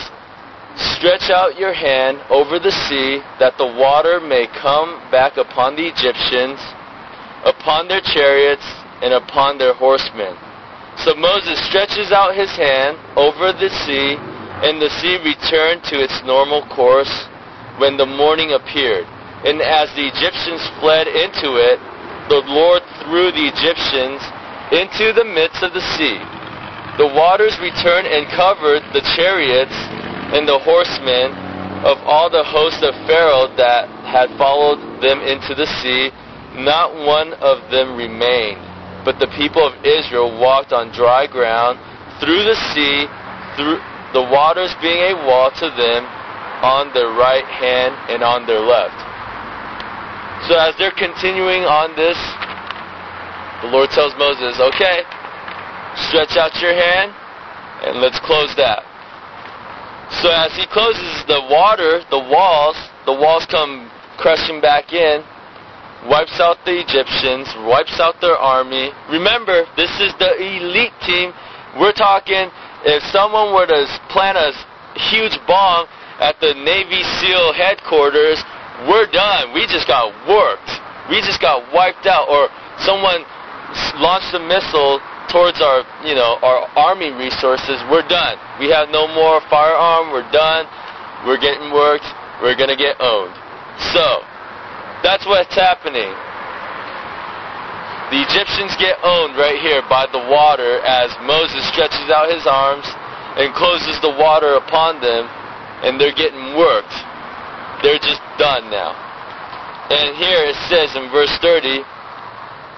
Stretch 0.76 1.30
out 1.30 1.60
your 1.60 1.74
hand 1.74 2.20
over 2.30 2.60
the 2.60 2.72
sea, 2.88 3.20
that 3.40 3.58
the 3.58 3.68
water 3.68 4.20
may 4.20 4.48
come 4.48 5.02
back 5.12 5.38
upon 5.38 5.76
the 5.76 5.88
Egyptians, 5.88 6.60
upon 7.44 7.88
their 7.88 8.02
chariots, 8.02 8.64
and 9.02 9.14
upon 9.14 9.58
their 9.58 9.74
horsemen. 9.74 10.38
So 11.04 11.16
Moses 11.16 11.60
stretches 11.68 12.12
out 12.12 12.36
his 12.36 12.52
hand 12.56 12.98
over 13.18 13.52
the 13.52 13.70
sea, 13.84 14.16
and 14.64 14.80
the 14.80 14.94
sea 15.02 15.18
returned 15.20 15.84
to 15.90 16.00
its 16.00 16.22
normal 16.24 16.64
course 16.70 17.12
when 17.78 17.98
the 17.98 18.06
morning 18.06 18.54
appeared. 18.54 19.06
And 19.44 19.60
as 19.62 19.90
the 19.98 20.06
Egyptians 20.06 20.62
fled 20.80 21.08
into 21.08 21.58
it, 21.58 21.82
the 22.30 22.44
Lord 22.46 22.84
threw 23.04 23.34
the 23.34 23.50
Egyptians 23.50 24.22
into 24.70 25.12
the 25.18 25.26
midst 25.26 25.64
of 25.64 25.74
the 25.74 25.84
sea 25.98 26.22
the 26.98 27.08
waters 27.08 27.58
returned 27.58 28.06
and 28.06 28.28
covered 28.36 28.84
the 28.92 29.02
chariots 29.16 29.74
and 30.34 30.48
the 30.48 30.60
horsemen 30.60 31.32
of 31.86 31.98
all 32.06 32.30
the 32.30 32.44
host 32.44 32.84
of 32.84 32.94
Pharaoh 33.08 33.50
that 33.58 33.90
had 34.06 34.30
followed 34.38 35.02
them 35.02 35.20
into 35.22 35.56
the 35.56 35.66
sea. 35.82 36.12
Not 36.62 36.94
one 36.94 37.34
of 37.42 37.64
them 37.72 37.96
remained. 37.96 38.60
But 39.04 39.18
the 39.18 39.32
people 39.34 39.66
of 39.66 39.74
Israel 39.84 40.30
walked 40.38 40.74
on 40.74 40.92
dry 40.94 41.26
ground 41.26 41.80
through 42.20 42.44
the 42.44 42.58
sea, 42.76 43.10
through 43.58 43.82
the 44.14 44.22
waters 44.30 44.76
being 44.82 45.00
a 45.10 45.16
wall 45.26 45.50
to 45.58 45.68
them 45.74 46.06
on 46.62 46.94
their 46.94 47.10
right 47.18 47.48
hand 47.48 47.98
and 48.14 48.22
on 48.22 48.46
their 48.46 48.62
left. 48.62 49.00
So 50.46 50.54
as 50.60 50.78
they're 50.78 50.94
continuing 50.94 51.66
on 51.66 51.96
this, 51.96 52.20
the 53.66 53.70
Lord 53.74 53.90
tells 53.90 54.14
Moses, 54.18 54.60
okay, 54.60 55.02
Stretch 55.96 56.38
out 56.38 56.56
your 56.62 56.74
hand 56.74 57.12
and 57.84 58.00
let's 58.00 58.20
close 58.20 58.56
that. 58.56 58.84
So 60.20 60.28
as 60.28 60.52
he 60.60 60.68
closes 60.68 61.24
the 61.28 61.40
water, 61.48 62.04
the 62.12 62.20
walls, 62.20 62.76
the 63.06 63.16
walls 63.16 63.46
come 63.48 63.90
crushing 64.20 64.60
back 64.60 64.92
in, 64.92 65.24
wipes 66.10 66.40
out 66.40 66.58
the 66.66 66.76
Egyptians, 66.84 67.48
wipes 67.64 68.00
out 68.00 68.20
their 68.20 68.36
army. 68.36 68.92
Remember, 69.10 69.64
this 69.78 69.92
is 70.04 70.12
the 70.20 70.36
elite 70.36 70.94
team. 71.08 71.32
We're 71.80 71.96
talking 71.96 72.52
if 72.84 73.04
someone 73.14 73.54
were 73.54 73.66
to 73.66 73.86
plant 74.10 74.38
a 74.38 74.52
huge 75.14 75.38
bomb 75.48 75.88
at 76.20 76.36
the 76.42 76.54
Navy 76.54 77.02
SEAL 77.22 77.54
headquarters, 77.54 78.42
we're 78.90 79.08
done. 79.08 79.54
We 79.54 79.66
just 79.70 79.88
got 79.88 80.10
worked. 80.28 80.70
We 81.10 81.22
just 81.22 81.40
got 81.40 81.72
wiped 81.74 82.06
out. 82.06 82.30
Or 82.30 82.50
someone 82.82 83.22
launched 84.02 84.34
a 84.34 84.42
missile 84.42 85.00
towards 85.32 85.64
our, 85.64 85.88
you 86.04 86.14
know, 86.14 86.38
our 86.44 86.68
army 86.76 87.10
resources, 87.10 87.80
we're 87.90 88.06
done. 88.08 88.36
We 88.60 88.70
have 88.70 88.92
no 88.92 89.08
more 89.08 89.40
firearm. 89.50 90.12
We're 90.12 90.30
done. 90.32 90.68
We're 91.26 91.40
getting 91.40 91.72
worked. 91.72 92.06
We're 92.44 92.60
going 92.60 92.70
to 92.70 92.78
get 92.80 93.00
owned. 93.00 93.34
So, 93.96 94.22
that's 95.02 95.26
what's 95.26 95.56
happening. 95.56 96.12
The 98.12 98.20
Egyptians 98.28 98.76
get 98.76 99.00
owned 99.08 99.40
right 99.40 99.56
here 99.64 99.82
by 99.88 100.06
the 100.12 100.20
water 100.20 100.84
as 100.84 101.16
Moses 101.24 101.64
stretches 101.72 102.12
out 102.12 102.28
his 102.28 102.44
arms 102.44 102.84
and 103.40 103.56
closes 103.56 103.96
the 104.04 104.12
water 104.20 104.60
upon 104.60 105.00
them. 105.00 105.32
and 105.82 105.98
they're 105.98 106.14
getting 106.14 106.54
worked. 106.54 106.94
They're 107.82 107.98
just 107.98 108.22
done 108.38 108.70
now. 108.70 108.94
And 109.90 110.14
here 110.16 110.46
it 110.46 110.56
says 110.70 110.94
in 110.96 111.10
verse 111.10 111.34
30, 111.42 111.82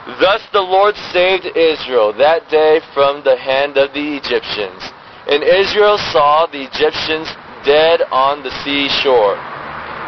Thus 0.05 0.43
the 0.51 0.61
Lord 0.61 0.95
saved 1.15 1.47
Israel 1.55 2.11
that 2.19 2.49
day 2.51 2.81
from 2.93 3.23
the 3.23 3.37
hand 3.39 3.77
of 3.77 3.93
the 3.95 4.19
Egyptians. 4.19 4.83
And 5.31 5.43
Israel 5.43 5.95
saw 6.11 6.45
the 6.45 6.67
Egyptians 6.67 7.31
dead 7.63 8.03
on 8.11 8.43
the 8.43 8.51
seashore. 8.67 9.39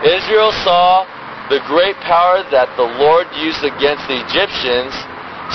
Israel 0.03 0.51
saw 0.67 1.07
the 1.47 1.63
great 1.71 1.95
power 2.03 2.43
that 2.51 2.67
the 2.75 2.89
Lord 2.99 3.31
used 3.39 3.63
against 3.63 4.03
the 4.11 4.19
Egyptians. 4.19 4.91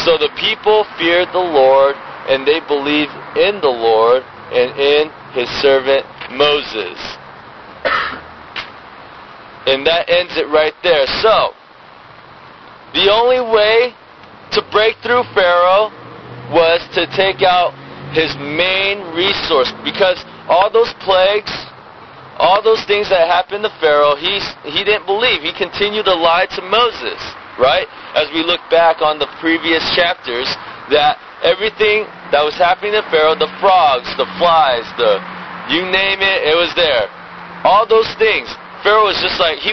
So 0.09 0.17
the 0.17 0.33
people 0.41 0.89
feared 0.97 1.29
the 1.37 1.45
Lord, 1.45 1.93
and 2.33 2.49
they 2.49 2.65
believed 2.65 3.13
in 3.37 3.61
the 3.61 3.69
Lord 3.69 4.25
and 4.57 4.73
in 4.81 5.13
his 5.37 5.53
servant 5.61 6.09
Moses. 6.33 6.97
and 9.69 9.85
that 9.85 10.09
ends 10.09 10.33
it 10.41 10.49
right 10.49 10.75
there. 10.83 11.05
So, 11.21 11.53
the 12.97 13.13
only 13.13 13.45
way 13.45 13.95
to 14.53 14.61
break 14.71 14.97
through 15.03 15.23
Pharaoh 15.35 15.91
was 16.51 16.83
to 16.95 17.07
take 17.15 17.43
out 17.43 17.75
his 18.11 18.35
main 18.39 19.15
resource 19.15 19.71
because 19.85 20.19
all 20.51 20.71
those 20.71 20.91
plagues 21.01 21.53
all 22.41 22.65
those 22.65 22.81
things 22.89 23.13
that 23.13 23.29
happened 23.29 23.69
to 23.69 23.73
Pharaoh, 23.85 24.17
he, 24.17 24.41
he 24.65 24.81
didn't 24.81 25.05
believe. 25.05 25.45
He 25.45 25.53
continued 25.53 26.09
to 26.09 26.17
lie 26.17 26.49
to 26.57 26.65
Moses, 26.65 27.21
right? 27.61 27.85
As 28.17 28.33
we 28.33 28.41
look 28.41 28.65
back 28.73 29.05
on 29.05 29.21
the 29.21 29.29
previous 29.45 29.85
chapters, 29.93 30.49
that 30.89 31.21
everything 31.45 32.09
that 32.33 32.41
was 32.41 32.57
happening 32.57 32.97
to 32.97 33.05
Pharaoh, 33.13 33.37
the 33.37 33.53
frogs, 33.61 34.09
the 34.17 34.25
flies, 34.41 34.89
the 34.97 35.21
you 35.69 35.85
name 35.85 36.25
it, 36.25 36.49
it 36.49 36.57
was 36.57 36.73
there. 36.75 37.07
All 37.63 37.85
those 37.85 38.09
things, 38.17 38.49
Pharaoh 38.81 39.13
was 39.13 39.21
just 39.21 39.37
like, 39.37 39.61
he 39.61 39.71